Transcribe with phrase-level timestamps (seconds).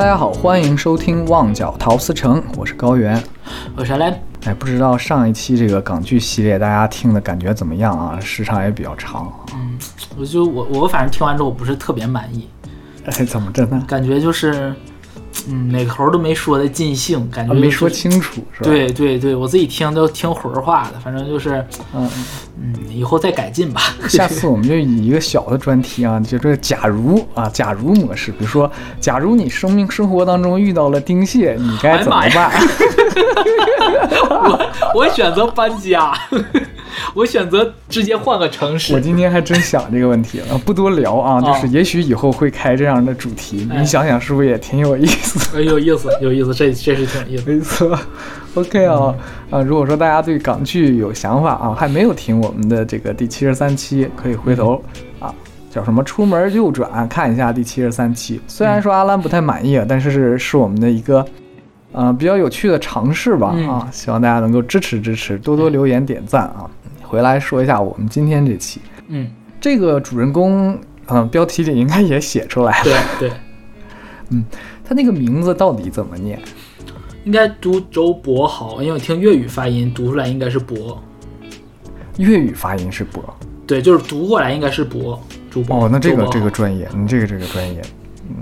[0.00, 3.22] 大家好，欢迎收听《旺角陶瓷城》，我是高原。
[3.76, 8.18] 我是来，哎，不知道上一期这个港剧系列大家听的感觉怎么样啊？
[8.18, 9.30] 时长也比较长。
[9.52, 9.78] 嗯，
[10.16, 12.48] 我就我我反正听完之后不是特别满意，
[13.04, 13.84] 哎，怎么着呢？
[13.86, 14.74] 感觉就是，
[15.48, 17.88] 嗯，哪个头都没说的尽兴，感觉、啊，没说。
[17.88, 22.08] 清楚是吧？，对对对，我自己听都听魂儿话的，反正就是，嗯，
[22.60, 23.80] 嗯，以后再改进吧。
[24.08, 32.52] 下次我们就以一个小的专题啊，就这个假如啊，假如模式，比如说，假如你生命生活当中遇到了丁蟹，你该怎么办？
[34.30, 36.12] 我我选择搬家，
[37.14, 39.00] 我选择直接换个城市我。
[39.00, 45.56] 今天还真想这个问题了，不多聊啊，就是也许以后会开这样的主题，哎你想想是不是也挺有意思？
[45.58, 47.50] 哎，有意思，有意思，这这是挺有意思。
[47.50, 47.98] 没错
[48.54, 49.14] ，OK 啊
[49.50, 49.60] 啊！
[49.62, 54.82] 如果说大家对港剧有想法啊，还没有听我们的这个第七十三期，可以回头
[55.18, 55.34] 啊，
[55.70, 58.40] 叫什么出门右转看一下第七十三期。
[58.46, 61.24] 虽然说阿兰不太满意啊，但是是是我们的一个
[61.92, 66.68] 呃比较有趣的尝试吧嗯啊，希望大家能够支持支持，多多留言点赞啊。
[67.10, 69.28] 回来说一下我们今天这期嗯，
[69.60, 72.84] 这个主人公，嗯、标题里应该也写出来了，
[73.18, 73.32] 对对，
[74.30, 74.44] 嗯
[74.84, 76.40] 他那个名字到底怎么念？
[77.24, 81.02] 应该读周博豪，因为我听粤语发音读出来应该是博。
[82.18, 83.22] 粤语发音是博。
[83.66, 85.84] 对，就是读过来应该是博，主播。
[85.84, 87.82] 哦，那这个这个专业，你这个这个专业，
[88.28, 88.36] 嗯，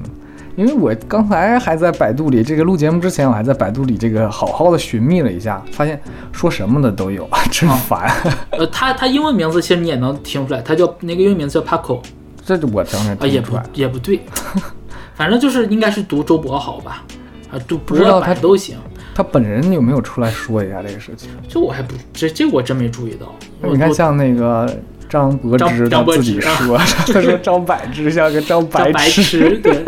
[0.59, 6.01] 因为我刚才还在百度里，这个录节目之前，我还在百度里这个好好的寻觅了一下，发现
[6.33, 8.13] 说什么的都有，真烦。
[8.51, 12.01] 呃，他他英文名字其实你也能听出来，他叫那个英文名字叫 Paco
[12.45, 14.21] 这我当然啊，也不也不对，
[15.15, 17.05] 反正就是应该是读周柏豪吧，
[17.53, 18.77] 啊，读不知道他都行。
[19.15, 21.31] 他本人有没有出来说一下这个事情？
[21.49, 23.33] 这我还不这这我真没注意到。
[23.63, 24.69] 你看，像那个
[25.09, 29.23] 张柏芝他自己说， 他说张柏芝像个张叫白痴。
[29.23, 29.85] 痴，对，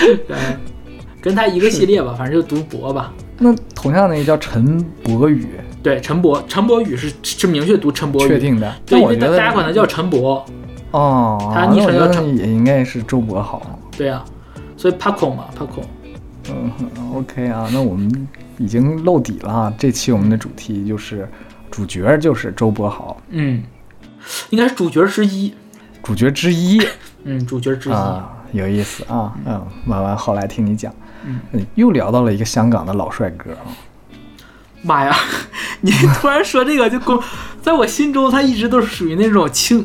[0.28, 0.36] 对，
[1.20, 3.12] 跟他一个系列吧， 反正就读博吧。
[3.38, 5.46] 那同样那个叫陈博宇，
[5.82, 8.72] 对，陈博陈博宇是是明确读陈博宇，确定的。
[8.86, 10.44] 对，因为但我觉得大大家管他叫陈博，
[10.92, 13.60] 哦，他那我觉得昵称叫陈也应该是周柏豪。
[13.96, 14.24] 对呀、
[14.76, 15.82] 所以 Paco 嘛，Paco，
[16.50, 16.70] 嗯
[17.14, 19.74] ，OK 啊，那我们已经露底了啊。
[19.76, 21.28] 这期我们的主题就是
[21.70, 23.62] 主角就是周博豪，嗯，
[24.50, 25.52] 应该是主角之一，
[26.02, 26.80] 主角之一
[27.24, 29.32] 嗯，主角之一，啊，有意思啊。
[29.44, 30.92] 嗯，慢慢后来听你讲，
[31.26, 33.66] 嗯嗯，又聊到了一个香港的老帅哥啊。
[34.82, 35.14] 妈呀，
[35.80, 35.90] 你
[36.20, 37.20] 突然说这个就公，
[37.62, 39.84] 在我心中他一直都是属于那种轻，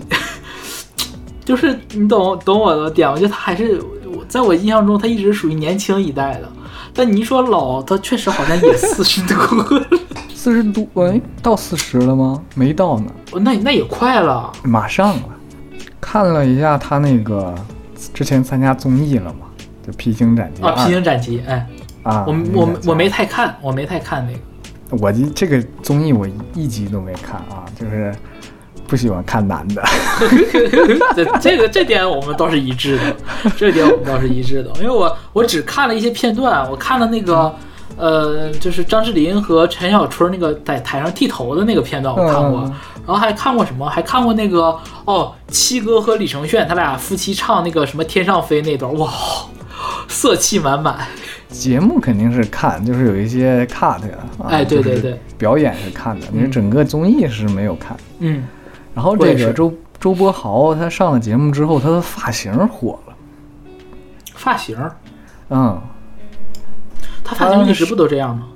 [1.46, 6.52] 就是你懂懂我的点我觉得他还是我在我印象中他一直属于年轻一代的，
[6.94, 9.88] 但你一说老，他确实好像也四十多了，
[10.34, 12.42] 四十多，哎，到四十了吗？
[12.56, 15.24] 没到呢，那那也快了，马上了。
[16.02, 17.54] 看了一下他那个
[18.14, 19.48] 之前参加综艺了嘛，
[19.86, 21.68] 就《披荆斩棘啊，披荆斩棘，哎，
[22.04, 24.40] 啊，我我我没太看，我没太看那个。
[25.02, 28.14] 我这这个综艺我一集都没看啊，就是
[28.88, 29.84] 不喜欢看男的。
[31.14, 33.16] 这这个这点我们倒是一致的，
[33.58, 37.54] 这点我们倒是一致的，因为我我只看了一些片段，我看了那个
[37.98, 42.74] 呃，就是张智霖和陈小春那个在台上剃头的那个片段，我看过，嗯。
[43.06, 43.90] 然后还看过什么？
[43.90, 49.10] 还看过那个哦，七哥和李承铉他俩夫妻唱那个什么《天上飞》那段，哇，
[50.08, 50.98] 色气满满。
[51.50, 55.18] 节目肯定是看，就是有一些 cut 啊，哎对对对。
[55.38, 57.96] 表演是看的，你整个综艺是没有看。
[58.20, 58.44] 嗯，
[58.94, 63.14] 然后这个周周柏豪他上了节目之后，他的发型火了，
[64.36, 64.78] 发型，
[65.50, 65.82] 嗯，
[67.28, 68.48] 他发型一直不都这样吗？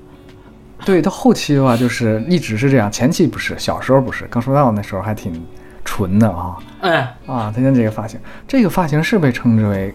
[0.85, 5.45] 对他后期的话就是一直是这样，前期不是，小时候不是，刚出道那时候还挺
[5.85, 9.93] 纯的啊哎，啊，他现在这个发型，这个发型是被称之为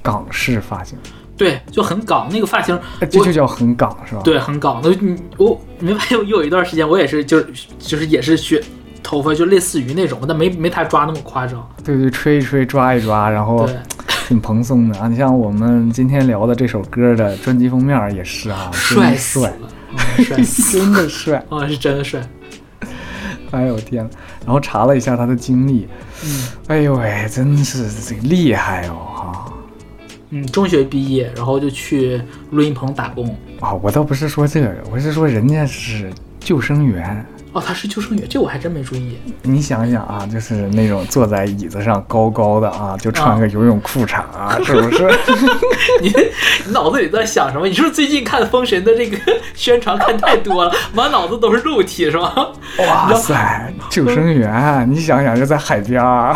[0.00, 0.96] 港式发型，
[1.36, 4.20] 对，就很港那个发型，哎这就叫很港是吧？
[4.22, 4.80] 对，很港。
[4.84, 7.46] 那你我你没发现，有一段时间我也是，就是
[7.80, 8.62] 就是也是学
[9.02, 11.68] 头发，就类似于那种，但没没他抓那么夸张。
[11.82, 13.76] 对对，吹一吹，抓一抓，然后对，
[14.32, 15.08] 挺蓬松的啊。
[15.08, 19.52] 你像我们今天聊的这首歌的专辑封面也是啊，真帅帅
[20.72, 21.44] 真的帅。
[21.50, 22.26] 啊，是真的帅。
[23.50, 24.08] 哎呦天！
[24.46, 25.86] 然后查了一下他的经历，
[26.24, 29.52] 嗯哎呦喂，真是这个厉害哦哈！
[30.30, 32.18] 嗯，中学毕业，然后就去
[32.52, 33.36] 录音棚打工。
[33.60, 37.22] 啊，我倒不是说这个，我是说人家是救生员。
[37.52, 39.18] 哦，他是救生员，这我还真没注意。
[39.42, 45.10] 你想想啊，就是那种坐在椅子上高高的啊，就穿个游泳裤衩啊，是不是？
[46.00, 46.08] 你
[46.66, 47.66] 你脑子里在想什么？
[47.68, 49.18] 你是不是最近看《封神》的这个
[49.54, 52.48] 宣传看太多了，满脑子都是肉体是吧？
[52.78, 56.34] 哇塞，救生员，你想想就在海边儿，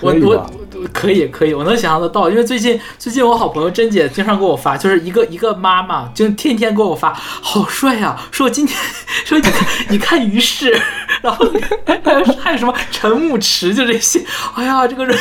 [0.00, 0.50] 我我
[0.92, 8.78] 可以可以，我能想象得到，因为最近最近我好朋友珍姐经常给我发，就是一个一个妈妈就天天给我发，好帅呀、说今天
[9.24, 10.70] 说你看你看于适，
[11.22, 11.46] 然后
[11.86, 14.24] 还有 还有什么陈牧驰，就这些，
[14.54, 15.16] 哎呀，这个人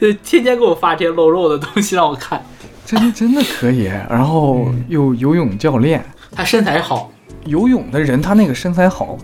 [0.00, 2.44] 呃天天给我发这些露肉的东西让我看，
[2.84, 3.84] 真真的可以。
[4.08, 4.84] 然后嗯。
[4.88, 6.02] 又游泳教练，
[6.32, 7.10] 他身材好，
[7.44, 9.18] 游泳的人他那个身材好，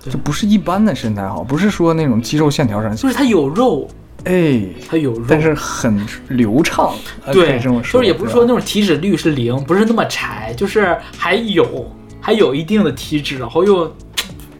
[0.00, 3.88] 就不是一般的身材好，不是说那种肌肉线条上，就是他有肉，
[4.26, 6.94] 哎，他有肉，但是很流畅，
[7.32, 11.90] 对，这么说，就是也不是说那种体脂率是零，不是那么柴，就是还有
[12.20, 13.96] 还有一定的体脂，然后又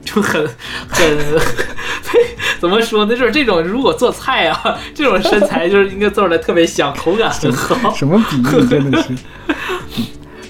[0.04, 0.46] 就很
[0.88, 1.18] 很
[2.60, 3.16] 怎么说呢？
[3.16, 7.94] 就是这种如果做菜啊， 这种身材就是应该做出来特别香，口感很好。
[7.94, 9.12] 什么比喻真的是。
[9.12, 10.06] 嗯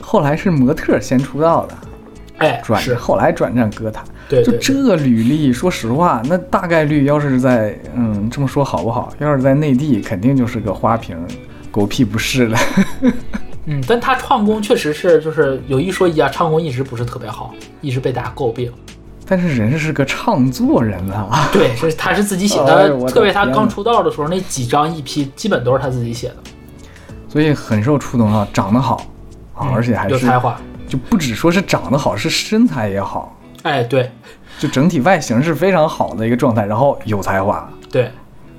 [0.08, 1.76] 后来是模特先出道的，
[2.38, 4.04] 哎，转是，后来转战歌坛。
[4.28, 9.12] 就对对对这履历，说实话，那大概率要是在嗯这么说好不好？
[9.18, 11.16] 要是在内地，肯定就是个花瓶，
[11.70, 12.58] 狗屁不是了。
[13.66, 18.72] 嗯，但他唱功确实是就是有一说一啊，唱功一直不是特别好，一直被大家诟病。
[19.28, 26.36] 但是人是个唱作人啊， 对，是他是自己写的，特别他刚出道的时候那几张 EP 基本都是他自己写的，
[27.28, 29.04] 所以很受触动啊，长得好
[29.52, 30.56] 啊，嗯而且还是有才华。
[30.88, 33.35] 就不只说是长得好，是身材也好，
[33.66, 34.10] 哎，对
[34.58, 38.10] 就整体外形是非常好的一个状态，然后有才华，对。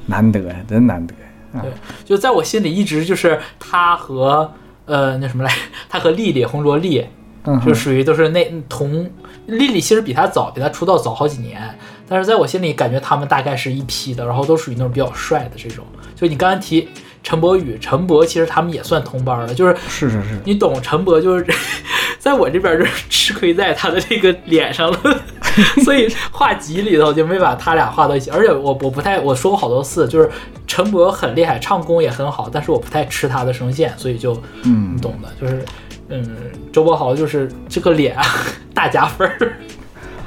[0.09, 1.13] 难得呀，真难得
[1.53, 1.69] 啊对，
[2.05, 4.49] 就在我心里一直就是他和
[4.85, 5.51] 呃那什么来，
[5.89, 7.05] 他和丽丽红卓立
[7.43, 9.09] 嗯，就属于都是那同
[9.47, 11.77] 丽丽其实比他早，比他出道早好几年，
[12.07, 15.83] 但是在我心里感觉他们大概是一批的，然后都属于那种比较帅的这种。
[16.15, 16.87] 就你刚才提
[17.27, 21.45] 陈柏宇、陈柏，其实他们也算同班的，就是是是是，你懂陈柏，就是
[22.17, 24.99] 在我这边就是吃亏在他的这个脸上了，
[25.83, 28.29] 所以画集里头就没把他俩画到一起。
[28.29, 30.31] 而且我我不太我说过好多次，就是
[30.65, 34.33] 陈柏很厉害，唱功也很好，但是我不太吃他的声线，所以就
[34.63, 34.95] 嗯。
[34.95, 35.65] 你懂的，就是
[36.07, 36.33] 嗯，
[36.71, 38.23] 周柏豪就是这个脸啊
[38.73, 39.57] 大加分儿。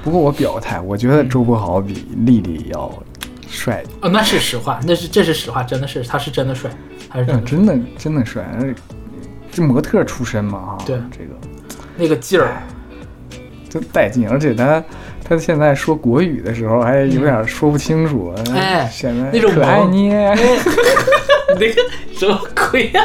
[0.05, 2.93] 不过我表态，我觉得周柏豪比丽丽要
[3.49, 6.71] 帅，哦，那是实话，那是这是实话，真的是他是真的帅，
[7.11, 8.45] 他是真嗯，的帅真的真的帅，
[9.51, 11.31] 这模特出身嘛哈，对这个
[11.97, 12.63] 那个劲儿。
[13.69, 14.83] 真带劲，而且他
[15.23, 20.35] 他现在说国语的时候还有点说不清楚，哎显得那种可爱萌捏，
[21.55, 21.75] 那个
[22.13, 22.37] 什么
[22.73, 23.01] 鬼呀、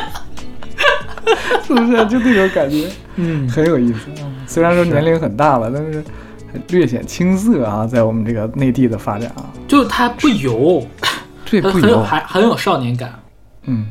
[1.64, 1.92] 是不是？
[2.08, 4.00] 就那种感觉，嗯，很有意思。
[4.48, 6.04] 虽然说年龄很大了，但是
[6.70, 10.84] 略显青涩啊，在我们这个内地的发展啊，就是他不油，
[11.48, 13.14] 对不油，还很有少年感。
[13.66, 13.86] 嗯，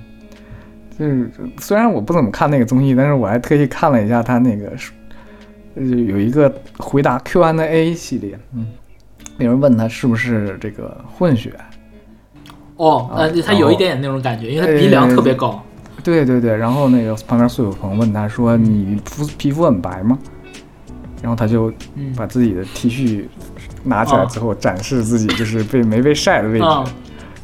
[0.98, 4.72] 就是虽然我不怎么看那个综艺，但是我还特意看了一下他那个，
[5.74, 8.66] 呃，有一个回答 Q&A 系列，嗯，
[9.38, 11.52] 有人问他是不是这个混血，
[12.76, 15.62] 哦，呃，他有一点点那种感觉，因为他鼻梁特别高。
[16.02, 20.18] 对对对，然后那个旁边苏有朋问他说：“你肤皮肤很白吗？”
[21.22, 23.24] 然后他就嗯把自己的 T 恤
[23.82, 26.84] 拿起来之后展示自己就是被没被晒的位置，啊，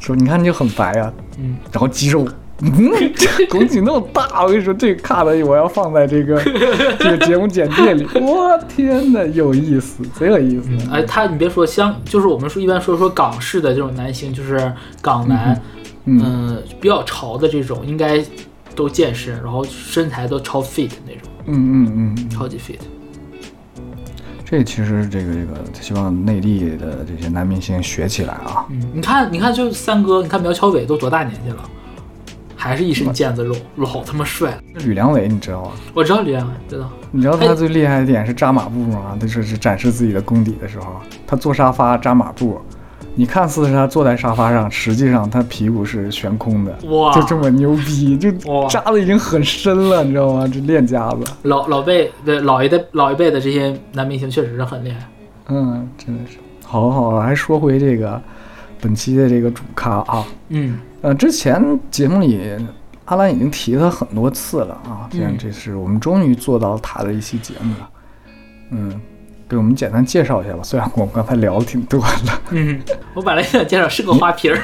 [0.01, 1.13] 说：“你看你就很白啊。
[1.39, 2.27] 嗯，”然后肌肉，
[2.61, 2.71] 嗯，
[3.49, 6.41] 拱起那么大，我跟你说这个卡的我要放在这个
[6.99, 8.05] 这个节目简介里。
[8.15, 10.69] 我天哪，有意思，贼有意思。
[10.91, 14.71] 哎，他你别说，像就是我们说一般说说港式的这种男星，就是
[15.01, 15.59] 港男，
[16.05, 18.23] 嗯嗯、比较潮的这种，应该
[18.75, 22.79] 都健身，然后身材都超 fit 那种，嗯嗯嗯嗯，超级 fit。
[24.51, 28.65] 这其实这个这个希望内地的这些男明星学起来啊。
[28.69, 31.63] 嗯，你看，你看，就三哥，你看苗侨伟都多大年纪了，
[32.53, 34.57] 还是一身腱子肉，老他妈帅了。
[34.83, 35.71] 吕良伟你知道吗？
[35.93, 36.89] 我知道吕良伟，知道。
[37.11, 39.17] 你知道他最厉害的点是扎马步吗？
[39.17, 42.59] 他就是展示自己的功底的时候，他坐沙发扎马步，
[43.13, 47.13] 你看似是他坐在沙发上，实际上他屁股是悬空的，哇。
[47.13, 48.31] 就这么牛逼，就
[48.69, 50.47] 扎的已经很深了，你知道吗？
[50.47, 54.99] 这练家子，老老辈对老一代老一辈的这些男明星确实是很厉害。
[55.47, 56.37] 嗯，真的是。
[56.63, 58.21] 好好，还说回这个
[58.79, 60.79] 本期的这个主咖啊，嗯。
[61.01, 62.39] 呃，之前节目里
[63.05, 65.37] 阿兰已经提他很多次了啊，既然嗯。
[65.37, 67.89] 这是我们终于做到他的一期节目了，
[68.69, 69.01] 嗯，
[69.51, 70.59] 给我们简单介绍一下吧。
[70.63, 72.79] 虽然我们刚才聊的挺多的，嗯，
[73.13, 74.57] 我本来想介绍是个花瓶儿。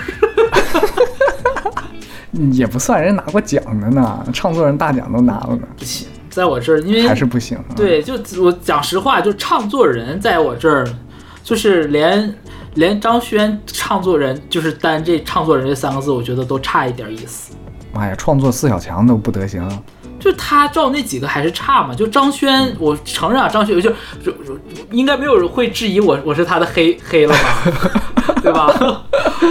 [2.53, 10.87] 也不算人拿过奖的呢，唱作人大奖都拿了呢，不行，在我这儿，因为还是不行、啊。，对，就我讲实话，就唱作人在我这儿，
[11.43, 12.33] 就是连
[12.75, 17.53] 连张轩唱作人，就是单这唱作人这三个字，我觉得都差一点意思。
[17.91, 19.67] 妈呀，创作四小强都不得行，
[20.19, 21.93] 就他照那几个还是差嘛。
[21.93, 23.89] 就张轩，我承认啊，张轩就
[24.23, 24.59] 就就
[24.91, 29.03] 应该没有人会质疑我我是他的黑黑了吧， 对吧？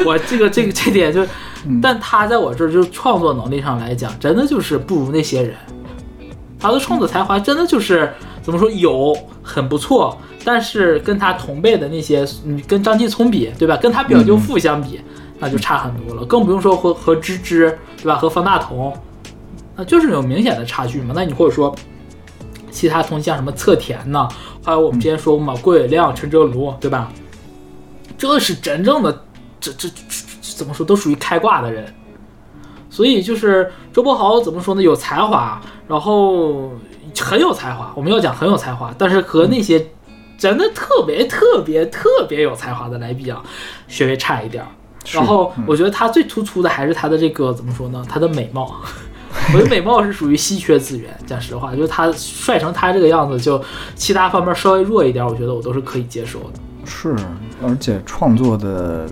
[0.05, 1.25] 我这个这个这点就
[1.67, 5.55] 嗯但他在我这儿就创作能力上来讲，真的就是不如那些人。
[6.59, 13.77] 他的创作才华真的就是怎么说有很不错，但是跟他同辈的那些，嗯，跟张继聪比，对吧？
[13.77, 15.01] 跟他表舅父相比，
[15.39, 16.25] 那就差很多了。
[16.25, 18.17] 更不用说和和芝芝，对吧？
[18.17, 18.91] 和方大同，
[19.77, 21.13] 那就是有明显的差距嘛。
[21.15, 21.75] 那你或者说
[22.71, 24.29] 其他同像什么侧田呢，
[24.65, 27.13] 还有我们之前说过嘛，郭伟亮、陈哲卢，对吧？
[28.19, 29.25] 这是真正的，
[29.61, 29.95] 这这这
[30.41, 31.87] 这怎么说都属于开挂的人。
[32.89, 34.83] 所以就是周柏豪怎么说呢？
[34.83, 36.71] 有才华，然后
[37.19, 37.93] 很有才华。
[37.95, 39.87] 我们要讲很有才华，但是和那些
[40.39, 43.43] 真的特别特别特别有才华的来比啊，
[43.87, 44.69] 稍微差一点儿。
[45.13, 48.03] 然后嗯我觉得他最突出的还是他的这个怎么说呢？
[48.09, 48.75] 他的美貌。
[49.55, 53.63] 我觉得美貌是属于稀缺资源，讲实话，就是他帅成他这个样子，就
[53.95, 56.61] 其他方面稍微弱一点，我觉得我都是可以接受的。
[56.85, 57.15] 是，
[57.63, 59.07] 而且创作的，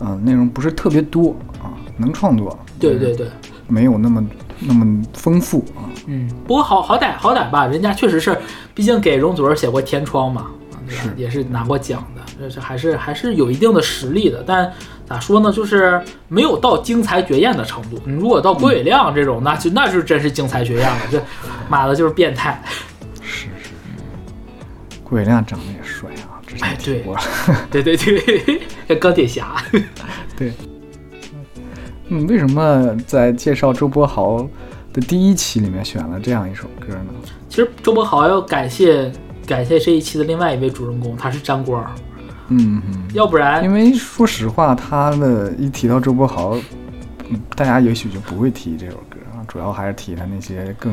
[0.00, 3.26] 嗯、内容不是特别多啊，能创作，对对对，
[3.68, 4.24] 没有那么
[4.58, 5.88] 那么丰富啊。
[6.06, 8.36] 嗯，不过好好歹好歹吧，人家确实是，
[8.74, 11.02] 毕竟给容祖儿写过《天窗》嘛，啊，对吧？
[11.16, 14.42] 也是拿过奖的，这是还是还是有一定的实力的。
[14.46, 14.72] 但
[15.10, 18.00] 咋说呢，就是没有到精彩绝艳的程度。
[18.04, 21.20] 你如果到郭伟亮这种，那就那就真是精彩绝艳了，这
[21.68, 22.62] 妈的就是变态。
[23.20, 23.70] 是是，
[25.02, 27.04] 郭伟亮长得也帅啊，之哎对。
[27.72, 29.56] 对对对，这钢铁侠。
[30.38, 30.52] 对，
[32.06, 34.48] 嗯，为什么在介绍周柏豪
[34.92, 37.06] 的第一期里面选了这样一首歌呢？
[37.48, 39.10] 其实周柏豪要感谢
[39.44, 41.90] 感谢这一期的另外一位主人公，他是张光儿，
[42.50, 46.56] 嗯嗯，要不然因为说实话，他的一提到周柏豪，
[47.28, 50.92] 嗯，大家也许就不会提这首歌啊，主要还是提他那些更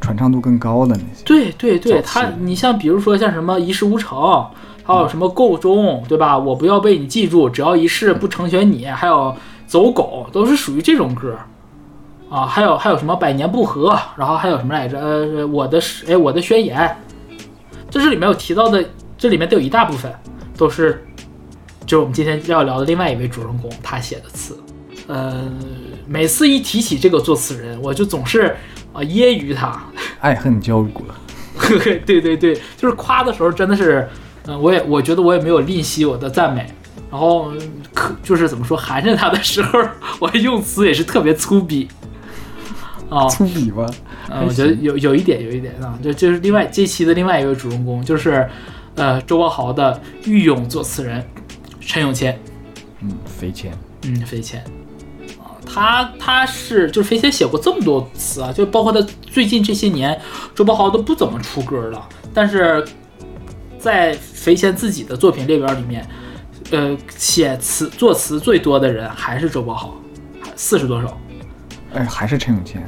[0.00, 1.24] 传唱度更高的那些。
[1.24, 4.44] 对对对，他你像比如说像什么一事无成，
[4.82, 6.36] 还有什么够钟，对吧？
[6.36, 9.34] 我不要被你记住，只要一世不成全你，还有
[9.66, 11.36] 走狗，都是属于这种歌。
[12.30, 15.00] 啊，还有还有什么百年不和，然后还有什么来着？
[15.00, 16.96] 呃，我的是哎，我的宣言，
[17.90, 18.84] 这是里面有提到的，
[19.18, 20.10] 这里面都有一大部分
[20.60, 21.02] 都是，
[21.86, 24.54] 就是我们今天要聊的另外一位主人公他写的词。
[25.06, 25.50] 呃，
[26.06, 28.54] 每次一提起这个作词人，我就总是
[28.92, 29.82] 啊揶揄他，
[30.20, 31.02] 爱恨交裹，
[32.04, 34.06] 对对对，就是夸的时候真的是，
[34.46, 36.66] 嗯、我也我觉得我也没有吝惜我的赞美，
[37.10, 37.58] 然后嗯
[37.94, 39.80] 可就是怎么说含着他的时候，
[40.20, 41.88] 我用词也是特别粗鄙，
[43.08, 43.86] 啊、粗鄙吧？
[44.30, 48.46] 嗯，我觉得有有一点有一点啊，就就是另外这期的另外一位主人公就是，
[49.00, 51.26] 呃，周柏豪的御用作词人
[51.80, 52.38] 陈永谦，
[53.00, 54.62] 嗯，肥谦，嗯，肥谦。
[55.38, 60.20] 啊，他他是就是飞谦写过这么多词啊，就包括他最近这些年，
[60.54, 62.86] 周柏豪都不怎么出歌了，但是
[63.78, 66.06] 在肥谦自己的作品列表里面，
[66.70, 69.94] 呃，写词作词最多的人还是周柏豪，
[70.54, 71.18] 四十多首。
[71.94, 72.86] 哎，还是陈永谦。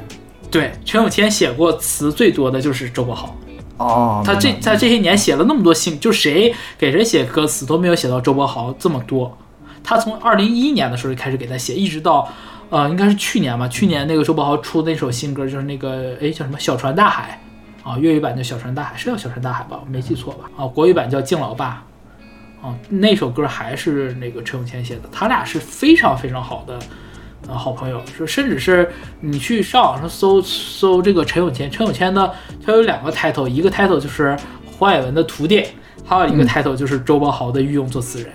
[0.51, 3.35] 对，陈永谦写过词最多的就是周柏豪，
[3.77, 9.37] 哦，他这那在这些年写了那么多新，就谁给谁写歌词都没有写到周柏豪这么多。
[9.83, 12.31] 他从二零一一年的时候就开始给他写，一直到
[12.69, 17.41] 呃应该是去年吧，去年那个周柏豪出的那首新歌就是那个哎叫什么小船大海
[17.83, 19.79] 啊，粤语版叫小船大海，是叫小船大海吧？
[19.83, 20.49] 我没记错吧？
[20.55, 21.83] 啊，国语版叫敬老爸
[22.61, 26.79] 啊，那首歌还是那个陈永谦写的，他俩是非常非常好的。
[27.47, 32.31] 呃，好朋友，说甚至是你去上网上搜搜这个陈永谦，陈永谦呢，
[32.65, 34.37] 他有两个 title，一个 title 就是
[34.77, 35.65] 黄伟文的徒弟，
[36.05, 38.31] 还有一个嗯 title 就是周柏豪的御用作词人。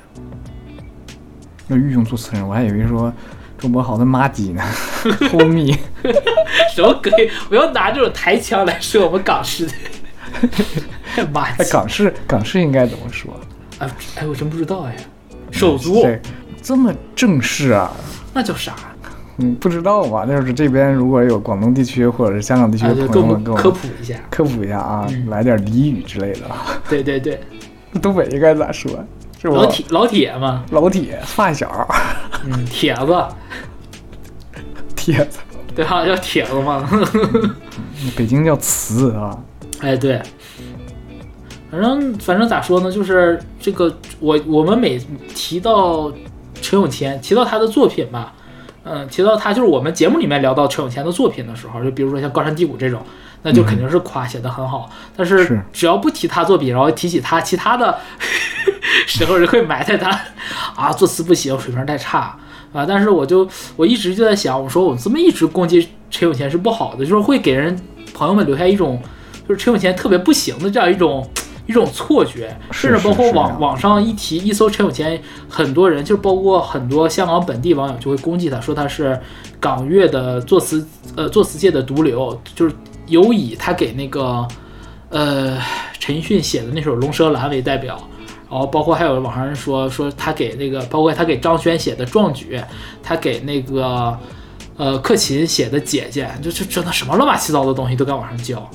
[1.67, 3.13] 那御用作词人，我还以为说
[3.59, 4.63] 周柏豪的妈鸡呢
[5.03, 5.77] ，homie。
[6.75, 7.31] 什么鬼？
[7.49, 9.73] 不要拿这种台腔来说我们港式的。
[11.33, 11.71] 妈哎，鸡！
[11.73, 13.35] 港式港式应该怎么说？
[13.79, 14.95] 哎哎，我真不知道哎。
[15.51, 16.21] 手足这
[16.61, 17.91] 这么正式啊？
[18.35, 18.75] 那叫啥？
[19.39, 20.27] 嗯，不知道吧？
[20.27, 24.15] 就是这边如果有广东地区或者是香港地区啊，的朋友们，给我们科普一下。
[24.31, 26.41] 科普一下啊，嗯来点俚语之类的。
[26.89, 27.41] 对对对，
[28.03, 28.91] 东北应该咋说？
[29.41, 31.89] 是老铁老铁嘛，老铁发小
[32.45, 33.25] 嗯，铁子，
[34.97, 35.39] 铁子，
[35.77, 36.05] 对吧？
[36.05, 36.89] 叫铁子嘛。
[38.17, 39.39] 北京叫词啊。
[39.81, 40.21] 哎，对，
[41.71, 44.99] 反正反正咋说呢，就是这个我我们每
[45.33, 46.13] 提到
[46.61, 48.35] 陈永谦，提到他的作品吧，
[48.91, 53.01] 嗯，提到他就是我们节目里面聊到陈永谦的作品的时候，就比如说像《高山低谷》这种，
[53.43, 54.91] 那就肯定是夸写的很好。
[55.17, 57.99] 但是是只要不提他作品，然后提起他其他的
[59.07, 60.11] 时候，就会埋汰他
[60.75, 62.39] 啊，作词不行，水平太差。
[62.71, 62.85] 啊！
[62.87, 67.75] 但是我就我一直就在想，我说我这么一直攻击陈永谦是不好的，就是会给人
[68.13, 69.01] 朋友们留下一种
[69.49, 71.27] 就是陈永谦特别不行的这样一种
[71.69, 79.21] 一种错觉，甚至包括网网上一提一搜陈有钱，很多人就包括很多香港本地网友就会攻击他，说他是
[79.61, 80.85] 港乐的作词
[81.15, 82.75] 呃作词界的毒瘤，就是
[83.07, 84.49] 尤以他给那个
[85.11, 85.59] 呃
[86.01, 87.97] 陈奕迅写的那首《龙舌兰》为代表。
[88.51, 92.57] 然后包括还有网上人说说他给那个，包括他给张轩写的《壮举》，
[93.03, 94.19] 他给那个
[94.79, 98.67] 呃克勤写的《姐姐》，就就真的什么乱七八糟的东西都敢往上交，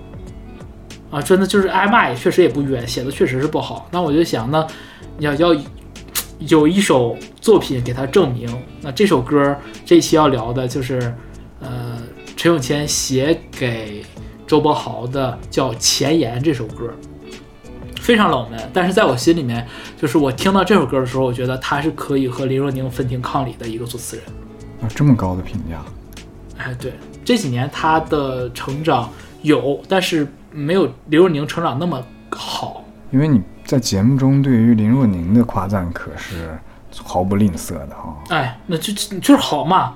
[1.14, 3.88] 啊，真的就是挨骂也确实也不冤，写的确实是不好。
[3.92, 4.66] 那我就想，那
[5.20, 5.56] 要要
[6.40, 8.50] 有一首作品给他证明。
[8.82, 9.56] 那这首歌
[9.86, 11.14] 这一期要聊的就是
[11.60, 12.02] 呃
[12.36, 14.04] 陈永谦写给
[14.48, 16.92] 周柏豪的叫《前言》这首歌。
[18.02, 19.66] 非常冷门，但是在我心里面，
[19.98, 24.26] 就是我听到这首歌的时候，我觉得他是可以和林若宁分庭抗礼的一个作词人
[24.82, 25.82] 啊，这么高的评价。
[26.58, 26.92] 哎，对，
[27.24, 29.10] 这几年他的成长
[29.42, 32.86] 有，但是没有林若宁成长那么好。
[33.12, 36.58] 因为你在节目中对于林若宁的夸赞可是
[37.04, 38.16] 毫不吝啬的哈。
[38.30, 39.96] 哎，那就就是好嘛。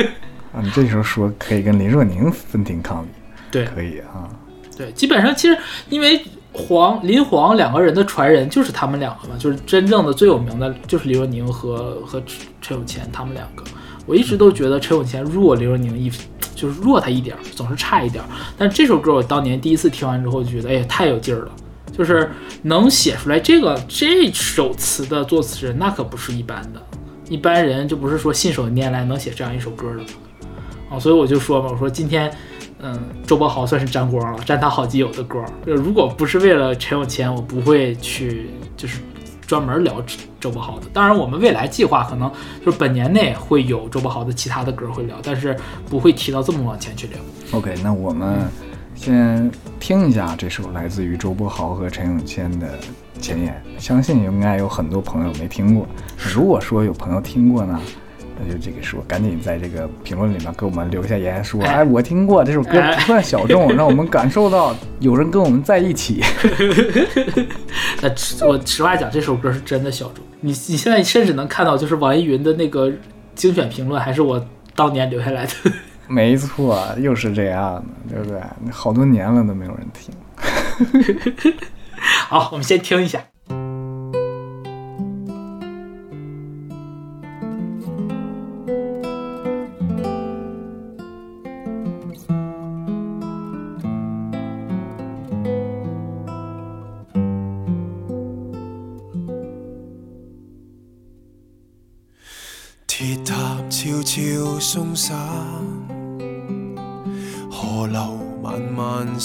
[0.54, 3.08] 啊，你这时候说可以跟林若宁分庭抗礼，
[3.50, 4.28] 对，可以啊。
[4.76, 5.58] 对，基本上其实
[5.90, 6.24] 因为。
[6.58, 12.22] 黄林黄两个人的传人就是他们两个嘛，就是真正的最有名的，就是林若宁和和
[12.62, 13.62] 陈永乾他们两个。
[14.06, 16.10] 我一直都觉得陈永乾弱林若宁一，
[16.56, 18.24] 就是弱他一点，总是差一点。
[18.58, 21.52] 但这首歌我当年第一次听完之后就觉得，哎呀，太有劲儿了，
[21.96, 22.28] 就是
[22.62, 26.82] 能写出来这个这首词的作词人那可不是一般的，
[27.28, 30.02] 一般人就不是说信手拈来能写这样一首歌的。
[30.90, 32.32] 啊，所以我就说嘛，我说今天。
[32.78, 32.94] 嗯，
[33.26, 35.42] 周柏豪算是沾光了，沾他好基友的光。
[35.66, 39.00] 就如果不是为了陈永谦，我不会去就是
[39.46, 40.02] 专门聊
[40.40, 40.86] 周柏豪的。
[40.92, 42.30] 当然，我们未来计划可能
[42.64, 45.56] 就是本年内会有周柏豪的其他的歌会聊，但是
[45.88, 47.18] 不会提到这么往前去聊。
[47.52, 48.48] OK，那我们
[48.94, 52.68] 先听一下这首来自于周柏豪和陈永谦的
[53.20, 55.86] 前言，相信应该有很多朋友没听过。
[56.34, 57.80] 如果说有朋友听过呢？
[58.38, 66.22] 那就这个说，赶紧在这个评论里面给我们留下言，说，哎，我听过这首歌，不算小众， 让我们感受到有人跟我们在一起。
[68.02, 70.24] 那我实话讲，这首歌是真的小众。
[70.40, 72.92] 你你现在甚至能看到，就是网易云的那个
[73.34, 75.52] 精选评论，还是我当年留下来的。
[76.08, 78.40] 没错，又是这样的，对不对？
[78.70, 80.14] 好多年了都没有人听。
[82.28, 83.20] 好，我们先听一下。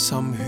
[0.01, 0.43] 心血，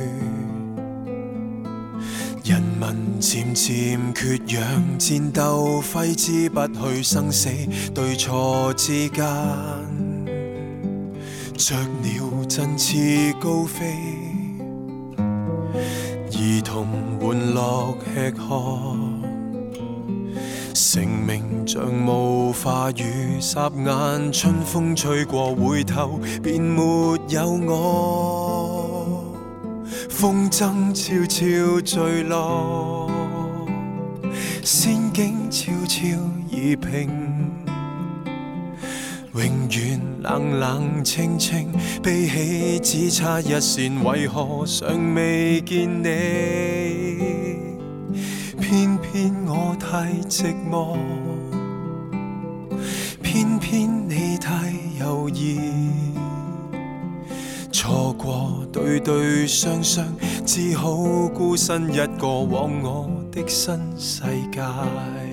[2.43, 7.49] 人民渐渐缺氧，战斗挥之不去，生死
[7.93, 9.23] 对错之间，
[11.55, 13.93] 雀鸟振翅高飞，
[15.19, 16.87] 儿童
[17.21, 18.97] 玩乐吃喝。
[20.73, 28.72] 成名像雾化雨，霎眼春风吹过，回头便没有我。
[30.09, 33.09] 风筝悄悄坠落，
[34.63, 36.05] 仙境悄悄
[36.49, 37.09] 移平，
[39.33, 46.07] 永远冷冷清清，悲喜只差一线，为何尚未见你？
[48.59, 50.97] 偏偏我太寂寞，
[53.21, 55.59] 偏偏你太犹豫，
[57.83, 60.07] 错过对对双双，
[60.45, 60.95] 只好
[61.27, 64.21] 孤身一个往我的新世
[64.53, 65.32] 界。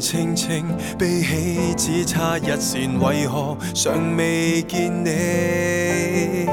[0.00, 0.66] 清清
[0.98, 6.46] 悲喜只差一线，为何尚未见你？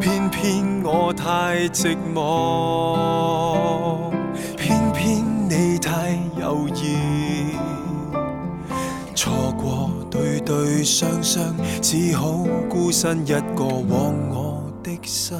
[0.00, 4.10] 偏偏我太寂寞，
[4.56, 7.54] 偏偏你太犹豫，
[9.14, 10.84] 错过对对。
[10.84, 15.38] 雙雙，只好孤身一個往我的新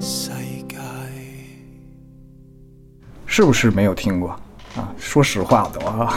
[0.00, 0.30] 世
[0.68, 0.76] 界。
[3.26, 4.38] 是不是没有听过？
[5.08, 6.12] 说实话的啊。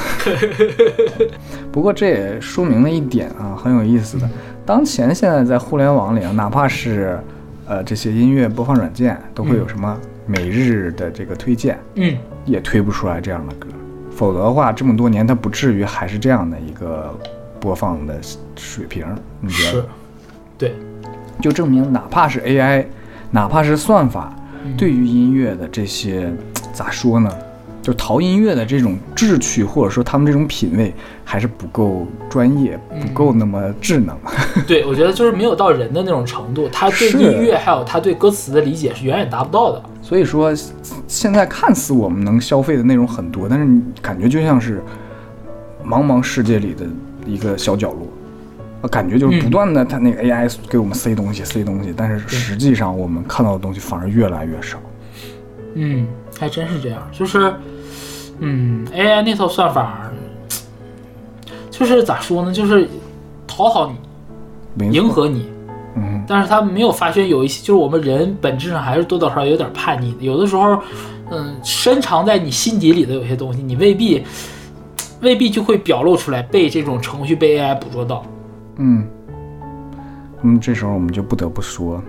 [1.71, 4.29] 不过这也说明了一点啊，很有意思的。
[4.65, 7.17] 当前现在在互联网里啊，哪怕是
[7.65, 13.67] 呃这些音乐播放软件，都会有什么每日的这个推荐，嗯，也推不出来这样的歌。
[14.11, 17.17] 否则的话，这么多年它不至于还是这样的一个
[17.61, 18.19] 播放的
[18.57, 19.05] 水平。
[19.39, 19.87] 你觉是得？，
[20.57, 20.75] 对，
[21.39, 22.85] 就证明哪怕是 AI，
[23.31, 24.35] 哪怕是算法，
[24.77, 26.29] 对于音乐的这些
[26.73, 27.31] 咋说呢？
[27.81, 30.93] 就淘音乐的这种志趣，或者说他们这种品味，
[31.25, 34.15] 还是不够专业，不够那么智能。
[34.67, 39.81] 对，我觉得就是没有到人的那种程度，他对音乐还有他对歌词的理解是远远达不到的。
[40.01, 40.53] 所以说，
[41.07, 44.83] 现在看似我们能消费的内容很多，但是你感觉就像是
[45.83, 46.85] 茫茫世界里的
[47.25, 48.07] 一个小角落，
[48.81, 54.77] 呃感觉就是不断的它那个 AI 给我们塞东西塞东西，但是实际上我们看到的东西反而越来越少。
[55.73, 56.07] 嗯，
[56.39, 57.53] 还真是这样，就是，
[58.39, 60.11] 嗯，AI 那套算法，
[61.69, 62.89] 就是咋说呢，就是
[63.47, 63.91] 讨好
[64.75, 65.49] 你，迎合你，
[65.95, 70.23] 嗯，但是他没有发现有一些，就是我们人本质上还是多多少少有点叛逆的。
[70.23, 70.81] 有的时候，
[71.29, 74.23] 嗯，深藏在你心底里的有些东西，你未必
[75.21, 78.25] 未必就会表露出来，被这种程序被 AI 捕捉到。
[78.77, 79.07] 嗯，
[80.41, 82.01] 那么这时候我们就不得不说，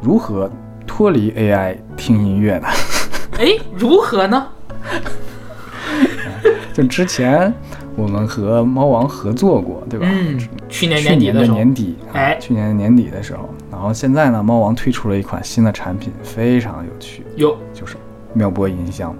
[0.00, 0.50] 如何
[0.86, 2.68] 脱离 AI 听音乐呢？
[3.38, 4.46] 哎，如何呢？
[6.72, 7.52] 就之前
[7.96, 10.06] 我们和猫王合作过，对吧？
[10.10, 17.96] 嗯，去年年底的时候，年底，啊哎去年的年底的时候，然后现在呢，猫王推出了一款新的产品，非常有趣，有就是
[18.32, 19.14] 妙播音箱。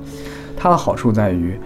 [0.56, 1.58] 它的好处在于，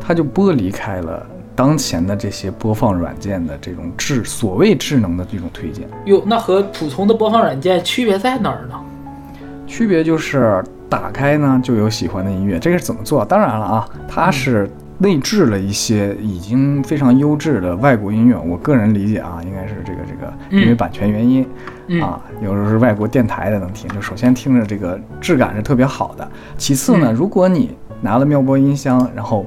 [0.00, 1.24] 它就剥离开了
[1.54, 8.74] 当前的这些播放软件的这种智所谓智能的这种推荐，哟，那和普通的播放软件区别在哪儿呢？
[9.70, 13.24] 区别就是打开呢就有喜欢的音乐，这个是怎么做？
[13.24, 18.36] 当然了啊，它是内置了一些已经非常优质的外国音乐。
[18.36, 21.46] 我个人理解啊，应该是这个这个，因为嗯版权原因、
[21.86, 23.88] 嗯啊，有时候是外国电台的能听。
[23.90, 26.28] 就首先听着这个质感是特别好的，
[26.58, 29.46] 其次呢，嗯如果你拿了妙播音箱，然后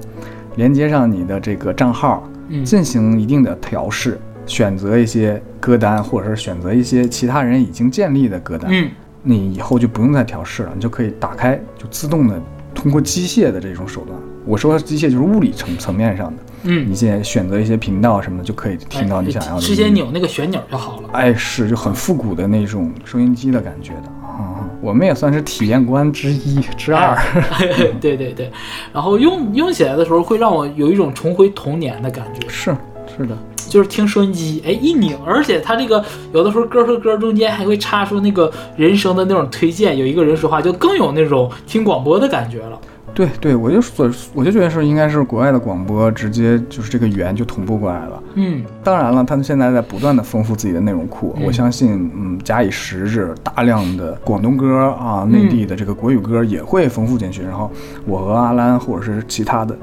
[0.55, 8.71] 连接上你的这个账号，嗯进行一定的调试，选择一些歌单，或者是选择一些其他人已经建立的歌单。
[8.71, 8.89] 嗯
[9.23, 12.39] 你以后就不用再调试了，你就可以打开，就自动的
[12.75, 14.15] 通过机械的这种手段。
[14.45, 19.62] 我说的机械就是物理层层面上的，嗯你，现在选择一些频道什么的，就可以听到你想要的。
[19.62, 19.88] 直接。
[19.88, 21.09] 扭那个旋钮就好了。
[21.13, 27.15] 哎，是就很复古的那种收音机的感觉的啊、我们也算是体验官之一之二。
[28.01, 28.51] 对对对，
[28.91, 32.75] 然后用用起来的时候会让我有一种重回童年的感觉，是
[33.15, 33.38] 是的，
[33.73, 42.79] 就是听收音机，哎一拧，而且它这个有的时候歌和歌中间还会插出那个人声的那种推荐，有一个人说话，就更有那种听广播的感觉了。
[43.15, 48.21] 对对，我就所我就觉得是应该是国外的广播直接就是这个语言就同步过来了。
[48.36, 57.41] 嗯当然了，他们现在在不断的丰富自己的内容库，嗯我相信，嗯，假以时日，大量的广东歌啊，内地的这个国语歌也会丰富进去。
[57.41, 57.71] 然后
[58.05, 59.75] 我和阿兰或者是其他的，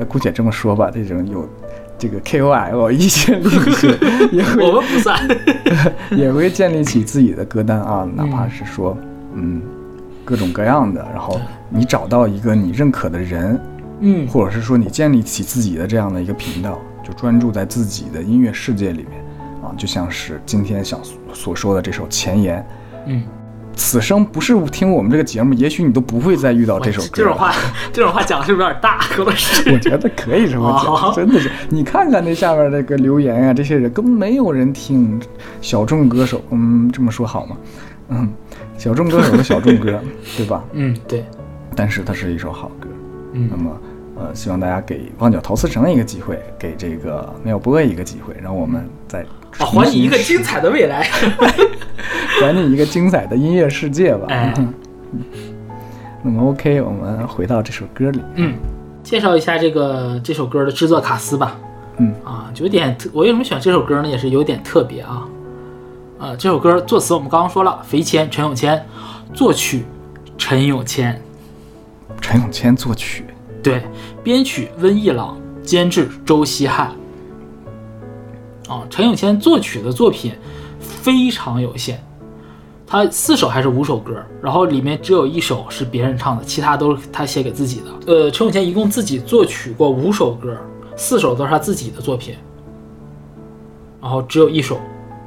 [0.00, 1.48] 呃，姑且这么说吧，这种有
[1.98, 3.88] 这个 KOL 意见领袖
[4.30, 5.18] 也会我们不算。
[6.16, 8.96] 也会建立起自己的歌单啊，哪怕是说，
[9.34, 9.60] 嗯，
[10.24, 11.00] 各种各样的。
[11.12, 13.58] 然后你找到一个你认可的人，
[14.00, 19.22] 嗯或者是说你建立起自己的这样的一个频道，就专注在自己的音乐世界里面
[19.62, 21.00] 啊，就像是今天想
[21.32, 22.60] 所说的这首《前言》。
[23.06, 23.22] 嗯，
[23.76, 27.08] 此生不是听我们这个节目，也许你都不会再遇到这首歌。
[27.12, 27.52] 这种话，
[27.92, 28.98] 这种话讲的是不是有点大？
[28.98, 29.70] 何老师？
[29.70, 31.50] 我觉得可以这么讲，哦真的是。
[31.68, 35.20] 你看看那下面那个留言啊，这些人根本没有人听
[35.60, 37.56] 小众歌手，嗯，这么说好吗？
[38.08, 38.28] 嗯，
[38.78, 40.00] 小众歌手的小众歌，
[40.36, 40.64] 对吧？
[40.72, 41.24] 嗯，对，
[41.74, 42.88] 但是它是一首好歌。
[43.32, 43.80] 嗯那么，
[44.16, 49.26] 呃，希望大家给旺角陶瓷城一个机会，给这个妙波一个机会，让我们再
[49.58, 51.08] 啊，还你一个精彩的未来。
[52.40, 54.26] 还你一个精彩的音乐世界吧。
[54.28, 54.72] 哎嗯
[56.22, 58.20] 那么 OK，我们回到这首歌里。
[58.34, 58.54] 嗯，
[59.02, 61.56] 介绍一下这个这首歌的制作卡司吧。
[61.98, 64.08] 嗯啊，有点特，我为什么选这首歌呢？
[64.08, 65.26] 也是有点特别啊。
[66.18, 68.84] 呃，这首歌作词我们刚刚说了，肥谦、陈永谦，
[69.32, 69.84] 作曲
[70.36, 71.22] 陈永谦，
[72.20, 73.24] 陈永谦作曲，
[73.62, 73.82] 对，
[74.24, 76.90] 编曲温一朗，监制周希汉。
[78.68, 80.32] 啊，陈永谦作曲的作品
[80.80, 81.98] 非常有限，
[82.86, 88.12] 他四首还是五首歌，然后里面只有一首是别人唱的，其他都是他写给自己的。
[88.12, 90.56] 呃，陈永谦一共自己作曲过五首歌，
[90.96, 92.34] 四首都是他自己的作品。
[94.00, 94.78] 然后只有一首，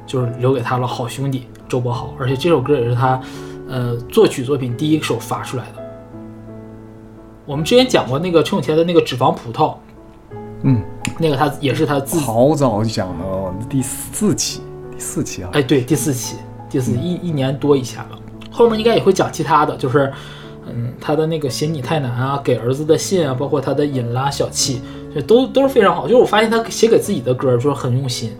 [0.06, 3.20] 就是留给他了好兄弟周柏豪，而且这首歌也是他，
[3.68, 5.82] 呃，作曲作品第一首发出来的。
[7.44, 9.72] 我们之前讲过那个陈永谦的那个《脂肪葡萄》，
[10.62, 10.82] 嗯，
[11.22, 16.36] 那个他也是他自己，好早讲的哦，第四期，第四期啊，哎，对，第四期，
[16.70, 18.18] 第四期一一年多以前了，
[18.50, 20.10] 后面应该也会讲其他的，就是，
[20.66, 24.80] 嗯，他的那个嫌你太难啊，给儿子的信啊，包括他的引拉小气，
[25.14, 26.04] 这都都是非常好。
[26.04, 28.32] 就是我发现他写给自己的歌就是很用心，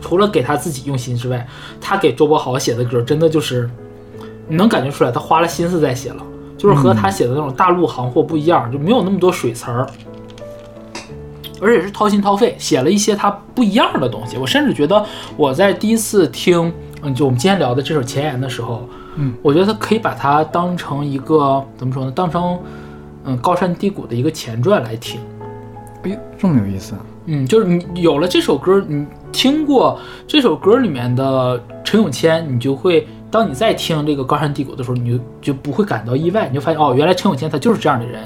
[0.00, 1.46] 除了给他自己用心之外，
[1.80, 3.70] 他给周柏豪写的歌真的就是，
[4.48, 6.22] 你能感觉出来他花了心思在写了，
[6.58, 9.86] 就是和他写的那种大陆行货不一样，就没有那么多水词儿。
[11.60, 14.36] 而且是掏心掏肺写了一些他不一样的东西。
[14.36, 15.04] 我甚至觉得
[15.36, 22.12] 我在第一次听，嗯，就我们今天聊的这首《前言》的时候，嗯，我觉得他可以把它当成一个怎么说呢？
[22.14, 22.58] 当成
[23.24, 25.20] 嗯高山低谷的一个前传来听。
[26.02, 27.00] 哎呦，这么有意思啊！
[27.26, 38.22] 嗯，就是你有了这首歌，你听过这首歌里面的陈永谦，你就会当你再听这个高山低谷的时候，你就就不会感到意外，你就发现哦，原来陈永谦他就是这样的人。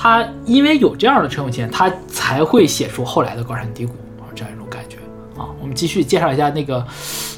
[0.00, 4.96] 他因为有这样的陈永谦，他才会写出后来的高山低谷啊这样一种感觉
[5.36, 5.50] 啊。
[5.60, 6.86] 我们继续介绍一下那个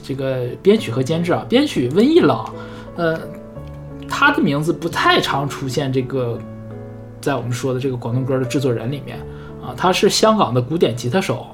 [0.05, 2.53] 这个编曲和监制啊，编曲温一朗，
[2.97, 3.19] 呃，
[4.07, 6.39] 他的名字不太常出现这个
[7.19, 9.19] 在我们说的这个广东歌的制作人里面
[9.65, 11.47] 啊，他是香港的古典吉他手，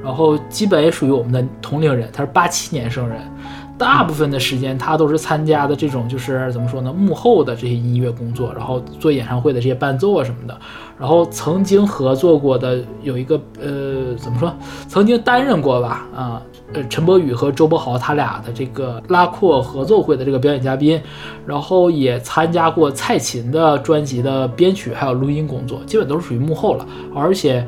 [0.00, 3.20] 然后基本也属于我们的同龄人，他是八七年生人。
[3.82, 10.56] 大部分的时间，他都是参加的这种，就是怎么说呢，幕后的这些音乐工作，然后做演唱会的这些伴奏啊什么的。
[10.96, 14.54] 然后曾经合作过的有一个，呃，怎么说？
[14.86, 16.40] 曾经担任过吧，啊，
[16.72, 21.00] 呃，陈柏宇和周柏豪他俩的这个拉阔合奏会的这个表演嘉宾，
[21.44, 27.66] 然后也参加过蔡琴的专辑的编曲还有录音工作，基本都是属于幕后了，而且。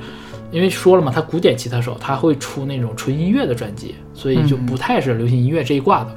[0.51, 6.11] 因为说了嘛，他古典吉他手，他会出那种纯音乐的专辑，所以就不太是流行音乐这一挂的。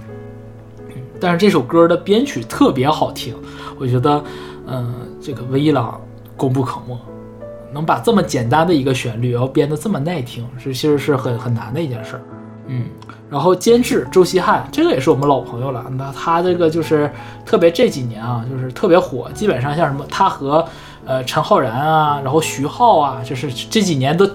[1.19, 3.35] 但是这首歌的编曲特别好听，
[3.79, 4.23] 我觉得，
[4.67, 5.99] 嗯、这个威一朗
[6.35, 6.95] 功不可没，
[7.73, 12.21] 能把这么简单的一个旋律，然后编得这么耐听，是其实是很很难的一件事儿。
[12.67, 12.85] 嗯，
[13.29, 15.85] 然后监制周希汉，这个也是我们老朋友了。
[15.97, 17.09] 那他这个就是
[17.45, 20.63] 特别这几年啊，就是特别火，基本上像什么他和
[21.07, 24.29] 呃陈浩然啊，然后徐浩啊，就是这几年都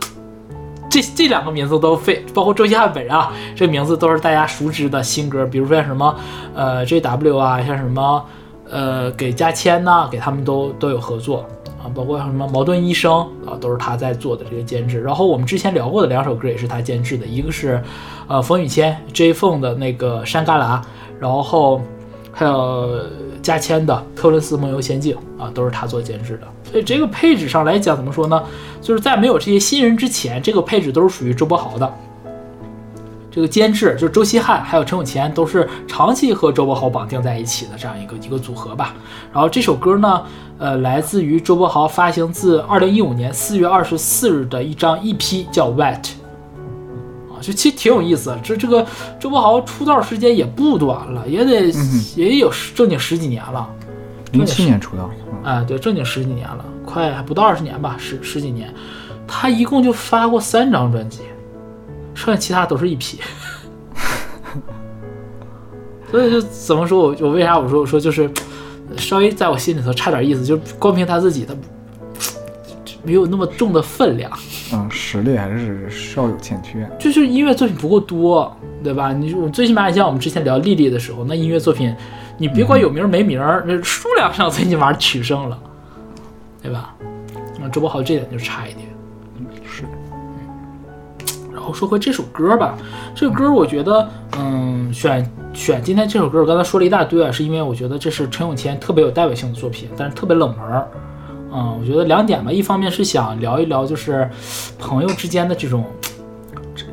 [0.91, 6.17] 这这两个名字都非，包括周希汉本人啊，这名字都是大家熟知的新歌，比如说像什么
[6.55, 8.25] 呃 JW 啊，像什么
[8.69, 11.47] 呃给加谦呐、给他们都都有合作。
[11.83, 15.01] 啊，包括像什么矛盾医生啊，都是他在做的这个监制。
[15.01, 17.83] 然后我们之前聊过的两首歌也是他监制的，一个是
[18.29, 20.81] 呃冯雨谦 J 凤的那个山旮旯，
[21.19, 21.83] 然后
[22.33, 22.89] 还有
[23.43, 26.49] 嘉谦的特伦斯梦游仙境啊，都是他做监制的。
[26.71, 28.43] 所以这个配置上来讲，怎么说呢？
[28.81, 31.93] 就是在没有这些新人之前，这个配置都是属于周柏豪的。
[33.31, 38.95] 这个监制就是周希汉，还有陈永乾，都是长期和周柏豪绑定在一起的这样一个一个组合吧。
[39.33, 40.23] 然后这首歌呢，
[40.59, 46.03] 呃，来自于周柏豪发行自二零一五年四月二十四日的一张 EP，叫《Wet》。
[47.43, 48.37] 啊，就其实挺有意思。
[48.43, 48.87] 这这个
[49.19, 51.73] 周柏豪出道时间也不短了，也得、
[52.15, 53.69] 也有正经十几年了。
[54.33, 55.11] 零七年出道，
[55.45, 58.73] 嗯啊，对，正经十几年了，快还不到二十年吧，十十几年。
[59.27, 61.21] 他一共就发过三张专辑，
[62.15, 63.21] 剩下其他都是一批。
[66.11, 68.31] 所以就怎么说，我我为啥我说我说就是
[68.97, 71.55] 稍微在我心里头差点意思，就是光凭他自己，他
[73.03, 74.31] 没有那么重的分量。
[74.73, 76.89] 嗯，实力还是稍有欠缺。
[76.99, 79.13] 就是音乐作品不够多，对吧？
[79.13, 81.95] 你我最起码像我们之前聊丽丽的时候，那音乐作品，
[82.39, 85.59] 你别管有名儿没名儿，那数量上最起码取胜了，
[86.63, 86.95] 对吧？
[87.61, 88.87] 那周柏豪这点就差一点。
[89.65, 89.85] 是，
[91.53, 92.77] 然后说回这首歌吧，
[93.15, 100.87] 这首歌我觉得，嗯，选选今天这首歌，我刚才说了一大堆啊，是因为我觉得这是陈永谦特别有代表性的作品，但是特别冷门儿。
[101.55, 104.29] 嗯，我觉得两点吧，一方面是想聊一聊，就是
[104.79, 105.85] 朋友之间的这种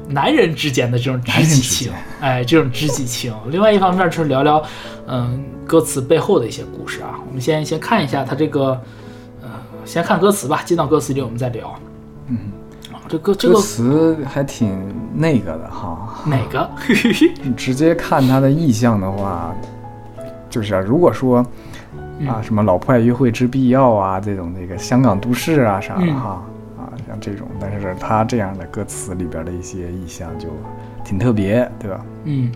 [0.08, 3.34] 男人之间的这种知己情间，哎，这种知己情。
[3.50, 4.62] 另外一方面就是聊聊，
[5.08, 7.20] 嗯，歌词背后的一些故事啊。
[7.28, 8.70] 我们先先看一下他这个，
[9.42, 9.50] 呃，
[9.86, 11.74] 先看歌词吧，进到歌词里我们再聊。
[12.28, 12.52] 嗯，
[12.92, 16.22] 啊，这歌这歌个词还挺那个的哈。
[16.26, 16.70] 哪个？
[17.44, 19.56] 你 直接看他的意象的话，
[20.50, 21.46] 就是啊，如果说嗯
[22.28, 26.16] 啊什么老破爱约会之必要啊这种那个香港都市啊啥的嗯。
[26.16, 26.44] 哈
[26.78, 30.48] 啊像这种，但是他这样的歌词里边的一些意象就
[31.04, 32.06] 挺特别，对吧？
[32.24, 32.52] 嗯，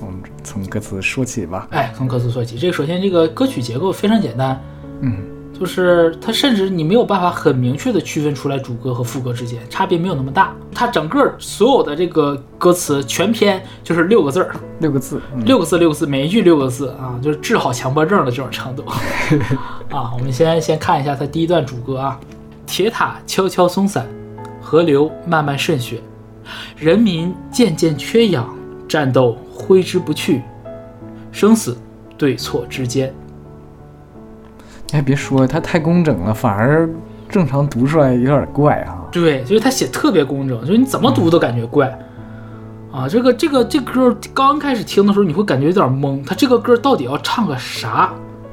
[0.00, 1.66] 我们从歌词说起吧。
[1.70, 4.60] 哎，从歌词说起，这个首先这个歌曲结构非常简单，
[5.00, 5.16] 嗯，
[5.62, 10.52] 就是它甚至你没有办法很明确的区分出来主歌和副歌之间差别没有那么大。
[10.74, 18.84] 它整个所有的这个歌词全篇就是六个字儿，六个字，嗯六个字六个字，每一句六个字啊，就是治好强迫症的这种程度
[19.96, 20.10] 啊。
[20.12, 22.18] 我们先先看一下它第一段主歌啊：
[22.66, 24.04] 铁塔悄悄松散，
[24.60, 26.00] 河流慢慢渗血，
[26.76, 28.52] 人民渐渐缺氧，
[28.88, 30.42] 战斗挥之不去，
[31.30, 31.78] 生死
[32.18, 33.14] 对错之间。
[34.92, 36.86] 你还别说，它太工整了，反而
[37.26, 38.98] 正常读出来有点怪啊。
[39.10, 41.98] 对，就是他写特别工整，就是你怎么读都感觉怪。
[42.92, 48.12] 啊，这个这个这歌刚开始听的时候，你会感觉有点懵，他这个歌到底要唱个啥？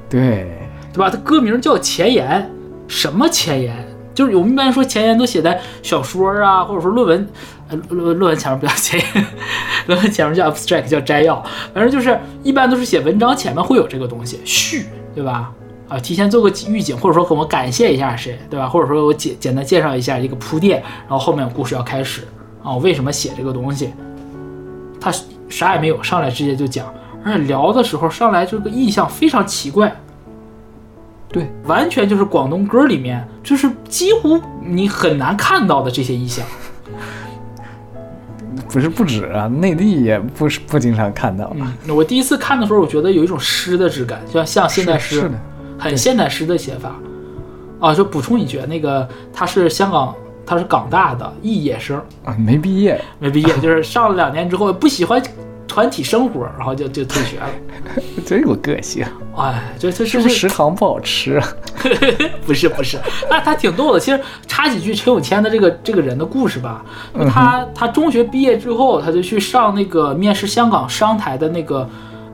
[0.10, 0.47] 对，
[0.93, 1.10] 对吧？
[1.10, 2.49] 它歌名叫前言，
[2.88, 3.75] 什么前言？
[4.15, 7.28] 就是我们一般说前言都写在小说啊，或者说论文，
[7.67, 9.25] 呃，论论文前面不叫前言，
[9.88, 11.43] 论文前面叫 abstract，叫摘要。
[11.73, 15.52] 反正就是一般都是写文章前面会有这个东西，序，对吧？
[15.89, 18.69] 啊，提前做个预警，或者说我感谢一下谁，对吧？
[18.69, 22.21] 或者说我简简单介绍一下一个铺垫，然后后面故事要开始
[22.63, 23.91] 啊，我为什么写这个东西？
[25.02, 25.12] 他
[25.49, 26.93] 啥也没有，上来直接就讲，
[27.25, 29.93] 而且聊的时候上来这个意象非常奇怪。
[31.30, 36.45] 对，完全就是广东歌里面，就是几乎你很难看到的这些意象。
[38.71, 41.52] 不是不止啊，内地也不是不经常看到。
[41.56, 45.39] 嗯，我第一次看的时候，我觉得有一种诗的质感，像像现代诗，是的，
[45.80, 46.96] 很现代诗的写法。
[47.80, 50.13] 啊，就补充一句，那个他是香港，
[50.46, 55.24] 他是港大的肄业生，啊，没毕业，没毕业，就是上了两年之后不喜欢
[55.65, 57.48] 团体生活，然后就就退学了。
[58.28, 59.06] 真有个性。
[59.38, 61.48] 哎，这这是不是食堂不好吃啊？
[62.46, 64.00] 不是不是，那他挺逗的。
[64.00, 66.84] 其实插几句陈永谦的这个这个人的故事吧。
[67.30, 71.89] 他他中学毕业之后，他就去上那个面试香港商台的那个，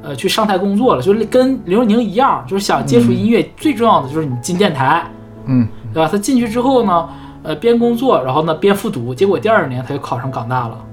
[0.06, 1.02] 呃，去上台工作了。
[1.02, 5.04] 就是跟刘若宁一样，就是想接触音乐，最重要的就是你进电台，
[5.46, 6.08] 嗯，对吧？
[6.12, 7.10] 他进去之后呢，
[7.44, 10.86] 呃，边工作，然后呢边复读，结果第二年他就考上港大了。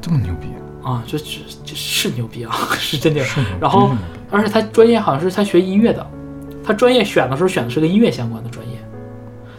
[0.00, 0.48] 这么牛逼
[0.82, 1.02] 啊！
[1.06, 1.24] 这这
[1.64, 3.90] 这是牛逼啊， 是真牛逼然后
[4.30, 6.06] 而且他专业好像是他学音乐的，
[6.64, 8.74] 他专业选的时候选的是跟音乐相关的专业。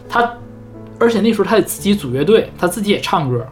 [0.08, 0.32] 他，
[0.98, 3.46] 而且那时候他也自己组乐队，他自己也唱歌。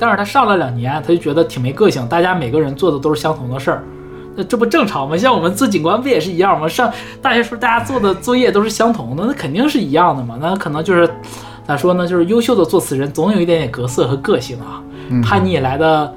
[0.00, 3.84] 但是他上了两年，他就觉得挺没个性，大家每个人做的都是相同的事儿，
[4.34, 5.16] 那这不正常吗？
[5.16, 6.66] 像我们做警官不也是一样吗？
[6.66, 10.38] 上大学时候大家做的作业都是相同的，那肯定是一样的嘛。
[10.40, 11.08] 那可能就是
[11.66, 12.08] 咋说呢？
[12.08, 14.82] 就是优秀的作词人总有一点点格色和个性啊。
[15.10, 16.14] 嗯叛逆来的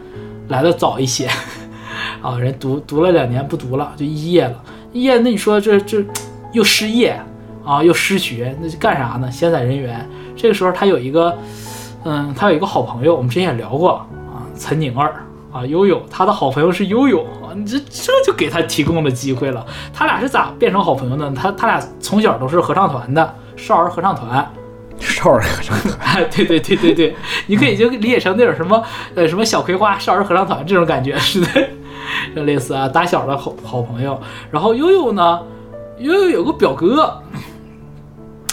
[0.50, 1.28] 来的早一些
[2.22, 4.64] 啊，人读读了两年不读了，就肄业了。
[4.94, 6.06] 肄业，那你说这这
[6.52, 7.20] 又失业
[7.66, 9.30] 啊，又失学，那是干啥呢？
[9.32, 10.08] 闲散人员。
[10.36, 11.36] 这个时候他有一个，
[12.06, 19.66] 嗯，他有一个好朋友，我们之前也聊过啊，岑宁儿啊，悠悠，他的好朋友是悠悠啊，你这这就给他提供了机会了。
[19.94, 21.36] 他俩是咋变成好朋友的呢？
[21.36, 24.52] 他他俩从小都是合唱团的，少儿合唱团。
[25.00, 27.16] 少儿合唱团， 哎，对对对对对，
[27.48, 28.82] 你可以就理解成那种什么
[29.16, 31.48] 呃什么小葵花少儿合唱团这种感觉似的，
[32.36, 34.18] 就 类似啊打小的好好朋友。
[34.52, 35.42] 然后悠悠呢，
[35.98, 37.22] 悠悠有个表哥，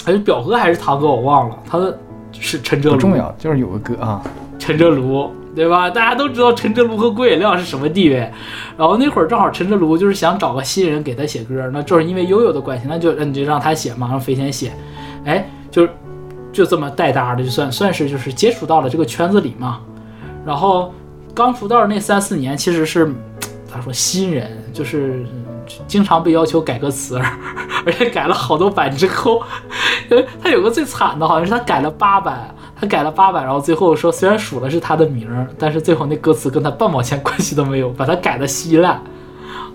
[0.04, 1.96] 还是表哥还是堂哥我忘了，他的
[2.32, 4.22] 是陈哲庐，不重要，就是有个歌啊。
[4.58, 5.30] 陈哲卢。
[5.52, 5.90] 对吧？
[5.90, 8.18] 大家都知道陈哲卢和郭野亮是什么地位，
[8.78, 14.70] 然后那会儿正好陈哲卢就是想找个新人给他写歌，那就是因为悠悠的关系，那就那就让他写嘛，让飞天写，
[15.24, 15.88] 哎，就
[16.52, 19.80] 就这么带搭的，就算算是就是接触到了这个圈子里嘛。
[20.46, 20.94] 然后
[21.34, 23.12] 刚出道那三四年，其实是
[23.66, 25.49] 咋说新人，就是嗯
[25.86, 27.20] 经常被要求改歌词，
[27.86, 29.42] 而且改了好多版之后，
[30.42, 35.28] 他有个最惨的，好像是他改了八版，他改了八版，然后最后说虽然数的是他的名，
[35.58, 39.00] 但是最后那歌词跟他半毛钱关系都没有，把他改的稀烂。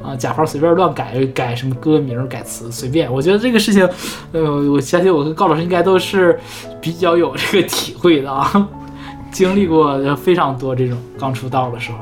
[0.03, 3.11] 啊，甲方随便乱改，改什么歌名、改词，随便。
[3.11, 3.89] 我觉得这个事情，
[4.33, 6.39] 呃，我相信我跟高老师应该都是
[6.79, 8.67] 比较有这个体会的啊，
[9.31, 11.97] 经历过非常多这种刚出道的时候。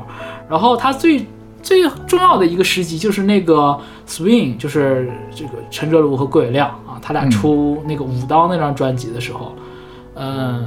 [0.50, 1.26] 然后他最
[1.64, 9.52] 最重要的一个时机就是那个 Swing，就是这个陈哲庐和郭伟亮啊，他俩出那个舞刀那张专辑的时候，
[10.14, 10.66] 嗯、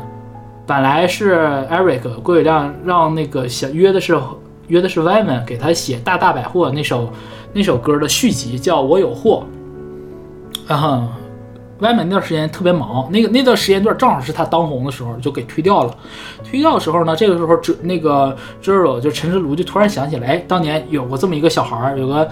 [0.66, 1.36] 本来是
[1.72, 4.20] Eric 郭伟亮让那个想约的是
[4.68, 7.10] 约的是 Wyman 给他写《大大百货》那首
[7.54, 9.46] 那首歌的续集，叫《我有货》。
[10.68, 11.08] 然后
[11.80, 15.96] Wyman 那段时间特别忙，那个那段时间段正好是他当红的时候，就给推掉了。
[16.44, 22.24] 推掉的时候呢，这个时候哲那个 Zero 就陈志庐就突然想起来，哎，当年有过这么一个小孩儿，有个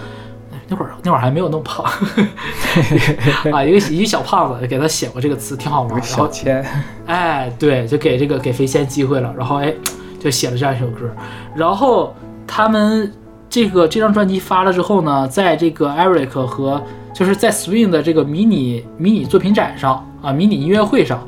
[0.52, 1.84] 哎那会儿那会儿还没有那么胖
[3.52, 6.64] 啊，一个一个小胖子给他写过这个词，挺好玩小千，
[7.06, 9.72] 哎，对，就给这个给飞仙机会了，然后哎，
[10.18, 11.08] 就写了这样一首歌，
[11.54, 12.12] 然后
[12.46, 13.12] 他们
[13.48, 16.82] 这个这张专辑发了之后呢，在这个 Eric 和
[17.14, 21.26] 就是在 Swing 的这个迷你迷你作品展上啊，迷你音乐会上，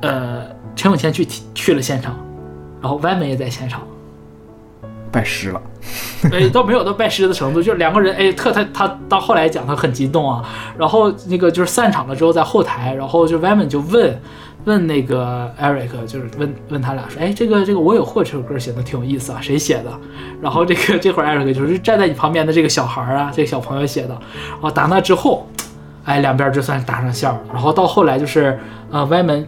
[0.00, 0.42] 呃，
[0.74, 2.16] 陈永谦去去了现场，
[2.80, 3.82] 然后 Wyman 也在现场。
[5.12, 5.60] 拜师了，
[6.32, 10.42] 哎，倒没有到拜师的程度，就两个人，哎，特他他到后来讲他很激动啊，
[10.78, 14.18] 然后那个就是散场了之后在后台，然后就 Wyman 就问
[14.64, 19.90] 问那个 Eric，就是问问他俩说，哎，这个这个我有货这首歌写的挺有意思啊，谁写的？
[20.40, 24.18] 然后这个这会儿 Eric 就是站在你旁边的这个小孩啊，这个小朋友写的，
[24.50, 25.46] 然后打那之后，
[26.04, 28.58] 哎，两边就算是搭上线了，然后到后来就是
[28.90, 29.46] 呃 Wyman。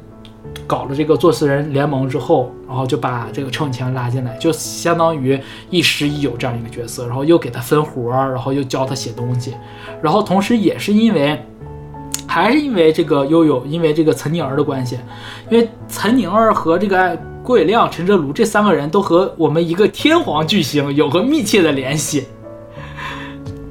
[0.66, 5.38] 搞了这个作词人联盟之后，然后就把这个程永强拉进来，就相当于
[5.68, 9.54] 亦师亦友这样一个角色，然后又给他分活儿，然后又教他写东西，
[10.00, 11.42] 然后同时也是因为，
[12.34, 14.98] 还是因为这个悠悠，因为这个岑宁儿的关系，
[15.48, 22.24] 因为岑宁儿和这个郭伟亮、陈哲庐这三个人都和我们一个天皇巨星有个密切的联系，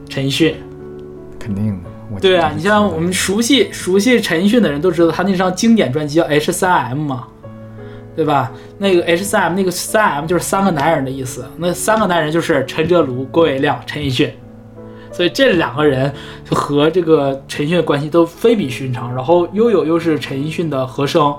[0.07, 0.55] 陈奕迅，
[1.37, 1.89] 肯定的。
[2.09, 7.27] 我对啊，你像我们熟悉熟悉陈奕迅的人都知道，他那张经典专辑叫 H 三 M 嘛，
[8.15, 8.49] 对吧？
[8.77, 14.33] 那个 H 三 M 那个三 M 就是三个男人的意思，那三个男人就是陈哲庐、郭伟亮、陈奕迅，
[15.13, 16.11] 所以这两个人
[16.49, 19.13] 和这个陈奕迅的关系都非比寻常。
[19.13, 21.33] 然后悠悠又是陈奕迅的和声，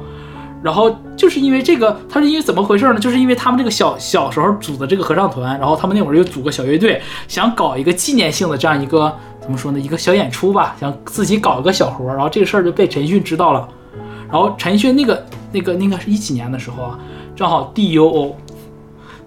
[0.62, 2.98] 然后就是因为这个，他是因为怎么回事呢？
[2.98, 13.68] 就是因为他们这个小小时候组的这个合唱团，然后他们那会儿又组个小乐队，想搞一个纪念性的这样一个怎么说呢，一个小演出吧，想自己搞一个小活儿，然后这个事儿就被陈奕迅知道了，
[14.30, 16.98] 然后陈奕迅那个那个那个是一几年的时候啊，
[17.36, 18.32] 正好 DUO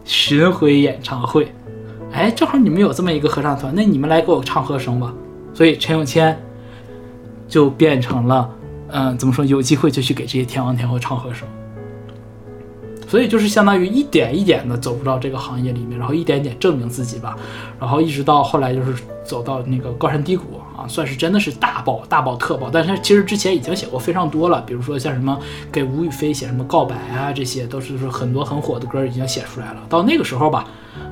[0.06, 1.54] 巡回演唱会，
[2.12, 5.14] 哎，正好你们有这么一个合唱团，那你们来给我唱和声吧，
[5.54, 6.38] 所以陈永谦
[7.48, 8.50] 就变成了，
[8.90, 11.48] 嗯、怎么说，有机会就去给这些天王天后唱和声。
[13.08, 17.38] 所以就是相当于一点一点的走入到这个行业里面，然后一点点证明自己吧，
[17.80, 20.44] 然后一直到后来就是走到那个高山低谷
[20.78, 22.70] 啊，算是真的是大爆大爆特爆。
[22.72, 25.38] 但是他其实之前已经写过非常多了，比如说像什么
[25.72, 29.78] 给吴雨霏写什么告白啊，这些都是说很多很火的歌已经写出来了。
[29.90, 30.66] 到那个时候吧，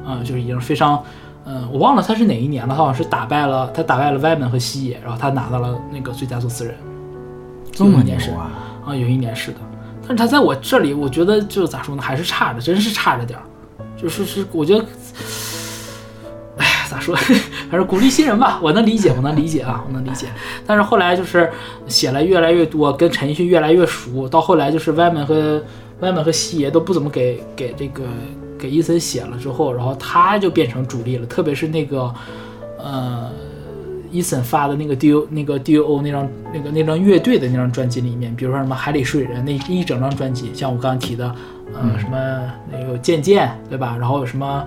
[0.07, 1.03] 嗯、就是已经非常，
[1.45, 6.75] 嗯、我忘了他是哪一年了，他好像是打败了他打败了歪门和西野，然后他拿到了那个最佳作词人。
[7.71, 8.51] 这么牛有一年是啊！
[8.85, 9.57] 啊，有一年是的，
[10.01, 13.43] 但是他在我这里，我觉得就咋说呢，还是差着，真是差着点儿。
[13.97, 14.85] 就是是，我觉得，
[16.57, 17.17] 哎呀，咋说？
[17.69, 20.27] 反正鼓励新人吧，我能理解，我能理解啊，我能理解。
[20.65, 21.49] 但是后来就是
[21.87, 25.61] 写了越来越多，跟陈奕迅越来越熟，到后来就是歪门和
[26.01, 28.03] 歪门和西爷都不怎么给给这个
[28.57, 32.13] 给伊森写了之后，然后他就变成主力了，特别是那个
[32.77, 33.29] 呃。
[34.11, 41.35] 伊森发的那个 D O 那个 D O 那张那个那张乐队的那张专辑里面，比如说什么海里睡人那一整张专辑，像我刚刚提的，
[41.73, 42.17] 呃，什么
[42.71, 43.97] 那个渐渐对吧？
[43.99, 44.65] 然后有什么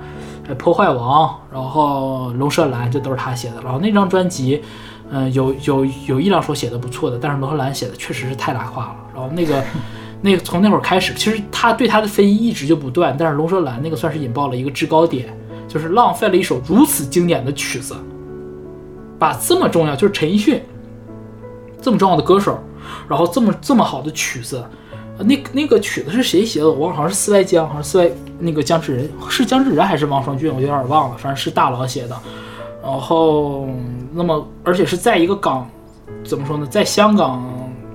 [0.48, 3.62] 呃破坏王，然后龙舌兰，这都是他写的。
[3.62, 4.62] 然后那张专辑，
[5.10, 8.96] 嗯、有有有一两首写的不错的，但是龙舌兰写的确实是太拉胯了。
[9.14, 9.62] 然后那个
[10.20, 15.28] 那个从那会儿开始，其实他对他的非议一直就不断，但是龙舌兰那个算是引爆了一个制高点，
[15.68, 17.94] 就是浪费了一首如此经典的曲子。
[19.18, 20.62] 把这么重要，就是陈奕迅
[21.82, 22.56] 这么重要的歌手，
[23.08, 24.68] 然后这么这么好的曲子，呃
[25.24, 26.68] 那那个曲子是谁写的？
[26.68, 32.16] 我忘了，好像是四外江，好像四外那个江志仁是江志仁还是王双俊，我有点忘了，反正是大佬写的。
[32.82, 33.68] 然后，
[34.14, 35.68] 那么而且是在一个港，
[36.24, 37.44] 怎么说呢，在香港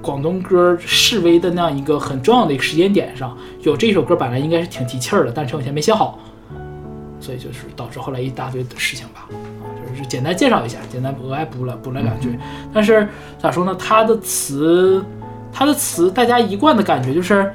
[0.01, 6.19] 广东歌示威的那样一个很重要的一个时间点上，有这首歌本来应该是挺提气儿的，但陈永谦没写好，
[7.19, 9.29] 所以就是导致后来一大堆的事情吧。
[9.31, 12.37] 啊，就是简单介绍一下，简单额外补了补了两句。
[12.73, 13.07] 但是
[13.39, 13.73] 咋说呢？
[13.75, 15.03] 他的词，
[15.53, 17.53] 他的词，大家一贯的感觉就是，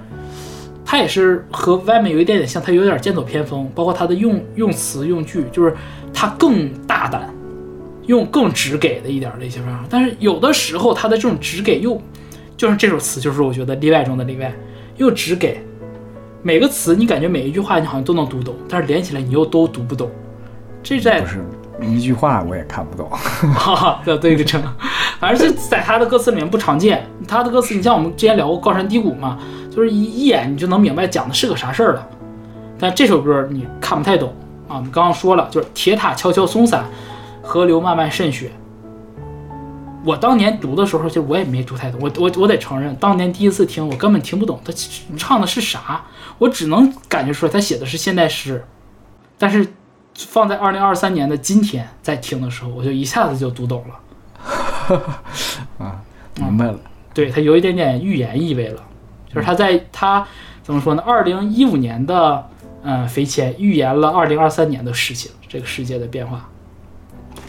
[0.85, 5.75] 他也是和外面有一点点像，他有点剑走偏锋，包括他的用用词用句，就是
[6.15, 7.29] 他更大胆，
[8.07, 9.85] 用更直给的一点儿的一些方法。
[9.91, 12.01] 但是有的时候他的这种直给又，
[12.57, 14.55] 就是这首词，就是我觉得例外中的例外，
[14.97, 15.61] 又直给。
[16.41, 20.09] 每个词你感觉每一句话你好像都能读懂，但是连起来你又都读不懂。
[20.85, 21.45] 这在不是
[21.83, 23.11] 一句话我也看不懂。
[23.11, 24.63] 哈哈，要对个称，
[25.21, 27.05] 反正是在他的歌词里面不常见。
[27.27, 29.39] 他的歌词，你像我们之前聊过高山低谷嘛，
[29.71, 32.09] 就是一一眼你就能明白讲的是个啥事儿了。
[32.79, 34.29] 但这首歌你看不太懂
[34.69, 34.77] 啊。
[34.77, 36.85] 我们刚刚说了，就是铁塔悄悄松散，
[37.43, 38.53] 河流漫漫渗血。
[40.05, 42.01] 我当年读的时候，其实我也没读太懂。
[42.01, 44.73] 我我我得承认，当年第一次听，我根本听不懂他
[45.17, 46.05] 唱的是啥，
[46.39, 48.65] 我只能感觉出来他写的是现代诗，
[49.37, 49.67] 但是
[50.15, 53.95] 放在二零二三年的今天再听的时候，我就一下子就读懂了。
[56.37, 56.79] 明白了，
[57.13, 58.81] 对他有一点点预言意味了，
[59.29, 60.27] 就是他在他
[60.63, 61.03] 怎么说呢？
[61.05, 62.47] 二零一五年的
[62.83, 66.49] 嗯，肥前预言了二零二三年的事情，这个世界的变化。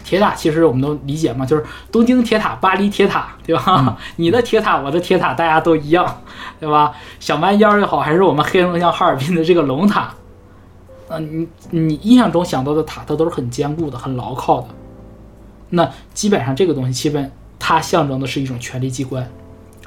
[0.02, 3.96] 铁塔其实我们都理解嘛，就是东京铁塔、巴黎铁塔，对吧？
[4.16, 6.22] 你的铁塔、我的铁塔，大家都一样，
[6.58, 6.92] 对吧？
[7.20, 10.12] 小蛮腰也好，还是我们黑龙江哈尔滨的这个龙塔，
[11.10, 14.68] 嗯、你你印象中想到的塔，它都是很坚固的、很牢靠的。
[15.70, 19.30] 那基本上这个东西，基本它象征的是一种权力机关，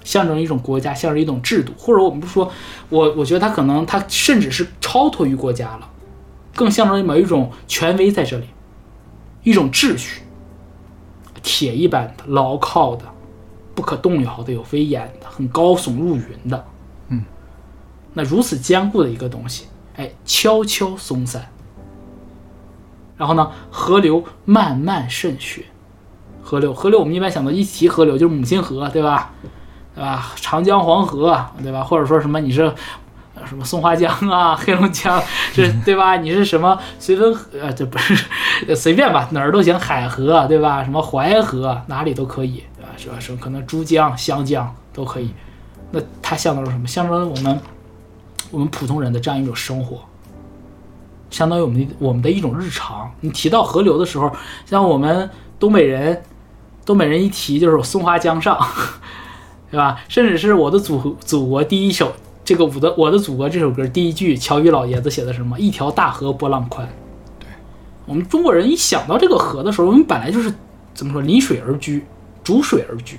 [0.03, 2.51] 象征一种国家，象征一种制度，或者我们不说，
[2.89, 5.89] 我我觉得它可能它甚至是超脱于国家了，
[6.55, 8.45] 更象征某一种权威在这里，
[9.43, 10.21] 一种秩序，
[11.41, 13.05] 铁一般的、牢靠的、
[13.75, 16.65] 不可动摇的、有威严的、很高耸入云的。
[17.09, 17.25] 嗯，
[18.13, 19.65] 那如此坚固的一个东西，
[19.97, 21.49] 哎，悄悄松散。
[23.17, 25.65] 然后呢，河流慢慢渗血。
[26.43, 29.31] 河流，河流，我们一般想到一提河流就是母亲河，对吧？
[29.95, 30.33] 对吧？
[30.35, 31.83] 长江、黄河，对吧？
[31.83, 32.63] 或者说什么你是
[33.35, 35.21] 呃什么松花江啊、 黑龙江，
[35.53, 36.17] 这对吧？
[36.17, 37.47] 你是什么绥芬河？
[37.61, 38.27] 呃，这不是
[38.75, 40.83] 随便吧，哪儿都行，海河，对吧？
[40.83, 42.89] 什么淮河，哪里都可以，对吧？
[42.97, 43.15] 是吧？
[43.19, 45.33] 什么可能珠江、湘江都可以。
[45.91, 46.87] 那它象征着什么？
[46.87, 47.59] 象征着我们
[48.51, 49.99] 我们普通人的这样一种生活。
[51.29, 53.11] 相当于我们的我们的一种日常。
[53.21, 54.31] 你提到河流的时候，
[54.65, 55.29] 像我们
[55.59, 56.23] 东北人，
[56.86, 58.57] 东北人一提就是松花江上，
[59.71, 59.99] 对吧？
[60.07, 62.13] 甚至是我的祖祖国第一首
[62.43, 65.59] 这个我的我的祖国这首歌第一句，乔羽老爷子写的什么？
[65.59, 66.88] 一条大河波浪宽。
[67.39, 67.47] 对，
[68.05, 70.53] 我们中国人一想到这个河的时候，我们本来就是
[70.93, 72.05] 怎么说临水而居，
[72.43, 73.17] 逐水而居。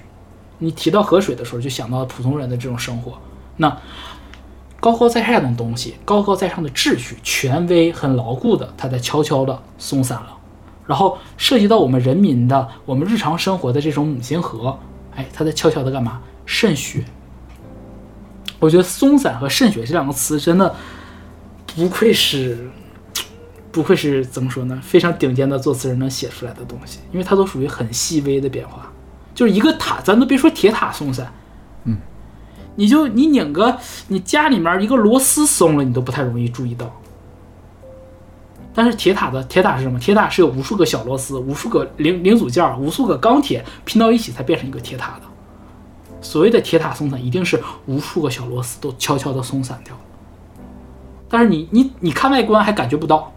[0.58, 3.18] 你提到河水的时候，就想到普通人的这种生活。
[3.56, 3.76] 那
[4.78, 10.28] 高高在上的东西，高高在上的秩序、权威很牢固的，它在悄悄的松散了。
[10.86, 14.78] 然后涉及到我们人民的、我们日常生活的这种母亲河，
[15.14, 16.20] 哎，它在悄悄的干嘛？
[16.46, 17.04] 渗血。
[18.60, 20.74] 我觉得“松散”和“渗血”这两个词真的
[21.74, 22.70] 不愧是，
[23.70, 24.80] 不愧是怎么说呢？
[24.82, 28.90] 非常顶尖的作词人能写出来的东西，因为它都属于很细微的变化。
[29.34, 31.30] 就是一个塔，咱都别说铁塔松散，
[31.84, 31.98] 嗯
[32.76, 33.76] 你就你拧个
[34.08, 36.90] 你家里面一个螺丝松了，你都不太容易注意到。
[38.74, 39.98] 但是铁塔的铁塔是什么？
[40.00, 45.22] 铁塔是有无数个小螺丝、无数个零零组件、无数个钢铁拼到一起才变成一个铁塔的。
[46.20, 50.00] 所谓的铁塔松散，一定是无数个小螺丝都悄悄的松散掉了。
[51.28, 53.32] 但是你你你看外观还感觉不到，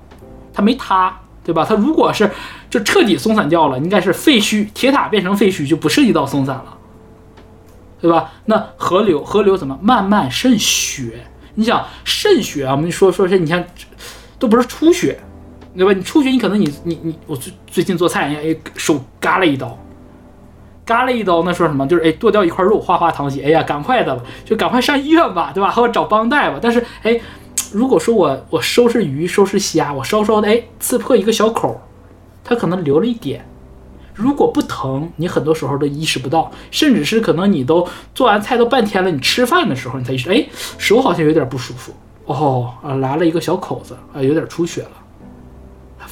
[0.54, 1.66] 它没塌，对吧？
[1.68, 2.32] 它如果是
[2.70, 6.78] 就彻底松散掉了，应该是废墟，铁塔变成废墟就不涉及到松散了。
[8.00, 8.32] 对吧？
[8.46, 11.26] 那河流，河流怎么慢慢渗血？
[11.56, 12.74] 你想渗血啊？
[12.74, 13.68] 我们说说是，你看，
[14.38, 15.20] 都不是出血，
[15.78, 15.94] 对吧？
[15.94, 19.78] 你出去，你可能你你你，我最最近做菜，哎，手嘎了一刀，
[20.84, 21.86] 嘎了一刀，那说什么？
[21.88, 25.70] 就是哎，剁掉一块肉，哗哗淌血，哎呀，赶快的，就赶快上医院吧，对吧？
[25.70, 26.60] 还要找帮带吧。
[26.62, 27.20] 但是哎，
[27.72, 31.80] 如果说我我收拾鱼，收拾虾，我稍稍的哎刺破一个小口，
[32.44, 33.48] 它可能流了一点。
[34.16, 40.44] 如果不疼，你很多时候都意识不到，甚至是可能你都做完菜都半天了，你吃饭的时候你才意识，哎，
[40.80, 41.94] 手好像有点不舒服，
[42.26, 44.92] 哦啊，来了一个小口子啊，有点出血了，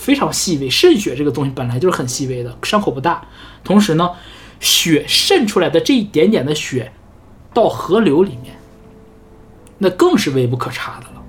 [0.06, 0.70] 非常细微。
[0.70, 3.26] 渗血这个东西本来就是很细微的，伤口不大，
[3.64, 4.12] 同时呢，
[4.60, 6.91] 血渗出来的这一点点的血，
[7.51, 8.56] 到河流里面，
[9.80, 11.24] 那更是微不可察的了。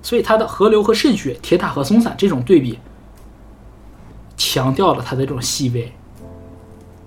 [0.00, 2.78] 所以它的河流和渗血、铁塔和松散这种对比。
[4.36, 5.92] 强调了它的这种细微，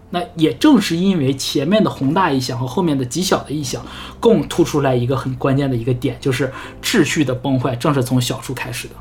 [0.10, 3.86] 那也正是因为前面的宏大意象和后面的极小的意象，
[4.20, 6.52] 共突出来一个很关键的一个点，就是
[6.82, 8.96] 秩序的崩坏正是从小处开始的。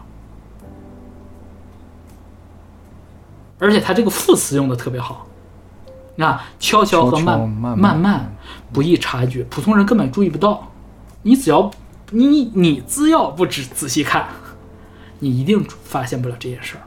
[3.58, 5.26] 而且它这个副词用的特别好，
[6.18, 8.36] 啊，悄悄和慢悄悄慢慢慢
[8.72, 10.72] 不易察觉，普通人根本注意不到。
[11.22, 11.70] 你只要
[12.10, 14.28] 你你只要不仔仔细看，
[15.18, 16.82] 你一定发现不了这件事儿。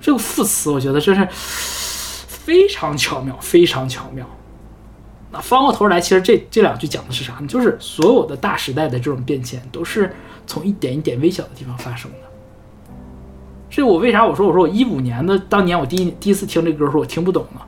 [0.00, 1.28] 这个副词，我觉得真是
[2.26, 4.26] 非常巧妙，非常巧妙。
[5.30, 7.46] 那翻过头来，其实这这两句讲的是啥呢？
[7.46, 10.14] 就是所有的大时代的这种变迁，都是
[10.46, 12.18] 从一点一点微小的地方发生的。
[13.70, 17.60] 这我为啥我说我说我一五年的当年我第一第一次听这歌的时候我听不懂呢？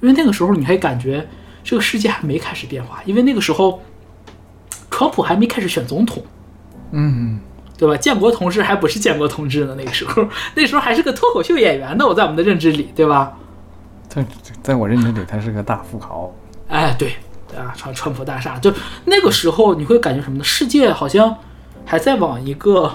[0.00, 1.28] 因为那个时候你还感觉
[1.62, 3.82] 这个世界还没开始变化，因为那个时候
[4.90, 6.22] 川普还没开始选总统，
[6.92, 7.38] 嗯，
[7.76, 7.96] 对吧？
[7.96, 12.06] 建国同志还不是建国同志呢，那个时候，那时候还是个脱口秀演员呢。
[12.06, 13.36] 我在我们的认知里，对吧？
[14.08, 14.24] 在
[14.62, 16.32] 在我认知里，他是个大富豪。
[16.68, 17.14] 哎，对，
[17.48, 18.72] 对啊，川川普大厦，就
[19.04, 20.44] 那个时候你会感觉什么呢？
[20.44, 21.36] 世界好像
[21.84, 22.90] 还在往一个，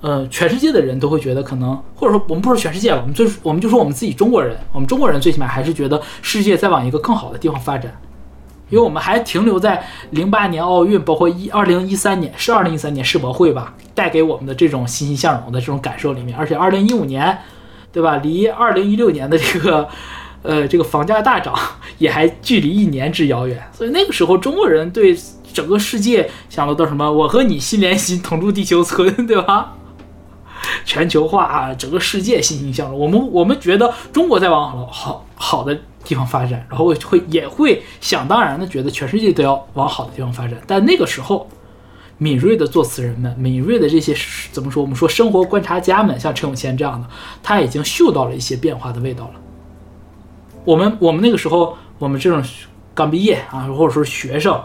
[0.00, 7.92] 呃，全世界的人都会觉得可能，或者说我们不说全世界了，我们就我们就说我们自己中国人，我们中国人最起码还是觉得世界在往一个更好的地方发展。
[8.70, 17.38] 因为我们还停留在零八年奥运，包括一二零一三年是二零一三年世博会吧，带给我们的这种欣欣向荣的这种感受里面，而且二零一五年，
[17.90, 18.18] 对吧？
[18.18, 19.88] 离二零一六年的这个，
[20.44, 21.54] 呃，这个房价大涨
[21.96, 25.16] 也还距离一年之遥远，所以那个时候中国人对
[25.50, 27.10] 整个世界想的都什么？
[27.10, 29.77] 我和你心连心，同住地球村，对吧？
[30.88, 32.98] 全球化啊，整个世界欣欣向荣。
[32.98, 40.58] 我们我们觉得中国在往好好好的地方发展，然后会也会想当然的觉得全世界都要往好的地方发展。
[40.66, 41.46] 但那个时候，
[42.16, 44.16] 敏锐的作词人们，敏锐的这些
[44.50, 44.82] 怎么说？
[44.82, 47.06] 我们说生活观察家们，像陈永谦这样的，
[47.42, 49.34] 他已经嗅到了一些变化的味道了。
[50.64, 52.42] 我们我们那个时候，我们这种
[52.94, 54.58] 刚毕业啊，或者说学生，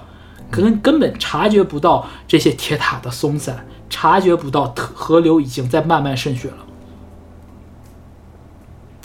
[0.50, 3.66] 根根本察觉不到这些铁塔的松散。
[3.94, 6.58] 察觉不到河流已经在慢慢渗血了，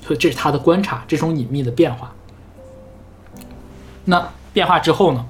[0.03, 2.11] 所以这是他的观察，这种隐秘的变化。
[4.07, 5.27] 那变化之后呢？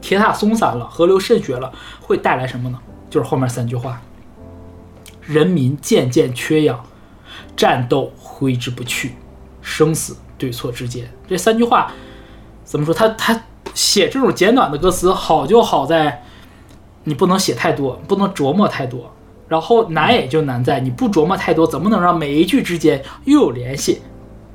[0.00, 2.80] 铁塔松散了，河流渗血了，会带来什么呢？
[3.08, 4.02] 就是后面三句话：
[5.20, 6.84] 人民渐渐缺氧，
[7.56, 9.14] 战斗挥之不去，
[9.60, 11.08] 生死对错之间。
[11.28, 11.92] 这三句话
[12.64, 12.92] 怎么说？
[12.92, 13.40] 他他
[13.72, 16.24] 写这种简短的歌词，好就好在。
[17.04, 19.12] 你不能写太多，不能琢磨太多，
[19.48, 24.00] 然后难也就难在你不琢磨太多，怎么能让每一句之间又有联系，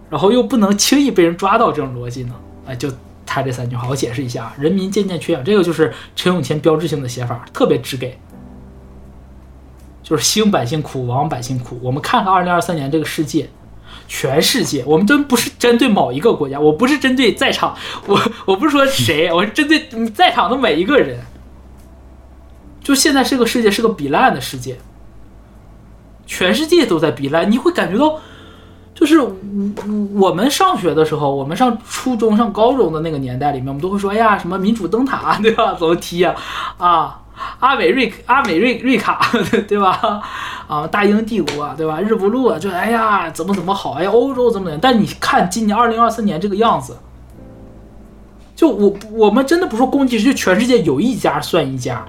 [0.10, 2.34] 然后又不能轻易被人抓到这种逻辑呢？
[2.66, 2.90] 哎，就
[3.26, 8.18] 他这三句话，我解释一下：人民渐渐缺氧，这个就是陈永谦标志性的写法，特别直给，
[10.02, 11.78] 就是兴百姓苦，亡百姓苦。
[11.84, 13.50] 我们看看二零二三年这个世界，
[14.08, 17.76] 全世界，我们都不是针对某一个国家，我不是针对在场，
[18.06, 21.20] 我我不是说谁，我是针对在场的每一个人。
[22.88, 24.78] 就现在这个世界是个比烂的世界，
[26.26, 28.18] 全世界都在比烂，你会感觉到，
[28.96, 29.34] 就是我
[30.14, 35.74] 我们上学的时候，我们上初中、上高中的那个年代里面，我们都会说，哎呀，什么民主灯塔， 对吧？
[35.78, 36.34] 怎么踢呀？
[36.78, 37.20] 啊，
[37.60, 39.20] 阿美瑞阿美瑞瑞卡，
[39.68, 40.22] 对吧？
[40.70, 42.00] 啊，大英帝国，对吧？
[42.00, 43.96] 日不落，就哎呀，怎么怎么好？
[43.96, 44.80] 哎呀，欧洲怎么怎么？
[44.82, 46.98] 但你看今年二零二四年这个样子，
[48.56, 52.06] 就我我们真的不说攻击，就全世界有一家算一家。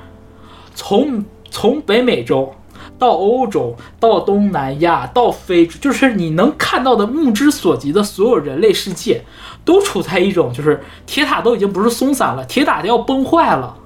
[0.79, 2.55] 从从北美洲
[3.01, 9.25] 到欧洲，到东南亚，到非洲，就是你能看到的目之所及的所有人类世界，
[9.65, 13.77] 都处在一种就是铁塔都已经不是松散了，铁塔都要崩坏了。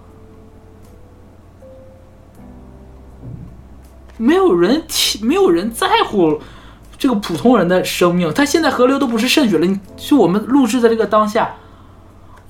[4.19, 6.41] 没有人提，没有人在乎
[6.99, 8.31] 这个普通人的生命。
[8.35, 11.55] 他现在河流都不是渗血了，你就我们录制的这个当下，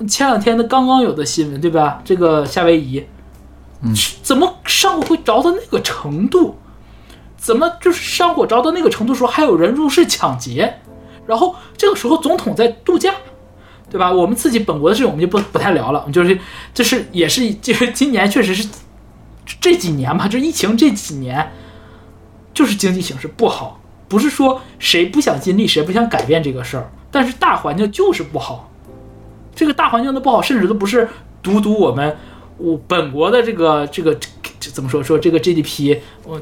[0.08, 2.02] 前两天的刚刚有的新闻，对吧？
[2.04, 3.04] 这个夏威夷。
[4.22, 6.58] 怎么上火会着到那个程度？
[7.36, 10.78] 怎么就是上火着到那个程度的时候还有人入室抢劫？
[11.26, 13.12] 然后这个时候总统在度假，
[13.90, 14.12] 对吧？
[14.12, 16.08] 我们自己本国的事情我们就不不太聊了。
[16.12, 16.38] 就是
[16.72, 18.68] 就是也是就是今年确实是
[19.60, 21.52] 这几年吧，就疫情这几年，
[22.54, 23.80] 就是经济形势不好。
[24.08, 28.70] 不是说谁不想尽力，谁不想改变这个事儿，但是大环境就是不好。
[29.54, 31.08] 这个大环境的不好，甚至都不是
[31.42, 32.16] 独独我们。
[32.58, 34.14] 我本国的这个这个
[34.60, 36.40] 这怎么说说这个 GDP，我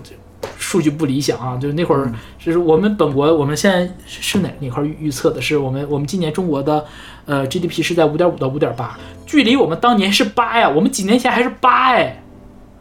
[0.59, 5.41] 数据不理想啊，就是那会儿就是我们本国我们现在是哪哪块预测的？
[5.41, 6.85] 是我们我们今年中国的
[7.25, 12.23] 呃 GDP 是在五点五到五点八，距离我们当年是八呀，我们几年前还是八哎，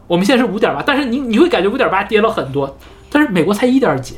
[0.06, 2.76] 我们现在是五点八，但是你你会感觉五点八跌了很多，
[3.10, 4.16] 但是美国才一点几，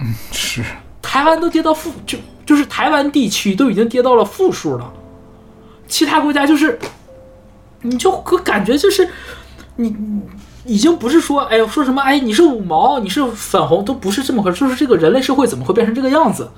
[0.00, 0.62] 嗯是，
[1.00, 4.92] 台湾都跌到负就就是台湾地区都已经跌到了负数了，
[5.86, 6.78] 其他国家就是。
[7.88, 9.08] 你就可感觉就是，
[9.76, 9.96] 你
[10.64, 14.60] 已经不是说，哎呦，说什么，哎，你是五毛，你是粉红，都不是这么回事。
[14.60, 16.50] 就是这个人类社会怎么会变成这个样子？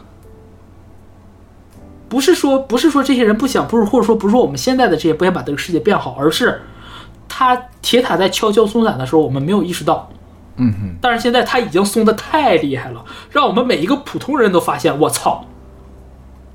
[2.08, 6.62] 不是说，不是说这些人不想，不是或者说不是说我们现在的这些不想把这个世界变好，而是
[7.28, 10.10] 他铁塔在悄悄松散的时候，我们没有意识到。
[10.56, 10.96] 嗯哼。
[11.00, 15.46] 但是现在他已经松的太厉害了，让我们每一个普通人都发现，我操，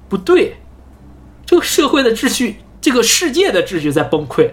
[0.10, 0.58] 不对，
[1.46, 2.58] 这个社会的秩序。
[2.82, 4.52] 这个世界的秩序在崩溃。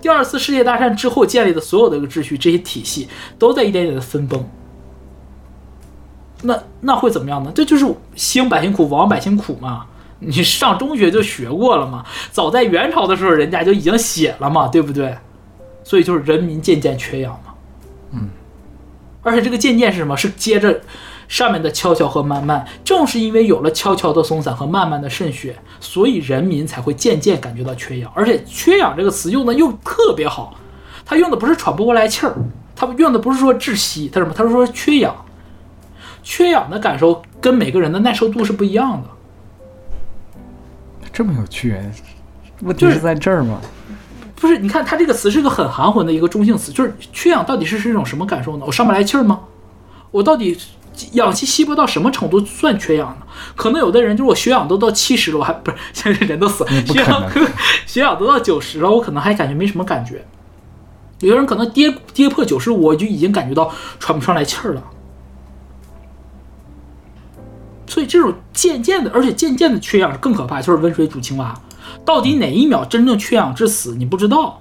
[0.00, 4.44] 第二次世界大战之后建立的所有的一个秩序，这些体系都在一点点的分崩。
[6.42, 7.52] 那那会怎么样呢？
[7.54, 9.86] 这就是兴百姓苦，亡百姓苦嘛。
[10.18, 12.04] 你上中学就学过了嘛。
[12.30, 15.16] 早在元朝的时候，人家就已经写了嘛，对不对？
[15.84, 17.54] 所以就是人民渐渐缺氧嘛。
[18.12, 18.28] 嗯。
[19.22, 20.16] 而且这个渐渐是什么？
[20.16, 20.80] 是接着。
[21.30, 28.10] 上面的悄悄和慢慢，正是因为有了悄悄的松散和慢慢的渗血，所以人民才会渐渐感觉到缺氧。
[28.16, 30.56] 而且“缺氧”这个词用的又特别好，
[31.06, 32.34] 他用的不是喘不过来气儿，
[32.74, 34.34] 他用的不是说窒息，他什么？
[34.34, 35.14] 他是说缺氧。
[36.24, 39.08] 缺氧的感受跟每个人的耐受度是不一样的。
[41.12, 41.78] 这么有趣，
[42.62, 43.60] 问题就是是在这儿吗？
[44.34, 48.64] 不是，你看它这个词是个很含混的一个中性词，就是缺氧到底是是一种什么感受呢？
[48.66, 49.40] 我上不来气儿吗？
[50.10, 50.58] 我到底
[51.12, 53.26] 氧气稀薄到什么程度算缺氧呢？
[53.56, 57.40] 可能有的人就是我血氧都到七十了，我还不是 现在人都死了，血氧可
[57.86, 60.24] 血氧都到九十了，我可能还感觉没什么感觉。
[61.20, 64.82] 有的人可能跌跌破九十五，我就已经感觉到喘不上来气儿了。
[67.86, 71.54] 所以这种渐渐的，而且渐渐的缺氧更可怕，就是温水煮青蛙。
[72.04, 74.60] 到底哪一秒真正缺氧致死，你不知道，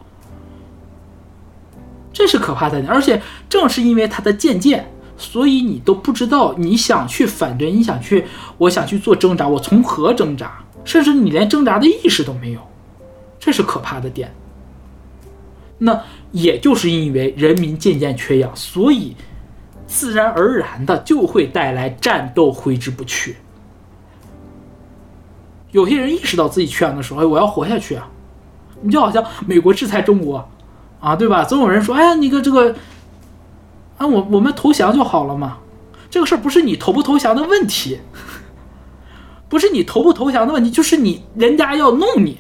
[2.11, 2.91] 这是可怕在哪。
[2.91, 8.26] 而且正是因为它的渐渐，所以你都不知道你想去反对，你想去，
[8.57, 12.61] 我想去做挣扎，我从何挣扎，甚至你连挣扎的意识都没有，
[13.38, 14.34] 这是可怕的点。
[15.78, 16.01] 那
[16.32, 19.15] 也就是因为人民渐渐缺氧，所以
[19.86, 23.36] 自然而然的就会带来战斗挥之不去。
[25.72, 28.09] 有些人意识到自己缺氧的时候，哎，我要活下去啊！
[28.82, 30.49] 你就好像美国制裁中国，
[30.99, 31.43] 啊，对吧？
[31.43, 32.74] 总有人说，哎呀，你个这个，
[34.00, 35.58] 啊，我我们投降就好了嘛。
[36.10, 38.00] 这个事儿不是你投不投降的问题，
[39.47, 42.39] 不是你投不投降的问题，就是你人家要弄你。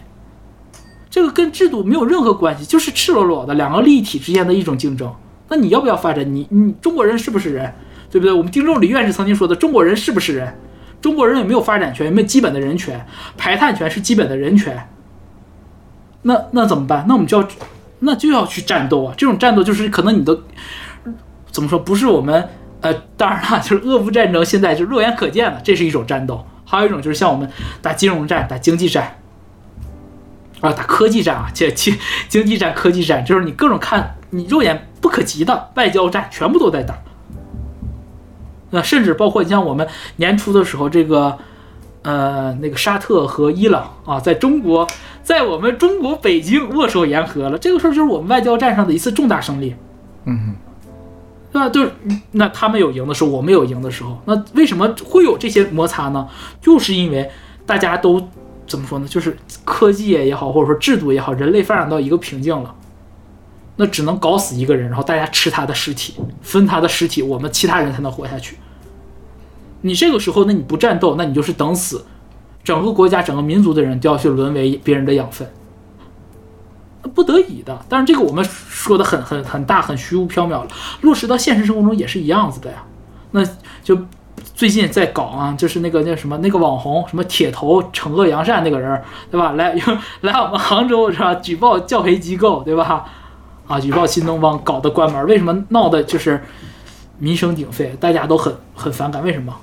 [1.11, 5.13] 这个跟制度没有任何关系，就是赤裸裸的两个利益体之间的一种竞争。
[5.49, 6.33] 那你要不要发展？
[6.33, 7.73] 你你中国人是不是人？
[8.09, 8.33] 对不对？
[8.33, 10.59] 我们丁仲礼院士曾经说的，中国人是不是人？
[11.01, 12.07] 中国人有没有发展权？
[12.07, 13.05] 有没有基本的人权？
[13.37, 14.89] 排碳权是基本的人权。
[16.21, 17.05] 那那怎么办？
[17.07, 17.47] 那我们就要
[17.99, 19.13] 那就要去战斗啊！
[19.17, 20.39] 这种战斗就是可能你的
[21.51, 21.77] 怎么说？
[21.79, 22.49] 不是我们
[22.81, 26.45] 呃，当然了，就是俄乌战争现在就肉眼可见的，这是一种战斗。
[26.65, 27.49] 还有一种就是像我们
[27.81, 29.15] 打金融战、打经济战。
[30.61, 31.97] 啊，打科技战啊，这经
[32.27, 36.97] 经济战、科技战，就是你各种看你肉眼不可及的外交战，全部都在打。
[38.71, 39.87] 那甚至包括你像我们
[40.17, 41.37] 年初的时候，这个
[42.01, 44.85] 呃那个沙特和伊朗啊，在中国，
[45.23, 49.73] 在我们中国北京握手言和了，这个事儿就是我们外交战上的一次重大胜利，
[50.25, 50.55] 嗯
[51.51, 51.69] 那？
[51.69, 51.91] 就是
[52.31, 56.27] 那他们有赢的时候，我们有赢的时候，那为什么会有这些摩擦呢？
[56.61, 57.29] 就是因为
[57.65, 58.21] 大家都
[58.67, 59.07] 怎么说呢？
[59.07, 62.75] 就是科技也好，或者说制度也好，人类发展到一个瓶颈了。
[63.81, 68.57] 那只能搞死一个人，然后大家吃他的尸体，分他的尸体，我们其他人才能活下去。
[69.81, 72.05] 你这个时候，那你不战斗，那你就是等死，
[72.61, 75.49] 整个国家、整个民族的人都要去沦为别人的养分，
[77.01, 77.79] 不得已的。
[77.87, 80.67] 但是这个我们说的很很很大、很虚无缥缈了，
[81.01, 82.83] 落实到现实生活中也是一样子的呀。
[83.31, 83.43] 那
[83.83, 83.97] 就
[84.55, 89.51] 最近在搞啊，就是那个那什么那个网红什么铁头惩恶扬善那个人，对吧？
[89.53, 89.73] 来
[90.21, 91.35] 来我们杭州是吧？
[91.35, 93.05] 举报教培机构，对吧？
[93.67, 96.43] 啊，举报新东方搞得关门，为什么闹的就是
[97.19, 99.23] 民声鼎沸，大家都很很反感？
[99.23, 99.55] 为什么？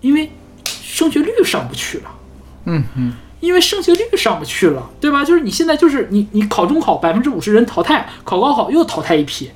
[0.00, 0.30] 因为
[0.64, 2.04] 升学率上不去了，
[2.66, 5.24] 嗯嗯，因为升学率上不去了，对吧？
[5.24, 9.52] 就是你现在就是你你考中考百分之五十人淘汰，考高考又淘汰一批，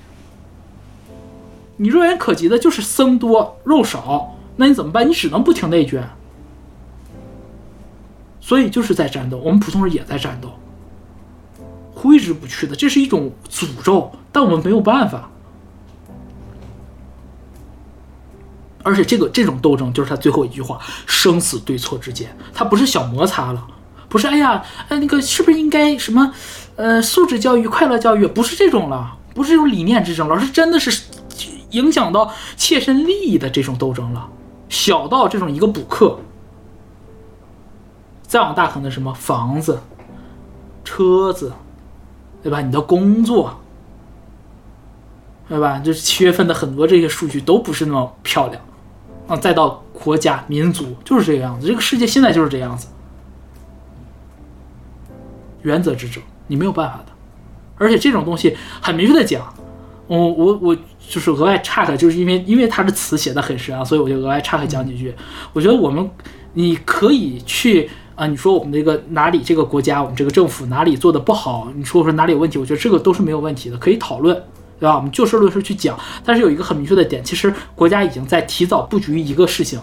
[1.78, 5.08] 你肉眼可及的就是僧多肉少，那你怎么办？
[5.08, 6.08] 你只能不停内卷，
[8.40, 10.48] 所以就是在战斗，我们普通人也在战斗。
[11.92, 15.31] 挥之不去的，这是一种诅咒，但我们没有办法。
[18.82, 23.66] 而且这个这种斗争就是他最后一句话：生死对错之间，他不是小摩擦了，
[24.08, 26.32] 不是哎呀，哎那个是不是应该什么，
[26.76, 31.02] 呃，素质教育、快乐教育，不是这种了，不是这种理念之争了，而是真的是
[31.70, 34.28] 影响到切身利益的这种斗争了，
[34.68, 36.18] 小到这种一个补课，
[38.22, 39.80] 再往大可能什么房子、
[40.84, 41.52] 车子。
[42.42, 42.60] 对吧？
[42.60, 43.60] 你的工作，
[45.48, 45.78] 对吧？
[45.78, 48.60] 就是七月份的很多这些数据都不是那么漂亮，
[49.36, 51.66] 再到国家、民族，就是这个样子。
[51.66, 52.88] 这个世界现在就是这样子，
[55.62, 57.12] 原则之争，你没有办法的。
[57.76, 59.52] 而且这种东西很明确的讲，
[60.06, 60.76] 我我我
[61.08, 65.14] 就是额外岔开，就是因为因为他的词写的很深啊，所以我就额外岔开讲几句。
[65.52, 66.10] 我觉得我们
[66.54, 67.90] 你可以去。
[68.14, 71.72] 啊，你说我们这个哪里这个国家，我们这个政府哪里做的不好？
[71.74, 72.58] 你说说哪里有问题？
[72.58, 74.44] 我觉得这个都是没有问题的，可以讨论，
[74.82, 74.96] 对吧？
[74.96, 75.96] 我们就事论事去讲。
[76.24, 79.78] 但是有一个很明确的点，其实国家已经在提早布局一个事情，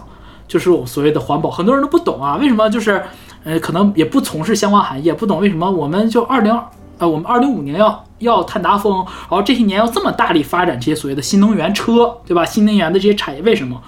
[0.46, 1.50] 就是我们所谓的环保。
[1.50, 2.70] 很多人都不懂啊，为什么？
[2.70, 3.02] 就是
[3.46, 6.54] 呃，可能也不从事相关行业，不懂为什么我们就二零
[6.98, 12.44] 呃，我们二零五年要要碳达峰，然后这些年要这么大力发展这些所谓的新能源车，对吧？
[12.44, 13.82] 新能源的这些产业，为什么？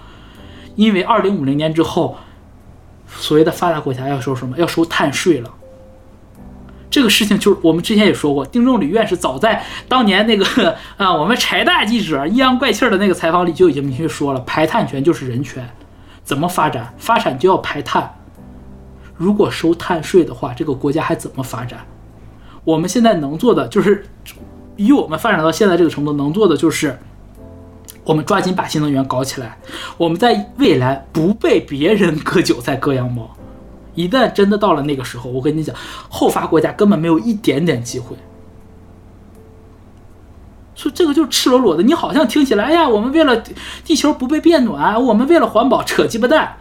[0.77, 2.15] 因为二零五零年之后。
[3.13, 4.57] 所谓的发达国家要收什么？
[4.57, 5.49] 要收碳税了。
[6.91, 15.67] 这个事情就是我们之前也说过，丁仲礼院士早在当年那个啊，我们柴大记者阴阳怪气的那个采访里就已经明确说了，排碳权就是人权。
[16.23, 16.93] 怎么发展？
[16.99, 18.13] 发展就要排碳。
[19.15, 21.79] 如果收碳税的话，这个国家还怎么发展？
[22.63, 24.05] 我们现在能做的就是，
[24.75, 26.99] 以我们发展到现在这个程度，能做的就是，
[28.03, 29.57] 我们抓紧把新能源搞起来，
[29.97, 33.35] 我们在未来不被别人割韭菜、割羊毛。
[33.93, 35.75] 一旦真的到了那个时候，我跟你讲，
[36.09, 38.15] 后发国家根本没有一点点机会。
[40.73, 43.43] 所以这个就是赤裸裸的，你好像听起来，哎呀，我们为了
[43.83, 46.57] 地球不被变暖，我们为了环保，扯鸡巴蛋。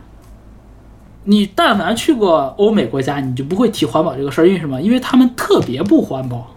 [1.25, 4.81] 你但凡去过欧美国家，你就不会提环保这个事儿，因为什么？
[4.83, 6.55] 因为他们特别不环保，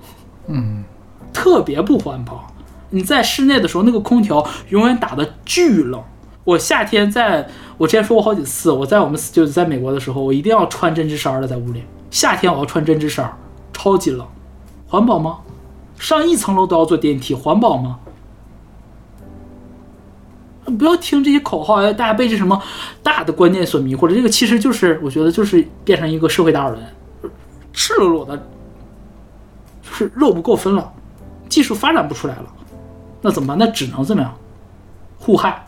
[0.47, 0.83] 嗯，
[1.31, 2.47] 特别不环保。
[2.89, 6.01] 你在室内的时候，那个空调永远打的巨冷。
[6.43, 11.83] 我夏天在，我之前说过好几次，我在我们就是在美国的时候，我一定要穿针织衫的在屋里。
[12.11, 13.35] 夏天我要穿针织衫，
[13.71, 14.27] 超级冷，
[14.87, 15.39] 环保吗？
[15.97, 17.99] 上一层楼都要坐电梯，环保吗？
[20.77, 22.61] 不要听这些口号，大家被这什么
[23.01, 24.13] 大的观念所迷惑了。
[24.13, 27.31] 这个其实就是，我觉得就是变成一个社会达尔文，
[27.71, 28.37] 赤裸裸的，
[29.81, 30.91] 就是肉不够分了，
[31.47, 32.45] 技术发展不出来了，
[33.21, 33.57] 那怎么办？
[33.57, 34.33] 那只能怎么样？
[35.19, 35.65] 互害，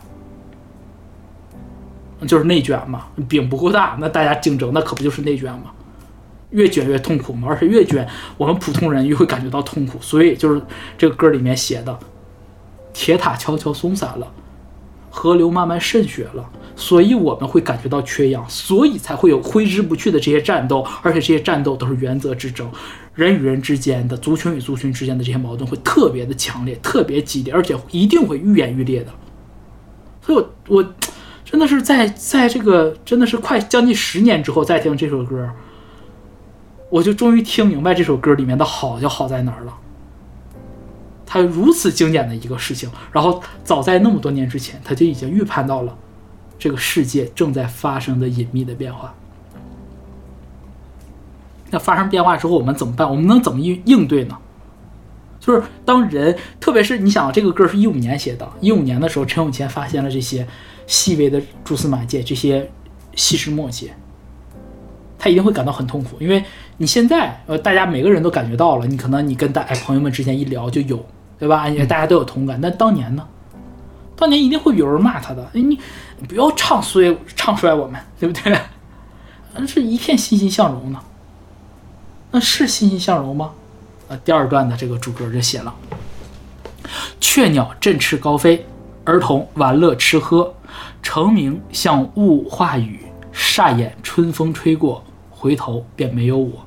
[2.26, 3.06] 就是内卷嘛。
[3.28, 5.72] 饼不够大，那大家竞争，那可不就是内卷吗？
[6.50, 8.06] 越卷越痛苦嘛，而且越卷，
[8.36, 9.98] 我们普通人越会感觉到痛苦。
[10.00, 10.60] 所以就是
[10.96, 11.98] 这个歌里面写的，
[12.92, 14.32] 铁塔悄悄松散了。
[15.08, 16.46] 河流慢慢渗血了，
[16.76, 22.70] 所以我们会感觉到缺氧，所以才会有挥之不去的这些战斗，而且这些战斗都是原则之争，
[23.14, 29.10] 人与人之间的、族群与族群之间的这些矛盾会特别的强烈、特别激烈，而且一定会愈演愈烈的。
[30.20, 30.94] 所以我，我
[31.46, 35.48] 真的是在在这个真的是快将近十年之后再听这首歌，
[36.90, 39.72] 我就终于听明白这首歌里面的好就好在哪儿了。
[41.24, 45.96] 他如此经典的一个事情，然后早在那么多年之前，他就已经预判到了
[46.58, 49.14] 这个世界正在发生的隐秘的变化。
[51.70, 53.08] 那发生变化之后，我们怎么办？
[53.08, 54.36] 我们能怎么应应对呢？
[55.38, 60.46] 就是当人，特别是你想，这个歌是一五年写的，一五年的时候，陈永谦发现了这些
[60.86, 62.70] 细微的蛛丝马迹，这些
[63.14, 63.94] 细枝末节，
[65.18, 66.44] 他一定会感到很痛苦，因为
[66.76, 71.04] 你现在，呃，大家每个人都感觉到了，你可能你跟大哎朋友们之间一聊就有。
[71.38, 71.68] 对吧？
[71.86, 72.58] 大家都有同感。
[72.58, 73.28] 但当年呢？
[74.16, 75.42] 当年一定会有人骂他的。
[75.52, 75.78] 哎，你
[76.18, 78.58] 你不要唱衰唱衰我们，对不对？
[79.54, 80.98] 那是一片欣欣向荣呢。
[82.30, 83.52] 那是欣欣向荣吗？
[84.08, 85.74] 啊，第二段的这个主歌就写了：
[87.20, 88.64] 雀鸟振翅高飞，
[89.04, 90.54] 儿童玩乐吃喝，
[91.06, 92.98] 成名像雾化雨，
[93.32, 96.66] 霎眼春风吹过，回头便没有我。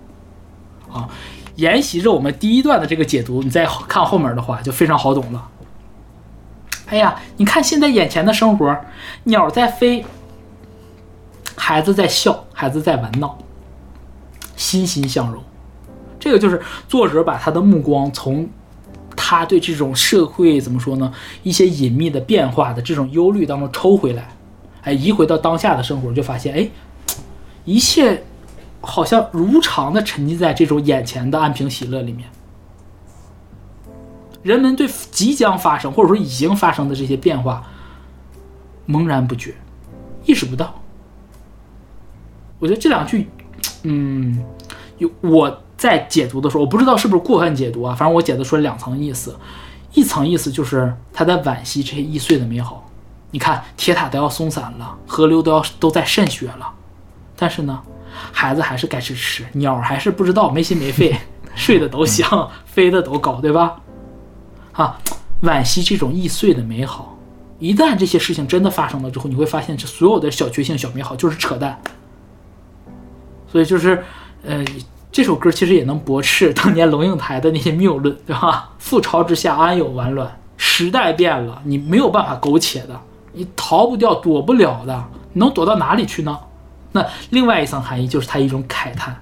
[0.90, 1.10] 啊。
[1.56, 5.50] 沿袭着我们第一段的这个解读，你再看后面的话就非常好懂了。
[6.86, 8.74] 哎呀，你看现在眼前的生活，
[9.26, 10.06] 鸟在飞，
[11.58, 13.38] 孩子在笑，孩子在玩闹，
[14.56, 15.44] 欣欣向荣。
[16.18, 18.50] 这个就是作者把他的目光从
[19.22, 21.12] 他对这种社会怎么说呢，
[21.44, 24.30] 一些隐秘的变化的这种忧虑当中抽回来，
[24.84, 26.70] 哎，移回到当下的生活，就发现哎，
[27.66, 28.24] 一切。
[28.82, 32.30] 好像如常的沉浸在这种眼前的安平喜乐里面，
[34.42, 37.62] 人们对即将发生或者说已经发生的这些变化
[38.88, 39.54] 茫然不觉，
[40.24, 40.74] 意识不到。
[42.58, 43.28] 我觉得这两句，
[43.84, 44.42] 嗯，
[44.98, 49.36] 有我在解读的时候，我不知道是不是过分解读啊，反正我解读出了两层意思，
[49.94, 52.86] 一层意思就是他在惋惜这些易碎的美好，
[53.32, 56.70] 你看铁塔都要松散了，河流都要都在渗血了，
[57.36, 57.82] 但是呢。
[58.32, 61.16] 孩子还是该吃吃，鸟还是不知道没心没肺，
[61.56, 63.80] 睡得都香，飞得都高，对吧？
[64.74, 65.00] 啊，
[65.44, 67.16] 惋惜这种易碎的美好。
[67.60, 71.80] 一旦这些事情真的发生了之后，你会发现这所有的小确幸、小美好就是扯淡。
[73.50, 74.04] 所以就是，
[74.44, 74.66] 呃，
[75.12, 78.70] 这首歌其实也能驳斥当年龙应台的那些谬论，对吧？
[78.80, 80.40] 覆巢之下安有完卵？
[80.56, 83.00] 时代变了，你没有办法苟且的，
[83.34, 85.04] 你逃不掉、躲不了的，
[85.34, 86.38] 能躲到哪里去呢？
[86.92, 89.16] 那另外一层含义就是它一种慨叹，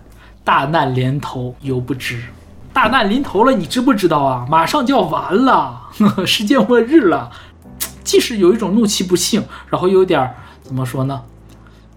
[0.44, 2.22] 大难临头犹不知，
[2.74, 4.46] 大难临头了，你知不知道啊？
[4.50, 7.32] 马上就要完了，呵 呵世界末日了。
[8.04, 10.34] 既是有一种怒气不幸，然后又有点
[10.64, 11.22] 怎么说呢？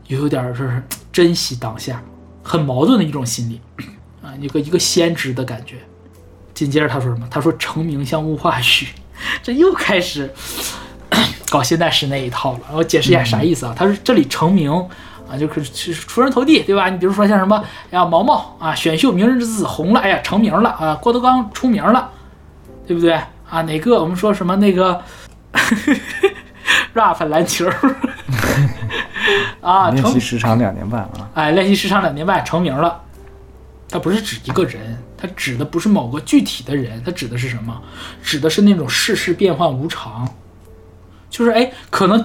[0.09, 0.82] 又有点是
[1.12, 2.03] 珍惜当下，
[2.43, 3.61] 很矛盾的一种心理
[4.22, 5.76] 啊，一个一个先知的感觉。
[6.55, 7.26] 紧接着他说什么？
[7.30, 8.88] 他说成名像雾化虚，
[9.43, 10.32] 这又开始
[11.49, 12.61] 搞现代诗那一套了。
[12.72, 13.74] 我解释一下啥意思啊？
[13.76, 14.88] 他说这里成名。
[15.30, 16.88] 啊，就是是出人头地，对吧？
[16.88, 17.57] 你比如说像什么，
[17.93, 22.11] 哎呀，毛毛啊，选秀明日之子红了，哎呀，成名了啊，郭德纲出名了，
[22.84, 23.12] 对不对？
[23.49, 25.01] 啊，哪个我们说什么那个
[26.95, 27.64] rap 篮球，
[29.60, 33.02] 啊，练习时长两年半啊，哎，练习时长两年半成名了。
[33.88, 37.82] 他不是指一个人，他指的不是某个具体的人，他指的是什么？
[38.22, 40.32] 指的是那种世事变幻无常，
[41.28, 42.24] 就是哎，可能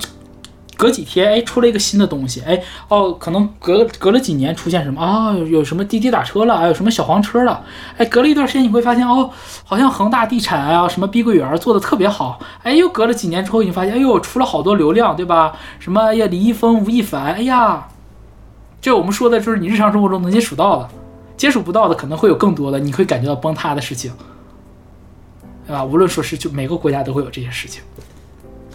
[0.76, 7.64] 隔几天哎出了一个新的东西，哎哦，可能隔隔了几年出现什么啊、有有什么滴滴打车了，还有什么小黄车了，
[7.98, 9.30] 哎，隔了一段时间你会发现哦，
[9.64, 15.54] 好像恒大地产啊，什么碧桂园做的特别好，哎，又隔了几年之后你发现，哎呦，出了好多流量，对吧？
[15.80, 17.88] 什么哎呀，李易峰、吴亦凡，哎呀，
[18.82, 20.90] 这我们说的就是你日常生活中能接触到的。
[21.38, 24.10] 接触不到的可能会有更多的，你会感觉到崩塌的事情，
[25.68, 25.84] 对吧？
[25.84, 27.84] 无论说是就每个国家都会有这些事情，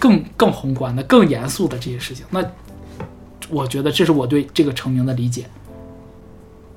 [0.00, 2.26] 更更宏观的、更严肃的这些事情。
[2.30, 2.44] 那
[3.48, 5.44] 我觉得这是我对这个成名的理解。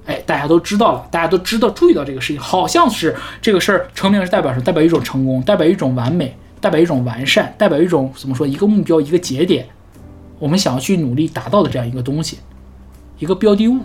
[0.05, 4.65] 哎，大家都知道了，大家都知道注意到这个事情，好像是这个事儿成名是代表什么？
[4.65, 8.45] 代表一种成功，代表一种完美，代表一种完善，代表一种怎么说？
[8.45, 9.65] 一个目标，一个节点，
[10.39, 12.39] 我们想要去努力达到的这样一个东西，
[13.17, 13.79] 一个标的物。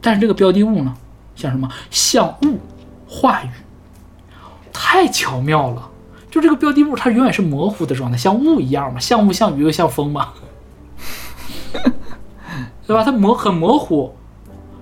[0.00, 0.94] 但是这个标的物呢，
[1.36, 1.68] 像什么？
[1.90, 2.58] 像雾
[3.06, 3.48] 化雨，
[4.72, 5.90] 太巧妙了。
[6.34, 10.30] 就这个标的物，它永远是模糊的状态，像雾一样嘛，像雾像雨又像风嘛，
[12.88, 13.04] 对吧？
[13.04, 14.12] 它模很模糊。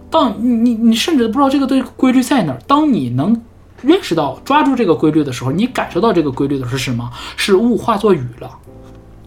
[0.09, 2.59] 当你你你甚至不知道这个对规律在哪儿。
[2.67, 3.39] 当你能
[3.83, 7.11] 认识到、抓住这个规律的时候，你感受到这个规律的是什么？
[7.37, 8.51] 是雾化作雨了，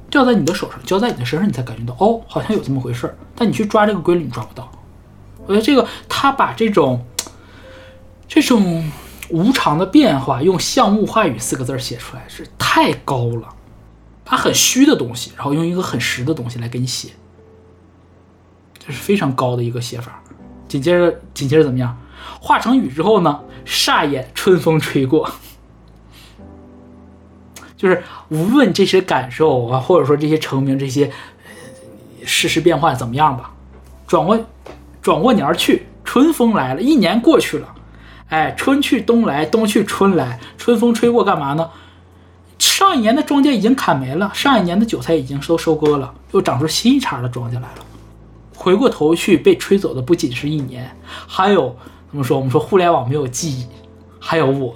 [0.09, 3.15] 掉在你的手上，浇在你的身上，你才感觉到哦，好像有这么回事儿。
[3.35, 4.67] 但你去抓这个规律，你抓不到。
[5.45, 7.05] 我觉得这个他把这种
[8.27, 8.89] 这种
[9.29, 13.49] 无常的变化用“项目化雨”四个字写出来是太高了。
[14.23, 17.09] 它很虚的东西，然后用一个很实的东西来给你写，
[18.79, 20.21] 这是非常高的一个写法。
[20.67, 21.97] 紧接着，紧接着怎么样？
[22.39, 23.41] 化成雨之后呢？
[23.65, 25.29] 霎眼春风吹过，
[27.77, 31.11] 就是无论这些感受啊，或者说这些成名、这些
[32.23, 33.53] 世事变化怎么样吧，
[34.07, 34.39] 转过。
[35.01, 37.75] 转过年去，春风来了，一年过去了，
[38.29, 41.69] 哎，春去冬来，冬去春来，春风吹过，干嘛呢？
[42.57, 47.85] 上一年的庄稼已经砍没了，上一年的韭菜已经都收割了，又长出新一茬的庄稼来了。
[48.55, 50.95] 回过头去，被吹走的不仅是一年，
[51.27, 51.75] 还有
[52.09, 52.37] 怎么说？
[52.37, 53.67] 我们说互联网没有记忆，
[54.19, 54.73] 还有我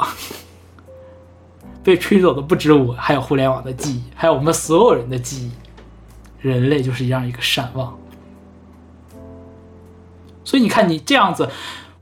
[1.83, 5.51] 被吹走的不止我，还有互联网的记忆，还有我们所有人的记忆。
[6.41, 7.97] 人类就是这样一个善忘。
[10.43, 11.49] 所以你看，你这样子，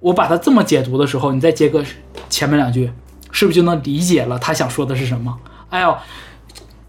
[0.08, 1.84] 我把它这么解读的时候，你再接个
[2.30, 2.90] 前面两句，
[3.30, 5.38] 是不是就能理解了他想说的是什么？
[5.70, 5.98] 哎呦，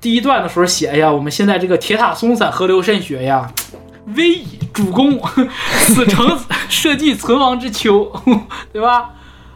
[0.00, 3.52] 第一段的时候写，哎呀，我们现在这个铁塔松散，河流渗血呀，
[4.14, 5.20] 危矣，主公，
[5.86, 6.38] 此城
[6.70, 8.12] 社稷存亡之秋，
[8.72, 9.10] 对吧？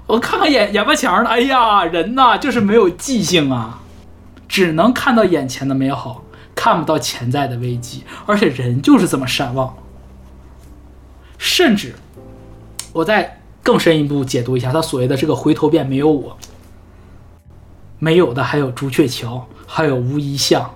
[0.09, 3.79] 我看看眼眼巴墙了，哎呀，人呐就是没有记性啊，
[4.49, 6.25] 只能看到眼前的美好，
[6.57, 9.77] 看不到潜在的危机，而且人就是这么善忘。
[11.39, 11.95] 甚至，
[12.93, 16.37] 我在更深一步解读一下他所谓的这个回头便没有我，
[17.99, 20.69] 没有的还有朱雀桥，还有乌衣巷，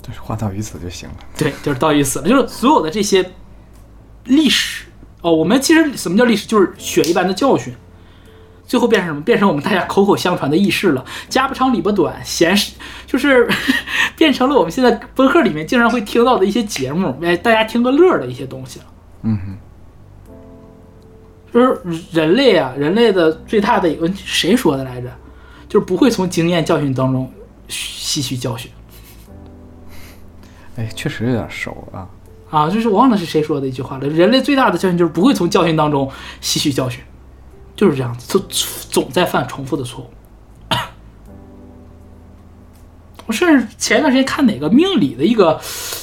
[0.00, 1.14] 就是话到于此就行了。
[1.36, 3.32] 对，就是到于此了，就是所有的这些
[4.24, 4.84] 历史
[5.22, 7.74] 哦，我们其实什么叫历史，就是血一般的教训，
[8.66, 9.22] 最后变成什么？
[9.22, 11.04] 变成我们大家口口相传的轶事了。
[11.28, 12.74] 家不长里不短，闲事
[13.06, 13.48] 就是
[14.16, 18.86] 变成了我们现在播客里面经常会听到的一些节目，哎，大家听个乐的一些东西了。
[19.22, 19.58] 嗯哼，
[21.54, 21.80] 就是
[22.10, 25.08] 人类啊，人类的最大的一个谁说的来着？
[25.68, 27.32] 就是不会从经验教训当中
[27.68, 28.68] 吸取教训
[30.76, 32.08] 哎，确实有点熟啊。
[32.50, 32.70] 啊！
[32.70, 34.08] 就是我忘了是谁说的一句话了。
[34.08, 37.02] 人类最大的教训就是不会从教训当中吸取教训，
[37.74, 38.42] 就是这样子，总
[38.90, 40.10] 总在犯重复的错误。
[43.26, 45.60] 我甚至前一段时间看哪个命理的一个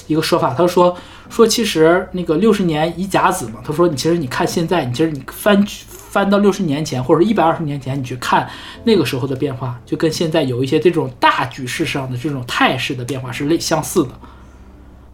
[0.08, 0.98] 一个说法，他说
[1.32, 8.48] 说其实那个六十年一甲子嘛，他说你其实你看现在，你其实你翻翻到六十年前或者一百二十年前，你去看
[8.84, 14.10] 那个时候的变化，就跟现在有一些这种大局势上的这种态势的变化是类相似的。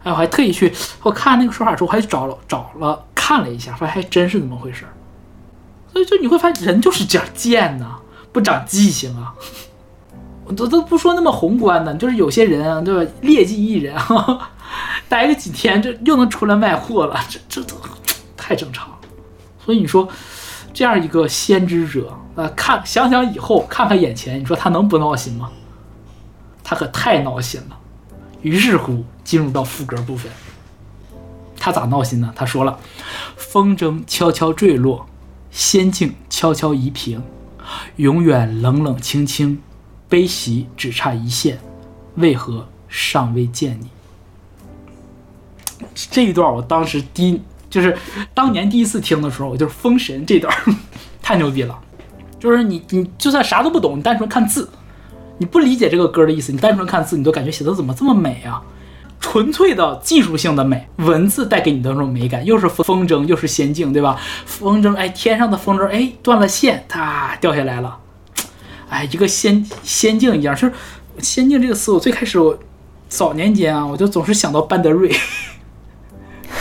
[0.02, 4.92] 哎，我还特意去我看那个说法之后，我还找了找了看了一下，发现还真是这么回事儿。
[5.92, 7.96] 所以就你会发现人就是这样贱呐，
[8.32, 9.32] 不长记性啊。
[10.56, 13.12] 都都不说那么宏观的，就是有些人啊，对吧？
[13.20, 14.50] 劣迹艺人啊，
[15.08, 17.76] 待个几天，这又能出来卖货了，这这都
[18.36, 18.98] 太正常了。
[19.64, 20.08] 所以你说，
[20.72, 25.50] 这样一个先知者啊，看想想以后，看看眼前，你说他能不闹心吗？
[26.62, 27.78] 他可太闹心了。
[28.42, 30.30] 于是乎，进入到副歌部分，
[31.58, 32.32] 他咋闹心呢？
[32.36, 32.78] 他说了
[33.36, 35.06] ：“风筝悄悄坠落，
[35.50, 37.22] 仙境悄悄移平，
[37.96, 39.60] 永远冷冷清清。”
[40.08, 41.58] 悲喜只差一线，
[42.14, 43.90] 为何尚未见你？
[46.10, 47.96] 这一段我当时第一就是
[48.34, 50.52] 当年第一次听的时候，我就是封神这段
[51.22, 51.78] 太牛逼了。
[52.38, 54.68] 就是你你就算啥都不懂，你单纯看字，
[55.38, 58.62] 你不理解这个歌的意思，你单纯看字，你都感觉写的怎么这么美啊？
[59.20, 64.16] 纯粹的技术性的美，文字带给你的那种美感，又是风筝，又是仙境，对吧？
[64.46, 67.98] 风筝，哎，天上的风筝，哎，断了线，它掉下来了，
[68.88, 70.54] 哎，一个仙仙境一样。
[70.54, 70.72] 就是
[71.18, 72.56] 仙境这个词，我最开始我
[73.08, 75.12] 早年间啊，我就总是想到班德瑞，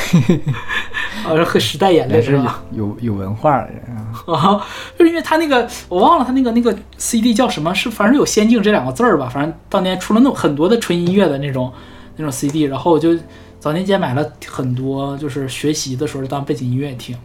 [1.26, 2.64] 啊，和时代眼泪是是吧？
[2.72, 4.04] 有有文化的人啊。
[4.34, 4.66] 啊，
[4.98, 11.72] 就是因为他那个我忘了他那个那个 CD 叫什么，是反正有“仙境”这两个字儿吧，反正当年出了那种很多的纯音乐的那种
[12.16, 13.18] 那种 CD，然后我就
[13.60, 17.16] 早年间买了很多，就是学习的时候当背景音乐听，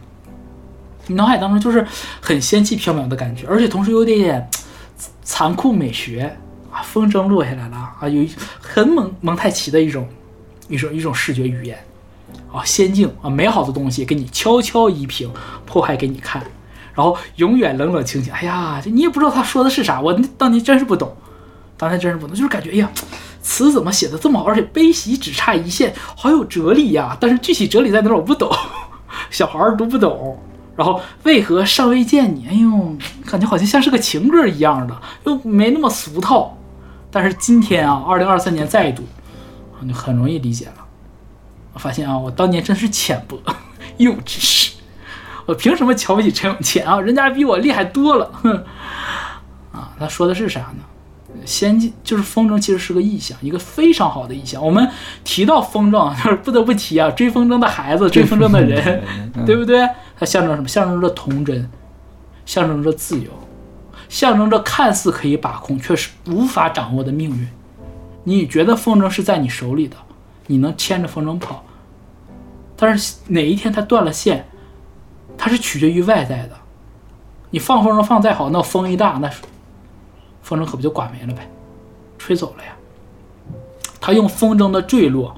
[1.07, 1.85] 你脑海当中就是
[2.21, 4.49] 很仙气飘渺的感觉，而且同时有点点
[5.23, 6.35] 残酷美学
[6.71, 8.31] 啊，风筝落下来了啊，有一
[8.61, 10.07] 很蒙蒙太奇的一种
[10.67, 11.77] 一种一种视觉语言
[12.53, 15.29] 啊，仙境啊，美好的东西给你悄悄移平，
[15.65, 16.41] 破坏给你看。
[16.93, 18.31] 然后永远冷冷清清。
[18.31, 21.11] 哎呀，这你也不知道他说的是啥，我当年真是不懂，
[21.75, 22.91] 当年真是不懂，就是感觉哎呀，
[23.41, 27.17] 词怎么写的这么好，而且悲喜只差一线，好有哲理呀。
[27.19, 28.51] 但是具体哲理在哪儿我不懂，
[29.31, 30.37] 小孩儿读不懂。
[30.75, 32.47] 然后为何尚未见你？
[32.47, 32.95] 哎呦，
[33.25, 34.95] 感觉好像像是个情歌一样的，
[35.25, 36.55] 又没那么俗套。
[37.09, 39.03] 但是今天啊，二零二三年再读，
[39.81, 40.82] 你，很容易理解了。
[41.73, 43.41] 我发现啊，我当年真是浅薄
[43.97, 44.71] 幼稚。
[45.45, 47.01] 我凭什么瞧不起陈永谦啊？
[47.01, 48.63] 人家比我厉害多了，哼！
[49.73, 50.83] 啊，他说的是啥呢？
[51.45, 54.63] 先进就是风筝，其实是个意象，一个非常好的意象。
[54.63, 54.87] 我们
[55.23, 59.03] 提到风筝， 就是不得不提啊，追风筝的孩子，追风筝的人，
[59.45, 59.85] 对不对？
[60.17, 60.67] 它象征什么？
[60.67, 61.69] 象征着童真，
[62.45, 63.29] 象征着自由，
[64.07, 67.47] 象征着看似可以把控，却是无法掌握的命运。
[68.23, 69.97] 你觉得风筝是在你手里的，
[70.47, 71.63] 你能牵着风筝跑，
[72.75, 74.45] 但是哪一天它断了线？
[75.37, 76.51] 它是取决于外在的，
[77.49, 79.29] 你放风筝放再好，那风一大，那
[80.41, 81.49] 风筝可不就刮没了呗，
[82.17, 82.71] 吹走了呀。
[83.99, 85.35] 他用风筝的坠落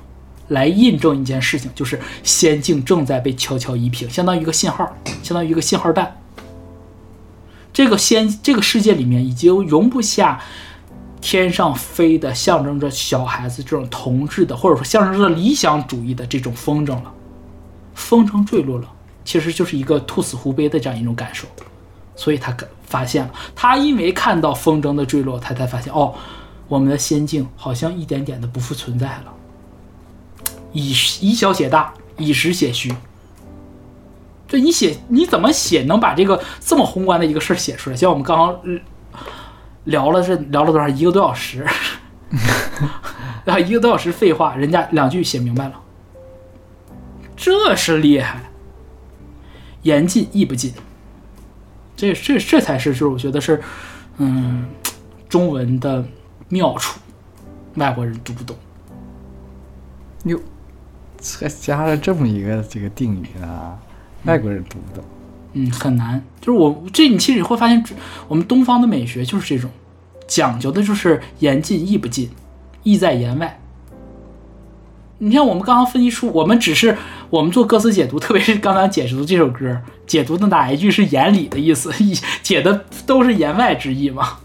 [0.49, 6.17] 来印证一件事情，就是仙境正在被悄悄移平，相当于一个信号，相当于一个信号弹。
[7.71, 10.41] 这个仙这个世界里面已经容不下
[11.27, 17.11] 天上飞的象征着小孩子这种童稚的，或者说象征着理想主义的这种风筝了。
[17.95, 18.87] 风筝坠落了。
[19.23, 21.47] 其实就是一个兔死狐悲的这样一种感受，
[22.15, 26.13] 所以他发现了，他因为看到风筝的坠落，他才发现哦，
[26.67, 29.33] 我们的仙境好像一点点的不复存在了。
[30.73, 32.93] 以以小写大，以实写虚。
[34.47, 37.95] 这你写你怎么写能把这个这么宏观的一个事儿写出来？
[37.95, 38.59] 像我们刚刚
[39.85, 41.65] 聊了是聊了多少一个多小时，
[43.45, 45.81] 然后一个多小时废话，人家两句写明白了，
[47.35, 48.41] 这是厉害。
[49.83, 50.73] 言尽意不尽，
[51.95, 53.61] 这这这才是就是我觉得是，
[54.17, 54.65] 嗯，
[55.29, 56.03] 中文的
[56.49, 56.99] 妙处，
[57.75, 58.57] 外国人读不懂。
[60.23, 60.39] 哟，
[61.39, 63.79] 还加了这么一个这个定语呢，
[64.23, 65.05] 外国人读不懂。
[65.05, 65.14] 嗯，
[65.55, 66.23] 嗯很难。
[66.39, 67.83] 就是我这你其实你会发现，
[68.27, 69.71] 我们东方的美学就是这种，
[70.27, 72.29] 讲究的就是言尽意不尽，
[72.83, 73.59] 意在言外。
[75.17, 76.97] 你像，我们刚刚分析出，我们只是
[77.29, 81.89] 我们做歌词解读，特别是刚刚解读这首歌，解读的哪一句是言里的意思，
[82.43, 84.39] 解的都是言外之意嘛？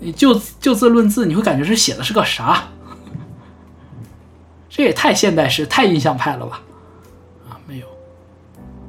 [0.00, 2.70] 你就就字论字，你会感觉这写的是个啥？
[4.68, 6.60] 这也太现代式、太印象派了吧？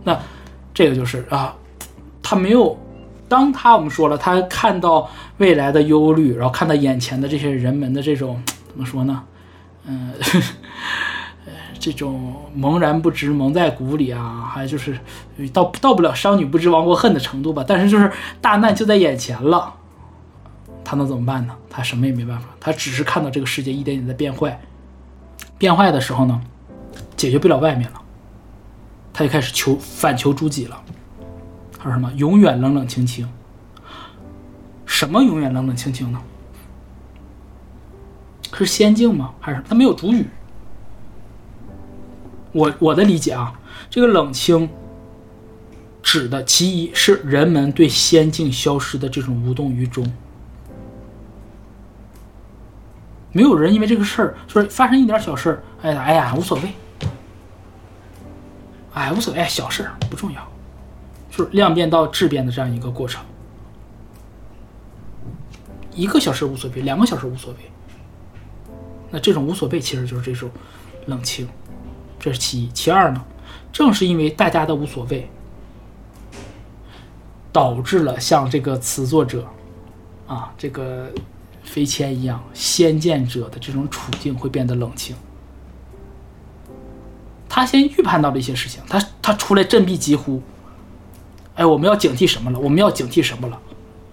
[0.03, 0.19] 那
[0.73, 1.55] 这个就是啊，
[2.21, 2.77] 他没有。
[3.29, 9.23] 当他我们说了，他看到未来的忧虑，然后看到眼前的这些人们的这种怎么说呢？
[9.85, 10.13] 嗯，
[11.45, 14.99] 呃， 这种茫然不知、蒙在鼓里啊，还就是
[15.51, 17.65] 到到不了商女不知亡国恨的程度吧。
[17.67, 19.73] 但是就是大难就在眼前了，
[20.83, 21.55] 他能怎么办呢？
[21.71, 24.61] 他什么也没办法，他只是看到这个世界一点点在变坏。
[25.57, 26.39] 变坏的时候呢，
[27.17, 28.01] 解决不了外面了，
[29.13, 30.83] 他就开始求反求诸己了。
[31.77, 32.11] 他说什么？
[32.13, 33.29] 永远冷冷清清。
[34.85, 36.19] 什么永远冷冷清清呢？
[38.55, 39.33] 是仙境吗？
[39.39, 40.25] 还是他没有主语？
[42.51, 43.51] 我我的理解啊，
[43.89, 44.69] 这个冷清
[46.03, 50.05] 指的其一是人们对仙境消失的这种无动于衷，
[53.31, 56.71] 没有人因为这个事儿就是发生一点小事儿，哎呀哎呀无所谓，
[58.93, 60.47] 哎无所谓小事不重要，
[61.31, 63.23] 就是量变到质变的这样一个过程，
[65.95, 67.59] 一个小时无所谓，两个小时无所谓。
[69.09, 70.49] 那这种无所谓，其实就是这种
[71.07, 71.47] 冷清，
[72.19, 72.69] 这是其一。
[72.69, 73.23] 其二呢，
[73.71, 75.29] 正是因为大家的无所谓，
[77.51, 79.47] 导致了像这个词作者
[80.27, 81.11] 啊，这个
[81.63, 85.15] 飞迁一样先见者的这种处境会变得冷清。
[87.55, 90.41] 他先预判到了一些事情，他他出来振臂疾呼
[91.53, 92.59] ：“哎，我们要警惕什么了？
[92.59, 93.59] 我们要警惕什么了？”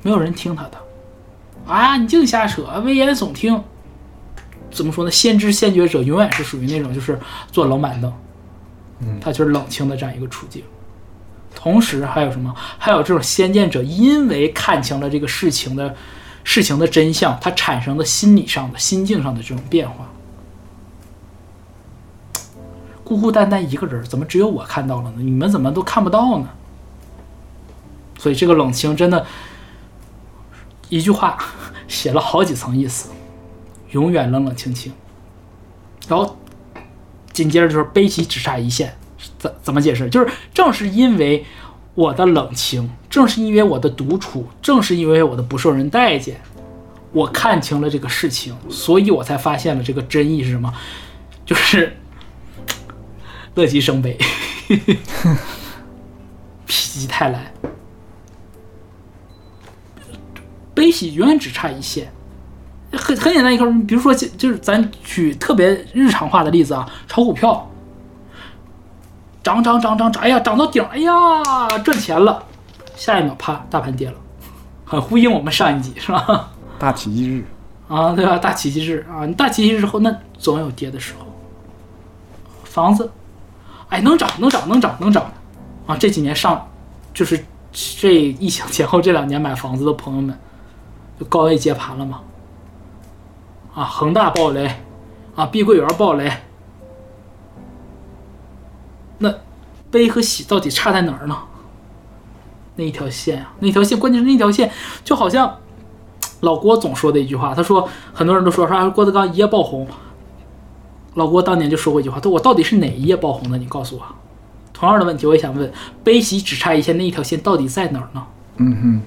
[0.03, 0.79] 没有人听他的，
[1.67, 3.65] 啊，你净瞎扯，危言耸听。
[4.71, 5.11] 怎么说呢？
[5.11, 7.19] 先知先觉者永远是属于那种就是
[7.51, 8.12] 坐冷板凳，
[9.01, 10.62] 嗯他就是冷清的这样一个处境。
[11.55, 12.55] 同时还有什么？
[12.77, 15.97] 还有这种先见者，因为看清了这个事情的
[16.45, 20.10] 事情的真相，他产生的心理上的心境上的这种变化。
[23.11, 25.16] 孤孤单单一个人，怎么只有我看到了呢？
[25.16, 26.49] 你们怎么都看不到呢？
[28.16, 29.27] 所以这个冷清真的，
[30.89, 31.37] 一句话
[31.89, 33.11] 写了好几层意思，
[33.91, 34.93] 永远冷冷清清。
[36.07, 36.37] 然后
[37.32, 38.97] 紧接着就是悲喜只差一线，
[39.41, 40.09] 怎怎么解释？
[40.09, 41.45] 就是正是因为
[41.97, 46.41] 我的冷清，正是因为我的独处，正是因为我的不受人待见，
[47.11, 50.73] 我看清了这个事情，所以我才发现了这个真意是什么，
[51.45, 51.97] 就是
[53.55, 54.17] 乐极生悲，
[56.67, 57.53] 否极泰来。
[60.75, 62.11] 悲喜永远只差一线，
[62.93, 67.71] 很很简单一个，比如说就就是咱举特别日常化的例子啊，炒股票，
[69.43, 71.13] 涨涨涨涨涨，哎呀涨到顶，哎呀
[71.85, 72.43] 赚钱了，
[72.97, 74.15] 下一秒啪大盘跌了，
[74.87, 76.51] 很呼应我们上一集是 吧？
[76.79, 77.45] 大奇迹日，
[77.89, 78.39] 啊，对吧？
[78.39, 81.27] 大奇迹日啊，你大奇迹日之后，那总有跌的时候。
[82.65, 83.11] 房子，
[83.91, 85.31] 哎，能涨能涨能涨能涨，
[85.87, 86.69] 啊，这几年上，
[87.12, 90.39] 就是这疫情前后这两年买房子的朋友们，
[91.19, 92.21] 就高位接盘了嘛。
[93.75, 94.69] 啊，恒大暴雷，
[95.37, 96.31] 啊，碧桂园暴雷，
[99.19, 99.35] 那
[99.91, 101.37] 悲和喜到底差在哪儿呢？
[102.77, 104.71] 那一条线啊，那条线，关键是那条线
[105.05, 105.59] 就好像
[106.41, 109.87] 老郭总说的一句话，他说很多人都说说郭德纲一夜爆红，
[111.15, 113.59] 老郭当年就说过一句话，他说我到底是哪一页爆红的？
[113.59, 114.03] 你告诉我。
[114.73, 115.70] 同样的问题，我也想问，
[116.03, 118.27] 悲喜只差一线那一条线到底在哪儿呢？
[118.57, 119.03] 嗯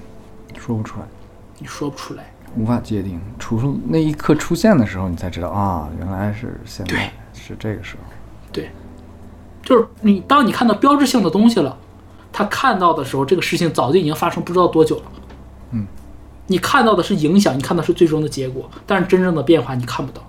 [0.54, 1.06] 哼，说不出来，
[1.58, 2.32] 你说不出来。
[2.56, 3.20] 无法界定。
[3.38, 8.02] 除了那一刻出现的时候，你才知道啊，原来是现对在是这个时候。
[8.52, 8.70] 对，
[9.64, 11.76] 就是你当你看到标志性的东西了，
[12.32, 15.02] 他看到的时候，这个事情早就已经发生不知道多久了。
[15.72, 15.86] 嗯，
[16.46, 20.22] 你看到的是影响，你看到是最终的结果，但是真正的变化你看不到。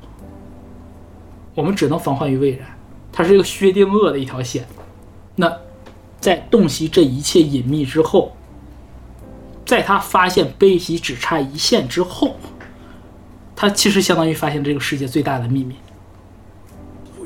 [1.56, 2.68] 我们只能防患于未然，
[3.12, 4.68] 它是一个薛定谔的一条线。
[5.38, 5.52] 那
[6.20, 8.36] 在洞悉这一切隐秘之后，
[9.66, 12.36] 在他发现悲喜只差一线之后，
[13.56, 15.76] 他其实相当于发现这个世界最大的秘密。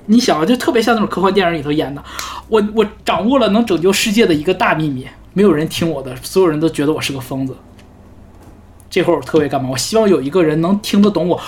[0.05, 2.03] 你想啊，就特别像那种科幻电影里头演的，
[2.47, 7.55] 我我掌握了能拯救世界的一个大秘密，没有人听我的，所有人都觉得我是个疯子。
[8.89, 9.69] 这会儿我特别干嘛？
[9.69, 11.39] 我希望有一个人能听得懂我，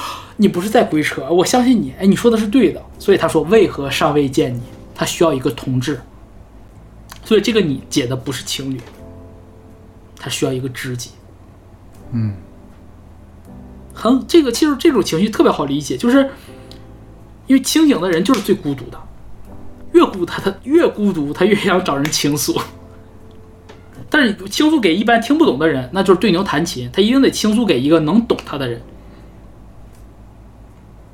[0.41, 2.83] 你不是在鬼扯，我相信你，哎，你说的是对的。
[2.97, 4.59] 所以他说为何尚未见你？
[4.95, 6.01] 他需要一个同志。
[7.23, 8.81] 所以这个你解的不是情侣，
[10.17, 11.11] 他需要一个知己。
[12.11, 12.33] 嗯，
[13.93, 16.27] 很这个其实这种情绪特别好理解，就是
[17.45, 18.99] 因为清醒的人就是最孤独的，
[19.91, 22.59] 越孤他他越孤独，他越想找人倾诉。
[24.09, 28.81] 但是倾诉给一般听不懂的人，那就是对牛弹琴，他一定得倾诉给一个能懂他的人。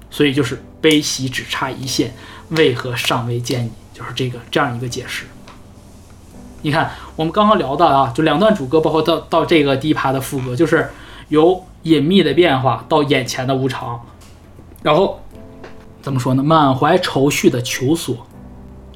[0.09, 2.13] 所以就是悲喜只差一线，
[2.49, 3.71] 为何尚未见你？
[3.93, 5.25] 就是这个这样一个解释。
[6.61, 10.89] 你看，我们刚刚聊到啊，就两段主歌，包括到到这个第一趴的副歌，就是
[11.29, 13.99] 由隐秘的变化到眼前的无常，
[14.81, 15.19] 然后
[16.01, 16.43] 怎么说呢？
[16.43, 18.25] 满怀愁绪的求索，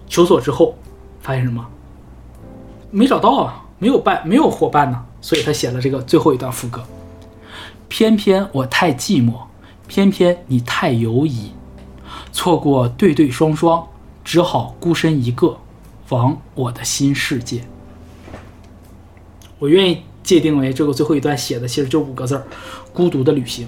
[0.08, 0.76] 求索之后
[1.22, 1.66] 发现什么？
[2.90, 6.84] 没找到啊，没有伴，没有伙伴呢，所以他写了这个最后一段副歌。
[7.88, 9.34] 偏偏我太寂寞，
[9.92, 11.52] 偏偏你太犹疑，
[12.32, 13.86] 错过对对双双，
[14.24, 15.58] 只好孤身一个。
[16.08, 17.66] 往我的新世界，
[19.60, 22.48] 我愿意界定为这个最后一段写的其实就五个字儿：
[22.94, 23.68] 孤独的旅行。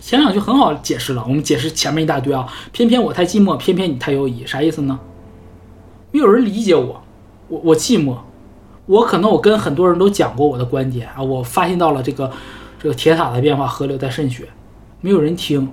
[0.00, 2.46] 前两句很好解释了，我们解释前面一大堆啊。
[2.70, 4.96] 偏偏我太寂寞，偏偏你太犹疑，啥意思呢？
[6.12, 7.02] 没有人理解我，
[7.48, 8.16] 我我寂寞，
[8.86, 12.30] 我可能我跟很多人都讲过我的观点啊，我发现到了这个
[12.82, 14.48] 这个铁塔的变化，河流在渗血，
[15.00, 15.70] 没有人听，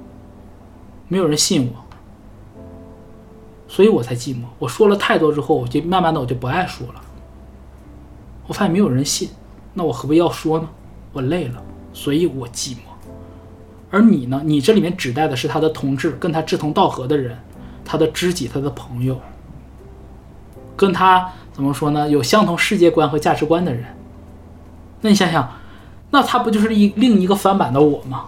[1.08, 1.84] 没有人信我。
[3.68, 4.44] 所以我才寂寞。
[4.60, 7.02] 我说了太多之后，我就慢慢的我就不爱说了。
[8.46, 9.28] 我发现没有人信，
[9.74, 10.70] 那我何必要说呢？
[11.12, 11.60] 我累了，
[11.94, 12.78] 所以我寂寞。
[13.90, 14.44] 而你呢？
[14.46, 17.36] 你这里面指代的是他的同志，跟他志同道合的人，
[17.84, 19.20] 他的知己，他的朋友，
[20.76, 22.08] 跟他怎么说呢？
[22.08, 23.84] 有相同世界观和价值观的人。
[25.02, 25.52] 那你想想，
[26.12, 28.26] 那他不就是一另一个翻版的我吗？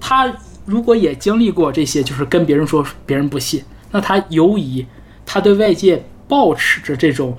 [0.00, 0.32] 他
[0.64, 4.86] 如果也经历过这些，就是跟别人说别人不信，那他犹疑，
[5.26, 7.36] 他对外界保持着这种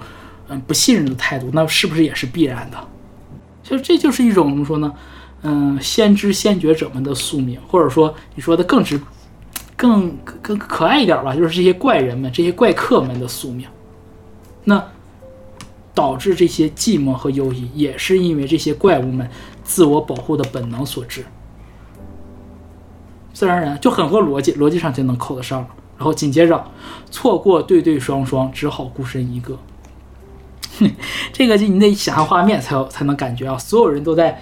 [0.48, 2.78] 嗯不信任的态度，那是不是也是必然的？
[3.64, 4.94] 其实这就是一种怎么说呢？
[5.44, 9.00] 嗯，先知先觉者们的宿命，或者说你说的更直、
[9.76, 13.68] 更更可爱一点吧，就是这些怪人们、这些怪客们的宿命。
[14.66, 14.84] 那
[15.94, 19.30] 导致这些寂寞和忧郁，也是因为这些怪物们
[19.64, 21.26] 自我保护的本能所致。
[23.34, 25.68] 自然而然就很合逻辑，逻辑上就能扣得上了。
[25.98, 26.64] 然后紧接着，
[27.12, 29.58] 错过对对双双，只好孤身一个。
[31.32, 33.56] 这个就你得想象画面才有才能感觉啊！
[33.58, 34.42] 所有人都在，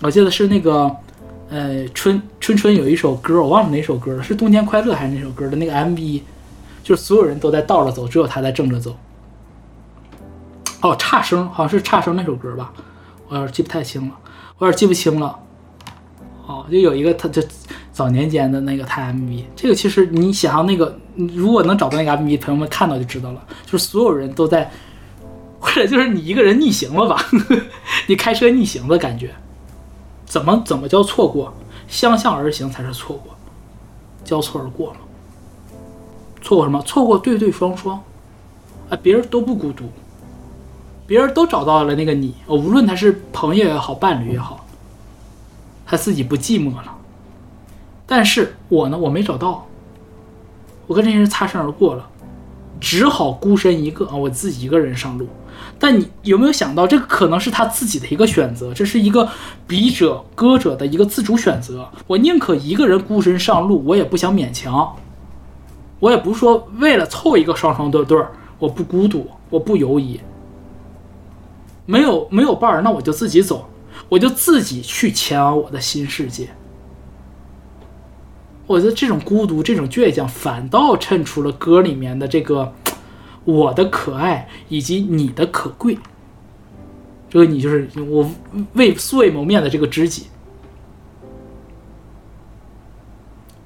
[0.00, 0.90] 我记得是那个，
[1.50, 6.22] 呃，春春春有一首歌，我忘了哪首歌了，是《冬天快乐》还是哪首歌的那个 MV，
[6.82, 8.96] 就是所有人都在倒着走，只有他在正着走。
[10.84, 12.70] 哦，差生好像是差生那首歌吧，
[13.28, 14.14] 我有点记不太清了，
[14.58, 15.38] 我有点记不清了。
[16.46, 17.42] 哦，就有一个他就
[17.90, 24.70] 早年间的那个他 MV，这个其实你想象那个，如果能找到那个 MV，朋友们看到就知道了，就是所有人都在。
[25.58, 27.18] 或者就是你一个人逆行了吧？
[28.06, 29.30] 你开车逆行的感觉，
[30.26, 31.54] 怎么怎么叫错过？
[31.88, 33.34] 相向而行才是错过，
[34.22, 34.98] 交错而过嘛。
[36.42, 36.82] 错过什么？
[36.82, 37.96] 错过对对双双，
[38.90, 39.90] 啊，别人都不孤独，
[41.06, 44.64] 别人都找到了那个你，无论他是朋友也好，伴侣也好，
[45.84, 46.94] 他自己不寂寞了。
[48.06, 49.66] 但是我呢，我没找到，
[50.86, 52.08] 我跟这些人擦身而过了，
[52.80, 55.28] 只好孤身一个啊，我自己一个人上路。
[55.78, 59.28] 但你有没有想到，这个可能是他自己的一个选择，这是一个
[59.66, 61.88] 笔者歌者的一个自主选择。
[62.06, 64.94] 我宁可一个人孤身上路，我也不想勉强。
[66.00, 70.20] 我也不是说为了凑一个双双对对儿，我不孤独，我不犹疑。
[71.86, 73.68] 没有没有伴儿，那我就自己走，
[74.08, 76.48] 我就自己去前往我的新世界。
[78.66, 82.72] 我觉得这种孤独，这种倔强，反倒衬出了歌里面的这个。
[83.46, 85.98] 我的可爱以及你的可贵，
[87.28, 88.26] 这个你就是我
[88.72, 90.28] 为素未谋面的这个知己，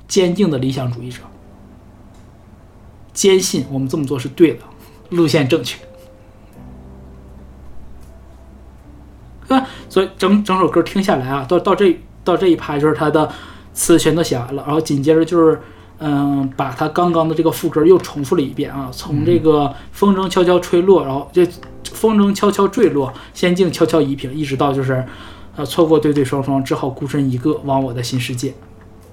[0.09, 1.20] 坚定的理想主义者，
[3.12, 4.65] 坚信我们这么做是对的，
[5.11, 5.78] 路线正确，
[9.49, 9.66] 对吧？
[9.89, 13.29] 所以整整首歌听下来啊，到到这到这一趴就是他的
[13.73, 15.61] 词全都写完了，然后紧接着就是。
[16.01, 21.45] 嗯，把他刚刚的这个副歌又重复了一遍啊，从这个风筝悄悄吹落，然后这
[21.83, 25.05] 风筝悄悄坠落，仙境悄悄移平，一直到就是，
[25.57, 28.55] 呃，错过对对双双，只好孤身一个往我的新世界，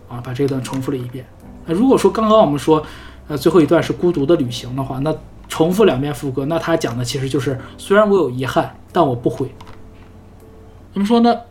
[0.08, 1.26] 啊，把这段重复了一遍。
[1.66, 2.84] 那如果说刚刚我们说，
[3.30, 5.12] 呃，最后一段是孤独的旅行的话，那
[5.50, 9.52] 重复两遍副歌，那他讲的其实就是，虽然我有遗憾，但我不悔。
[10.96, 11.42] 怎么说呢？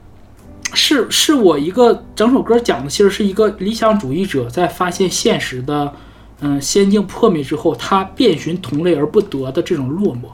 [0.72, 5.92] 是是我一个整首歌讲的，其实是一个理想主义者在发现现实的，
[6.40, 10.30] 嗯，仙境破灭之后，他遍寻同类而不得的这种落寞，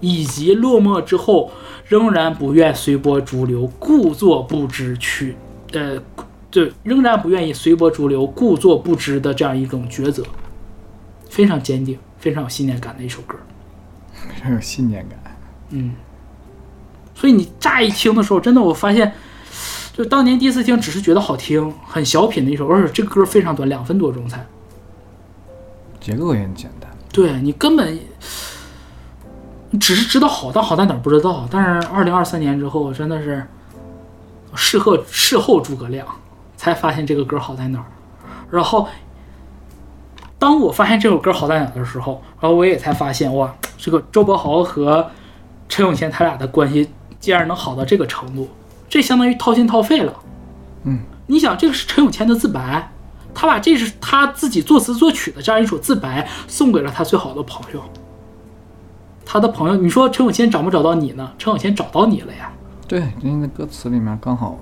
[0.00, 1.50] 以及落寞之后
[1.84, 5.36] 仍然不愿随波逐流，故作不知去，
[5.72, 6.02] 呃，
[6.50, 10.24] 对，仍然不愿意随波逐流，故作不知的这样一种抉择，
[11.28, 13.36] 非常坚定，非常有信念感的一首歌，
[14.14, 15.36] 非常有信念感，
[15.68, 15.92] 嗯。
[17.16, 19.10] 所以你乍一听的时候，真的我发现，
[19.94, 24.46] 就当年第一次听，只是觉得好听，很小品的一首，而且这歌非常短，两分多钟才。
[25.98, 26.88] 结构也很简单。
[27.10, 27.98] 对你根本，
[29.80, 31.48] 只是知道好，但好在哪儿不知道。
[31.50, 33.46] 但是二零二三年之后，真的是
[34.54, 36.06] 事后事后诸葛亮
[36.56, 37.86] 才发现这个歌好在哪儿。
[38.50, 38.86] 然后，
[40.38, 45.10] 当我发现这首歌好在哪儿的时候，然后我也才发现，哇，这个周柏豪和
[45.68, 46.90] 陈永贤他俩的关系。
[47.26, 48.48] 竟然能好到这个程度，
[48.88, 50.14] 这相当于掏心掏肺了。
[50.84, 52.92] 嗯，你想，这个是陈永谦的自白，
[53.34, 57.82] 他把这是他自己作词作曲的这样一首自白送给了他最好的朋友。
[59.24, 61.32] 他的朋友，你说陈永谦找没找到你呢？
[61.36, 62.52] 陈永谦找到你了呀。
[62.86, 64.56] 对，因为歌词里面刚好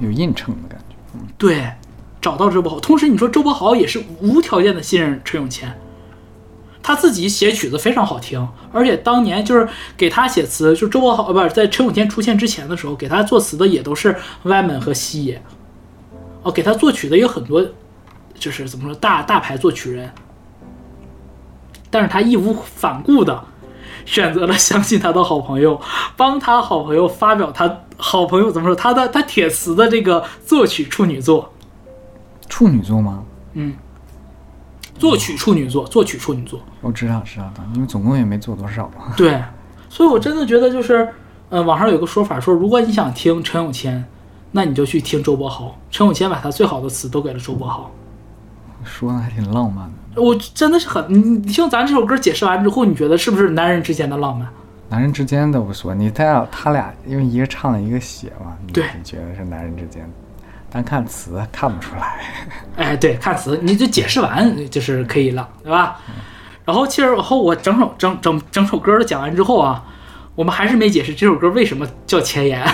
[0.00, 0.96] 有映衬的感觉。
[1.14, 1.72] 嗯，对，
[2.20, 5.74] 找到周柏豪，同时你说周柏豪也是无条件的信任陈永谦。
[6.86, 9.66] 他自己写曲子非常好听，而且当年就是
[9.96, 15.42] 给他写词，就周柏豪呃不是在陈永天出现之前的时候，给他作词的也都是歪门和西野，
[16.42, 17.66] 哦，给他作曲的有很多，
[18.38, 20.12] 就是怎么说大大牌作曲人，
[21.88, 23.42] 但是他义无反顾的
[24.04, 25.80] 选择了相信他的好朋友，
[26.18, 28.74] 帮他好朋友发表他好朋友怎么说？
[28.76, 31.50] 他的他铁磁的这个作曲处女作，
[32.46, 33.24] 处女座吗？
[33.54, 33.74] 嗯，
[34.98, 36.60] 作曲处女作，作曲处女作。
[36.84, 38.90] 我知道知道，因为总共也没做多少。
[39.16, 39.42] 对，
[39.88, 41.08] 所以我真的觉得就是，
[41.48, 44.04] 呃，网上有个说法说，如果你想听陈永谦，
[44.52, 45.76] 那你就去听周柏豪。
[45.90, 47.90] 陈永谦把他最好的词都给了周柏豪。
[48.84, 50.20] 说的还挺浪漫的。
[50.22, 54.46] 我真的是很，你你听咱这首歌解释完之后，你觉得是不是男人之间的浪漫？
[54.90, 60.08] 男人之间的不说，你他俩他俩因为一个唱了一个写嘛，你对你觉得是男人之间，
[60.70, 62.20] 单看词看不出来。
[62.76, 65.98] 哎，对，看词你就解释完就是可以了，对吧？
[66.64, 69.84] 然后其实后我整首整整整首歌都讲完之后啊，
[70.34, 72.66] 我们还是没解释这首歌为什么叫前言。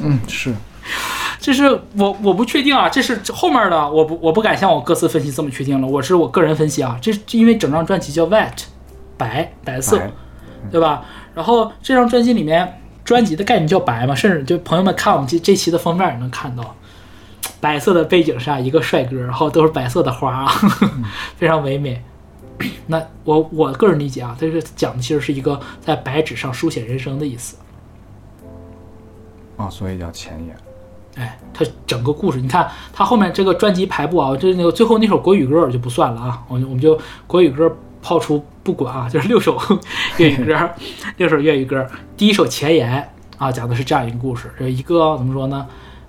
[0.00, 0.54] 嗯，是
[1.38, 8.64] 这是我我不确定啊，这是后面的我不我不敢像我歌词分析这么确定了，我是我个人分析啊，这是因为整张专辑叫 White，
[9.18, 10.10] 白白色，白
[10.70, 11.04] 对吧？
[11.34, 16.74] 然后这张专辑里面专辑的概念叫白嘛，甚至就朋友们看我们这这期的封面也能看到，
[17.60, 20.52] 白色的背景上一个帅哥，然后都是白色的花啊，
[21.36, 22.02] 非常唯美。
[22.86, 27.56] 那我我个人理解啊，这个讲的其实是一个在白纸上书写人生的意思。
[29.56, 30.56] 啊、所以叫前言。
[31.16, 37.72] 哎，它整个故事，你看它后面这个专辑排布啊，这那个最后那首国语歌就不算了啊，我们我们就国语歌
[38.02, 39.56] 抛出不管啊，就是六首
[40.18, 40.70] 粤语歌，
[41.18, 41.86] 六首粤语歌。
[42.16, 43.08] 第一首前言
[43.38, 45.66] 啊，讲的是这样一个故事，这一个怎么说呢？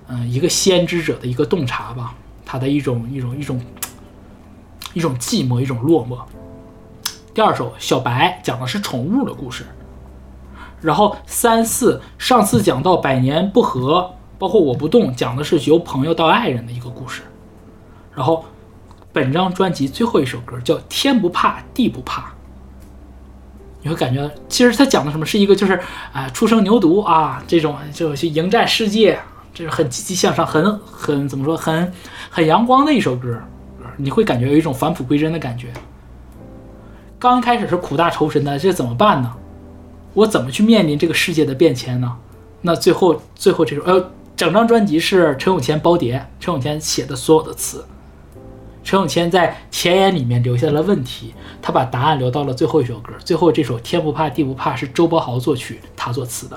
[0.08, 2.14] 嗯、一个先知者的一个洞察吧，
[2.44, 3.60] 他的一种一种一种
[4.94, 6.18] 一种寂寞，一种落寞。
[7.36, 9.66] 第二首小白讲的是宠物的故事，
[10.80, 17.20] 然后三四上次讲到百年不和，包括我不动，讲的是由朋友到爱人的一个故事。
[18.14, 18.42] 然后
[19.12, 22.22] 本张专辑最后一首歌叫《天不怕地不怕》，
[23.82, 25.78] 你会感觉其实它讲的什么是一个就是
[26.14, 29.20] 啊、初生牛犊啊这种就去迎战世界，
[29.52, 31.92] 这是很积极向上，很很怎么说很
[32.30, 33.38] 很阳光的一首歌，
[33.98, 35.70] 你会感觉有一种返璞归真的感觉。
[37.30, 39.32] 刚开始是苦大仇深的，这怎么办呢？
[40.14, 42.16] 我怎么去面临这个世界的变迁呢？
[42.62, 47.84] 那最后最后这首呃，整张专辑是陈永谦包碟，陈永谦写的所有的词。
[48.82, 53.12] 陈永谦在前言里面留下了问题，他把答案留到了最后一首歌。
[53.24, 56.56] 最后这首《天不怕地不怕》是周柏豪作曲，他作词的。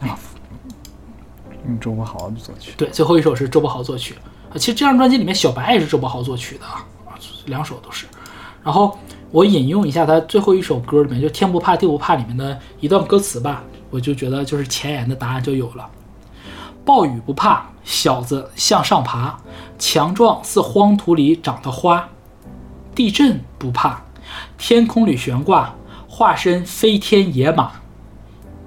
[0.00, 0.18] 啊
[1.66, 2.72] 用周柏豪的作曲。
[2.76, 4.14] 对，最后一首是周柏豪作曲。
[4.50, 8.06] 啊，其实这张专辑里面小白也是周柏豪作曲的啊，啊两首都是。
[8.66, 8.98] 然后
[9.30, 15.88] 我引用一下他最后一首歌里面，就《天不怕地不怕》里面的一段歌词吧，我就觉得就是前言的答案就有了。
[16.84, 19.38] 暴雨不怕，小子向上爬，
[19.78, 22.08] 强壮似荒土里长的花；
[22.92, 24.02] 地震不怕，
[24.58, 25.72] 天空里悬挂，
[26.08, 27.70] 化身飞天野马，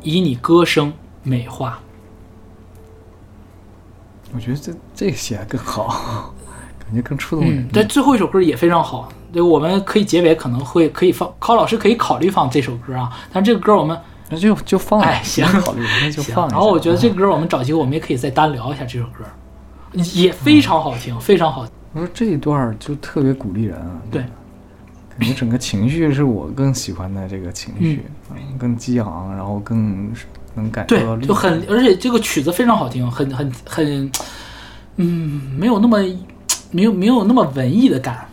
[0.01, 0.93] 以你歌声
[1.23, 1.77] 美化。
[4.33, 6.33] 我觉得这这个写的更好，
[6.79, 7.69] 感觉更触动人嗯，。
[7.73, 13.09] 但最后一首歌也非常好，对，我们可以结尾可能会可以放，考老师可以考虑放这首歌啊。
[13.31, 13.97] 但这个歌我们
[14.29, 16.47] 那就就放了，哎行考虑，那就，放。
[16.49, 19.23] 然后我觉得这个歌我们找机会我们也可以再单聊一下这首歌，
[20.13, 21.73] 也非常好听，非常好听。
[21.93, 24.01] 我说这一段就特别鼓励人啊。
[24.11, 24.21] 对，
[25.17, 30.11] 感觉整个情绪是我更喜欢的这个情绪，嗯，更激昂，然后更
[30.53, 34.11] 能感受到就很，而且这个曲子非常好听，很很很，
[34.97, 35.99] 嗯，没有那么
[36.69, 38.28] 没有没有那么文艺的感，就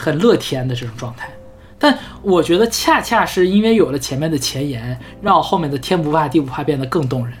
[0.00, 1.30] 很乐天的这种状态。
[1.78, 7.34] 但我觉得恰恰是因为有了前面的前言，让后面的天不怕地不怕变得更动人。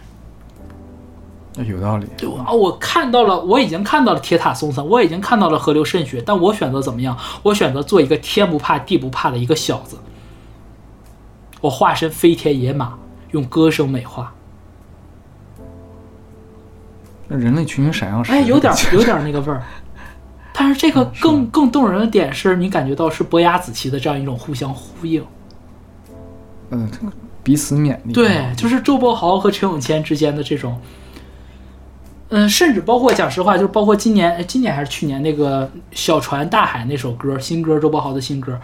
[1.56, 2.06] 那有道理。
[2.16, 7.18] 就啊，我看到了，我已经看到了铁塔松散，我已经看到了河流渗血，但我选择怎么样？
[7.42, 9.98] 我选择做一个天不怕地不怕的一个小子。
[11.60, 12.94] 我化身飞天野马，
[13.32, 14.32] 用歌声美化。
[17.28, 19.62] 那人类群星闪耀时，哎，有点 有点那个味儿。
[20.60, 25.24] 但是这个更更动人的点是你感觉到是伯牙子期的这样一种互相呼应。
[26.68, 27.10] 嗯，这个
[27.42, 28.12] 彼此勉励。
[28.12, 30.78] 对，就是周柏豪和陈永谦之间的这种，
[32.28, 38.60] 嗯，甚至包括讲实话，就是包括今年，哎，今年还是去年那个《小船大海》那首歌，新歌，周柏豪的新歌，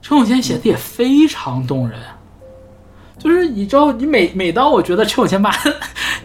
[0.00, 1.98] 陈永谦写的也非常动人。
[3.18, 5.50] 就是你知道，你每每当我觉得陈永谦吧，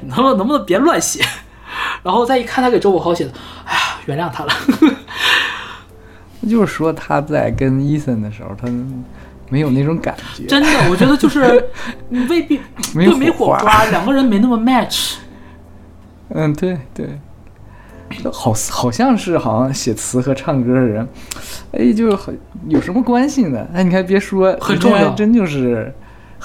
[0.01, 1.25] 你他妈能不能别乱写？
[2.03, 3.31] 然后再一看他给周柏豪写的，
[3.65, 4.53] 哎呀，原谅他了。
[6.49, 8.67] 就是说他在跟伊森的时候，他
[9.49, 10.45] 没有那种感觉。
[10.45, 11.69] 真的，我觉得就是
[12.09, 12.59] 你 未必
[12.93, 15.15] 没对没火花，两个人没那么 match。
[16.29, 17.07] 嗯，对对，
[18.31, 21.07] 好好像是好像写词和唱歌的人，
[21.71, 23.65] 哎，就是很有什么关系呢？
[23.73, 25.93] 哎，你还别说，很重要真就是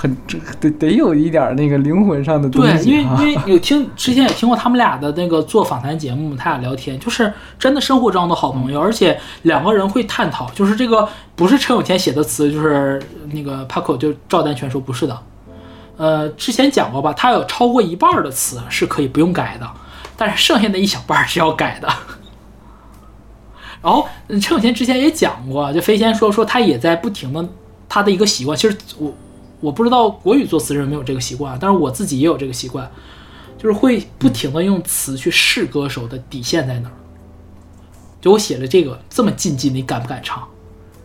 [0.01, 3.03] 很这得得有一点那个灵魂上的东西对，因为。
[3.19, 13.03] 因为有听之前也听过他们俩的那个做访谈节目，他俩聊天，就是真的生活中的好朋友，而且两个人会探讨，就是这个不是陈永天写的词，就是
[13.33, 15.19] 那个 Paco 就照单全收，不是的。
[15.97, 19.69] 呃，之前讲过吧，他有超过一半儿的词是可以不用改的，
[20.17, 21.89] 但是剩下的一小半儿是要改的。
[23.83, 27.45] 然后嗯陈永天之前也讲过，就飞仙说说他也在不停的
[27.89, 29.13] 他的一个习惯，其实我
[29.61, 32.91] 我不知道国语作词人有没有这个习惯，但是我自己也有这个习惯，
[33.57, 36.95] 就是会不停的用词去试歌手的底线在哪儿。
[38.21, 40.47] 就我写了这个这么禁忌，你敢不敢唱？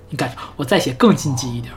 [0.10, 0.32] 你敢？
[0.56, 1.74] 我再写更禁忌一点，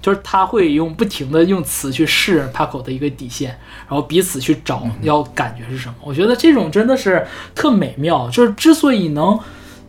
[0.00, 3.58] 就是他会用不停的用词去试 Paco 的一个底线，
[3.88, 5.94] 然后彼此去找要感觉是什么。
[6.02, 8.28] 我觉得这种真的是特美妙。
[8.30, 9.38] 就是之所以能，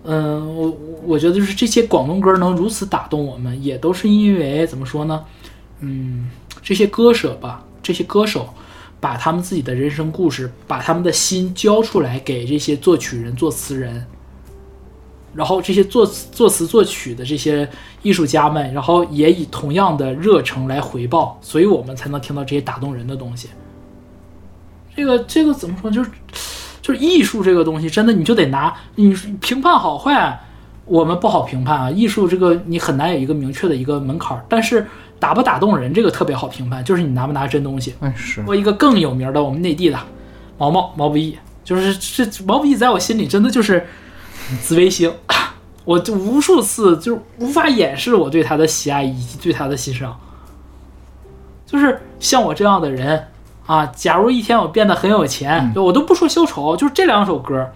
[0.03, 5.23] 嗯、我我觉得就是这些广东歌能如此打动我们，也都是因为怎么说呢？
[5.81, 6.29] 嗯，
[6.61, 8.49] 这些歌手吧，这些歌手
[8.99, 14.05] 把他们自己的人生故事，把他们的心交出来给这些作曲人、作词人，
[15.33, 17.67] 然后这些作作词作曲的这些
[18.01, 23.49] 艺术家们，然后也以同样的热诚来回报，所以我们才能听到这些打动人的东西。
[24.95, 25.89] 这个这个怎么说？
[25.89, 26.11] 就是
[26.81, 30.39] 就是艺术这个东西，真的你就得拿你评判好坏，
[30.85, 31.89] 我们不好评判啊。
[31.89, 34.85] 艺术这个你很难有一个明确的一个门槛儿，但是
[35.21, 37.93] 打不打动人这个特别好评判，就是你拿不拿真东西。
[37.99, 39.99] 哎，是说一个更有名的，我们内地的
[40.57, 41.95] 毛毛毛不易，就是
[42.25, 43.85] 这毛不易在我心里真的就是
[44.63, 45.13] 紫微星，
[45.85, 50.19] 我就无数次就是无法掩饰我对他的喜爱以及对他的欣赏。
[51.67, 53.27] 就是像我这样的人
[53.67, 57.71] 啊，假如一天我变得很有钱，就我都不说消愁，就是这两首歌，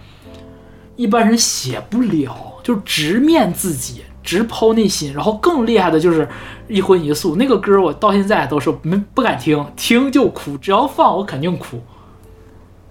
[0.96, 5.14] 一般人写不了，就是直面自己，直抛内心。
[5.14, 6.28] 然后更厉害的就是
[6.68, 7.36] 一荤一素。
[7.36, 11.80] 那个歌，我到现在都是没不敢听，听就哭，只要放我肯定哭。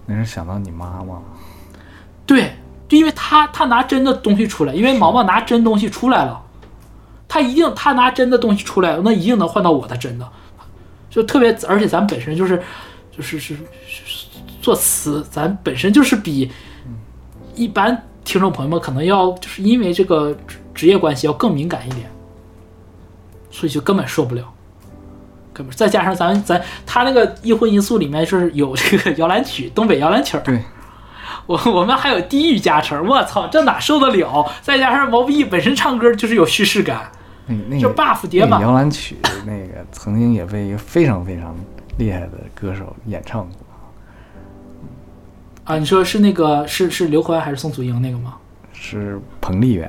[0.08, 1.22] 那是想到你妈吗，
[2.28, 2.54] 对，
[2.88, 6.40] 就因为他他拿真的东西出来，因为毛毛拿真东西出来了，
[7.28, 10.28] 他一定他拿真的东西出来，那一定能换到我的真的，
[11.10, 12.62] 就特别，而且咱本身就是
[13.12, 13.56] 就是是
[13.86, 14.28] 是
[14.62, 16.52] 做词，咱本身就是比
[17.56, 22.10] 一般听众朋友们可能要就是因为这个职职业关系要更敏感一点，
[23.50, 24.44] 所以就根本受不了。
[25.54, 30.60] 根本再加上咱咱他那个一荤一素里面是有这个摇篮曲，东北摇篮曲儿，对，
[31.48, 34.46] 我我们还有地域加成，我操，这哪受得了？
[34.62, 37.10] 再加上毛不易本身唱歌就是有叙事感，
[37.48, 38.62] 就那那个 buff 叠那个满。
[38.68, 39.16] 摇篮曲，
[39.46, 41.56] 那个曾经也被一个非常非常
[41.98, 43.65] 厉害的歌手演唱过，
[45.66, 48.36] 啊，你说是那个是是刘欢还是宋祖英那个吗？
[48.72, 49.88] 是彭丽媛。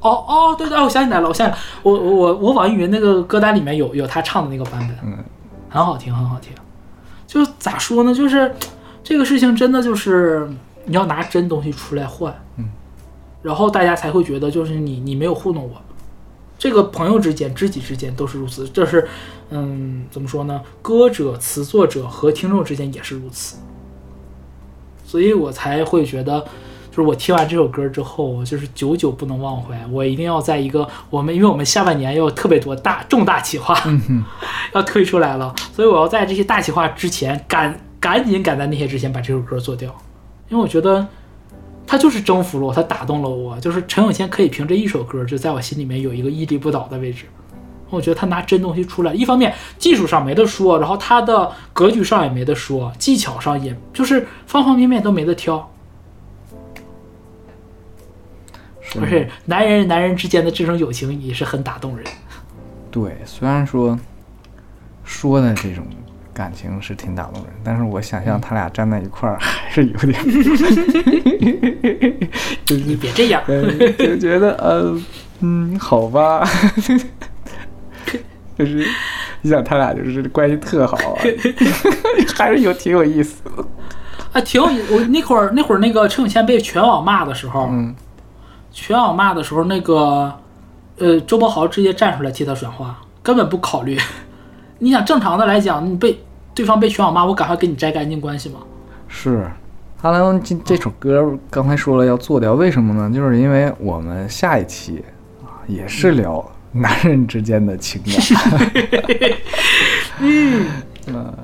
[0.00, 5.16] 哦哦，对对，我想起来了，我想起来，我我我我网易云那个歌单里面有有他唱的那个版本，嗯，
[5.68, 6.52] 很好听，很好听。
[7.26, 8.12] 就咋说呢？
[8.12, 8.52] 就是
[9.04, 10.50] 这个事情真的就是
[10.86, 12.68] 你要拿真东西出来换，嗯，
[13.42, 15.80] 然后大家才会觉得就是你你没有糊弄我。
[16.58, 19.08] 这个朋友之间、知己之间都是如此，这是
[19.50, 20.60] 嗯怎么说呢？
[20.82, 23.58] 歌者、词作者和听众之间也是如此，
[25.12, 26.42] 所以我才会觉得。
[26.94, 29.80] 就是我听完这首歌之后，就是久久不能忘怀。
[29.90, 33.74] 我一定要在一个我们，因为我们下半年要有特别多大重大企划，
[34.74, 39.88] 要推出来了，所以我要在这些大企划之前赶赶紧赶在那些之前把这首歌做掉，
[40.50, 41.06] 因为我觉得
[41.86, 43.58] 他就是征服了我，他打动了我。
[43.58, 47.24] 就是陈永谦可以凭这一首歌就在我心里面有一个屹立不倒的位置。
[47.96, 55.68] 我觉得他拿真东西出来，一方面技术上没得说，然后他的格局上也没得说，技巧上也就是方方面面都没得挑。
[58.80, 62.04] 是而且男人与男人之间的这种友情也是很打动人。
[62.90, 63.98] 对，虽然说
[65.04, 65.84] 说的这种
[66.34, 70.24] 感情是挺打动人，但是我想象他俩站在一块儿还是有点，
[72.66, 75.00] 就是你别这样，呃就觉得呃
[75.40, 76.46] 嗯好吧，
[78.64, 78.86] 就是
[79.42, 81.18] 你想他俩就是关系特好啊，
[82.36, 83.64] 还是有挺有意思的。
[84.32, 87.94] 啊，挺有意我那会儿那会儿那个陈永谦被全网骂的时候，嗯，
[88.70, 90.32] 全网骂的时候，那个
[90.98, 93.98] 呃周柏豪直接站出来替他转化，根本不考虑。
[94.78, 96.18] 你想正常的来讲，你被
[96.54, 98.60] 对方被全网骂，我赶快跟你摘干净关系吗？
[99.08, 99.50] 是。
[100.00, 103.14] 阿兰这这首歌刚才说了要做掉，为什么呢？
[103.14, 105.04] 就是因为我们下一期
[105.44, 108.72] 啊也是聊男人之间的情感。
[110.20, 110.66] 嗯，
[111.06, 111.34] 呃，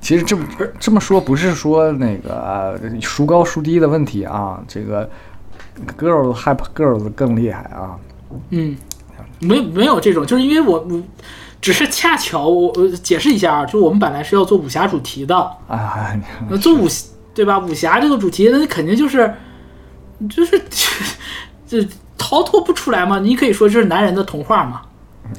[0.00, 0.44] 其实这么
[0.78, 5.08] 这么说不是说那个呃孰高孰低的问题啊，这个
[5.98, 7.96] girls hype girls 更厉害啊。
[8.50, 8.76] 嗯，
[9.40, 11.02] 没没有这种，就是因为我我
[11.60, 15.36] 只是恰巧我我解释一下啊，就我们本来是要做武侠主题的，
[15.68, 16.18] 啊，
[16.48, 16.88] 那做武
[17.34, 17.58] 对吧？
[17.58, 19.32] 武侠这个主题，那肯定就是
[20.28, 20.60] 就是
[21.68, 21.86] 这
[22.20, 23.18] 逃脱不出来吗。
[23.18, 24.82] 你可以说这是男人的童话嘛，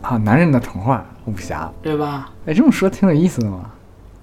[0.01, 2.29] 啊，男人的童话武侠，对吧？
[2.47, 3.69] 哎，这么说挺有意思的嘛。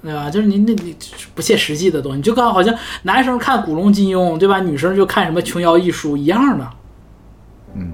[0.02, 0.28] 对吧？
[0.28, 0.96] 就是你那你
[1.34, 4.58] 不切实际的东西，就刚好像男生看古龙金庸，对吧？
[4.58, 6.68] 女生就看什么琼瑶一书一样的。
[7.74, 7.92] 嗯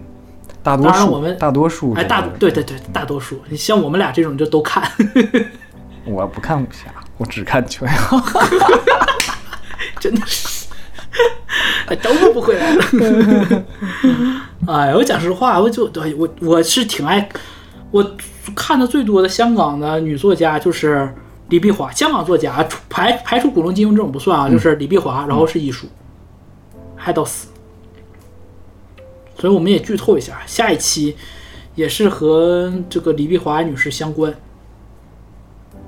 [0.62, 4.90] 大多数，当然我们大多数，哎，大对对对，大多数，你像我们俩这种就都看，
[6.06, 7.94] 我不看武侠，我只看琼瑶。
[10.00, 10.66] 真的是，
[11.86, 12.82] 哎，都不回来了。
[14.66, 17.28] 哎，我讲实话，我就对我我是挺爱，
[17.90, 18.16] 我
[18.54, 21.14] 看的最多的香港的女作家就是
[21.48, 25.86] 李碧华，香港作家除排排除古龙金庸这种不算啊，就是李碧华，然后是艺术，
[26.96, 27.48] 嗨到死。
[29.38, 31.16] 所以我们也剧透一下，下一期
[31.74, 34.32] 也是和这个李碧华女士相关，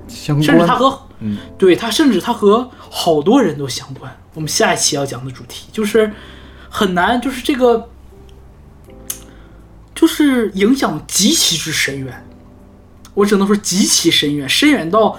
[0.07, 4.15] 相关甚至她，和嗯，对她，甚至她和好多人都相关。
[4.35, 6.11] 我们下一期要讲的主题就是
[6.69, 7.89] 很难，就是这个，
[9.97, 12.23] 就是影响极其之深远。
[13.15, 15.17] 我只能说极其深远，深远到，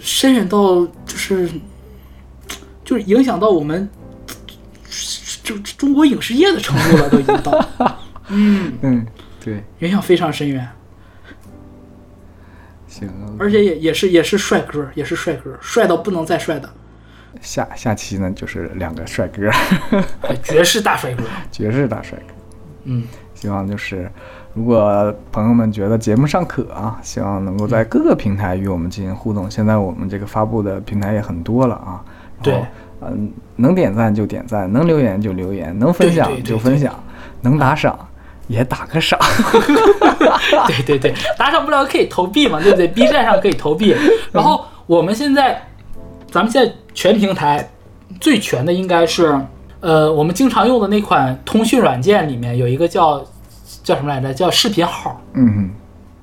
[0.00, 1.48] 深远到就是，
[2.84, 3.88] 就是影响到我们，
[5.44, 7.68] 就中国影视业的程度了，都已经到，
[8.26, 9.06] 嗯，嗯，
[9.38, 10.68] 对，影响非常深远。
[12.88, 13.08] 行，
[13.38, 16.68] 而且也也是也是帅哥，也是帅哥，帅到不能再帅的，
[17.40, 19.48] 下下期呢就是两个帅哥，
[20.22, 21.22] 哎绝世大帅哥。
[21.52, 22.34] 绝世大帅哥。
[22.86, 23.04] 嗯，
[23.34, 24.10] 希望就是，
[24.54, 29.50] 如果朋友们觉得节目尚可啊，希望能够在各个平台与我们进行互动。
[29.50, 32.00] 现在我们这个发布的平台也很多了啊。
[32.36, 32.66] 然对后，
[33.02, 36.94] 嗯、能点赞就点赞，能留言就留言，能分享对对对就分享，
[37.42, 37.98] 能打赏
[38.46, 39.18] 也打个赏。
[40.68, 43.94] 对对对，打赏不了可以投币嘛，对不对？B 站上可以投币。
[44.32, 45.60] 然后我们现在，
[46.30, 47.68] 咱们现在全平台
[48.20, 49.38] 最全的应该是，
[49.80, 53.24] 呃，我们经常用的那款通讯软件里面有一个叫
[53.82, 54.32] 叫什么来着？
[54.34, 55.20] 叫视频号。
[55.34, 55.70] 嗯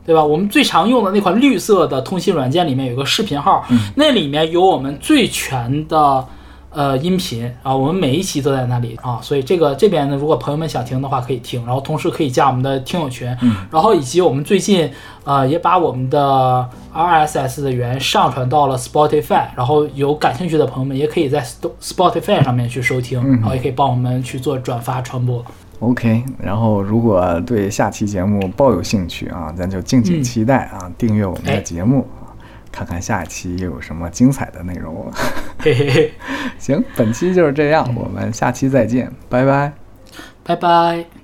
[0.05, 0.21] 对吧？
[0.21, 3.65] 我们最常用的那款绿色的通信软件里面有个视频号，
[3.95, 6.27] 那里面有我们最全的
[6.73, 13.55] 呃音频啊，我们每一期都在那里啊，所以这个这边呢，如果朋友们想听的话可以听，然后同时可以加我们的听友群，嗯。
[13.71, 14.89] 然后以及我们最近
[15.23, 21.43] 呃也把我们的 RSS 的源上传到了 Spotify，然后有感兴趣的朋友们也可以在
[21.81, 25.43] Spotify 上面去收听，然后也可以帮我们去做转发传播。
[25.79, 26.23] ，OK。
[26.39, 31.61] 然后如果对下期节目抱有兴趣啊，咱就敬请期待啊，订阅我们的哎。
[31.61, 32.07] 节目。
[32.19, 32.22] 啊，
[32.73, 35.09] 看看下一期又有什么精彩的内容。
[35.59, 36.13] 嘿嘿嘿，
[36.59, 39.71] 行，本期就是这样，我们下期再见，拜拜。
[40.43, 41.22] 拜拜。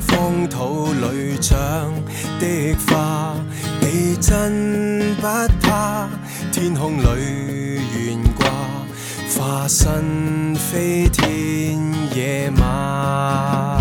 [0.00, 1.92] 風土裏長
[2.40, 3.34] 的花。
[3.80, 5.26] 你真不
[5.60, 6.08] 怕，
[6.52, 7.04] 天空裏
[7.92, 8.42] 懸掛，
[9.38, 11.78] 化身飛天
[12.14, 13.78] 野馬。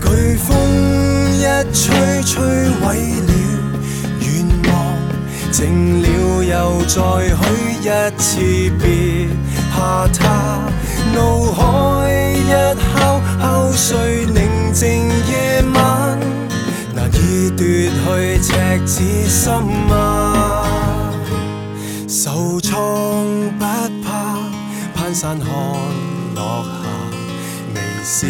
[0.00, 0.46] 颶風
[1.36, 2.42] 一吹，吹
[2.80, 2.82] 毀
[3.26, 3.32] 了
[4.20, 4.30] 願
[4.68, 4.72] 望，
[5.52, 6.06] 靜了
[6.44, 6.96] 又再
[7.28, 7.40] 許
[7.80, 8.30] 一次，
[8.78, 9.28] 別
[9.72, 10.20] 怕他。
[11.14, 11.60] 怒海
[12.32, 16.16] 一敲，敲碎寧靜夜晚，
[16.94, 17.58] 難以奪
[17.90, 18.52] 去赤
[18.86, 19.52] 子心
[19.90, 21.12] 啊！
[22.08, 22.70] 受創
[23.58, 23.64] 不
[24.04, 24.38] 怕，
[24.94, 25.48] 攀山看
[26.36, 26.70] 落霞。
[27.74, 28.28] 微笑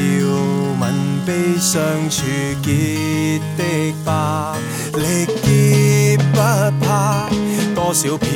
[0.80, 0.82] 吻
[1.26, 1.76] 悲傷
[2.08, 2.24] 處
[2.62, 4.56] 結的疤，
[4.94, 6.38] 力竭不
[6.82, 7.28] 怕，
[7.74, 8.30] 多少片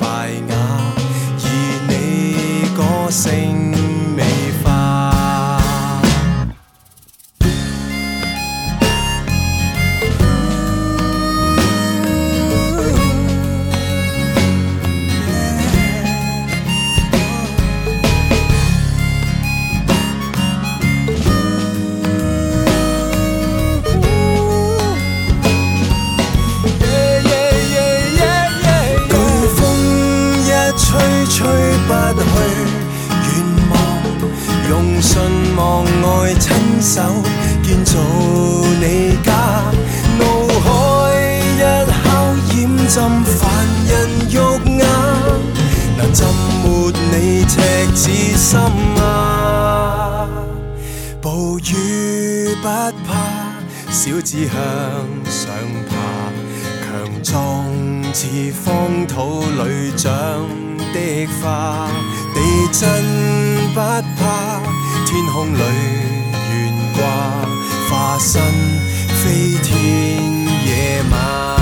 [0.00, 0.54] 敗瓦，
[1.38, 1.46] 而
[1.86, 3.70] 你歌聲
[34.72, 35.20] 用信
[35.54, 36.48] 望愛親
[36.80, 37.02] 手
[37.62, 37.92] 建造
[38.80, 39.30] 你家。
[40.18, 40.22] 怒
[40.64, 40.66] 海
[41.58, 41.60] 一
[41.92, 42.02] 敲，
[42.48, 42.54] 染
[42.88, 42.96] 浸
[43.36, 43.38] 凡
[43.86, 43.92] 人
[44.30, 44.82] 肉眼，
[45.98, 46.24] 能浸
[46.64, 46.66] 沒
[47.10, 47.52] 你赤
[47.94, 48.00] 子
[48.34, 48.58] 心
[49.02, 50.26] 啊！
[51.20, 52.66] 暴雨不
[53.06, 53.10] 怕，
[53.90, 54.54] 小子向
[55.30, 55.52] 上
[55.86, 55.92] 爬，
[56.82, 57.30] 强壮
[58.14, 58.26] 似
[58.64, 60.10] 荒土里长
[60.94, 60.96] 的
[61.42, 61.90] 花。
[62.34, 62.38] 地
[62.72, 62.80] 震
[63.74, 64.60] 不怕
[65.06, 67.06] 天空里悬挂
[67.88, 68.42] 化身
[69.08, 70.22] 飞天
[70.66, 71.61] 野马。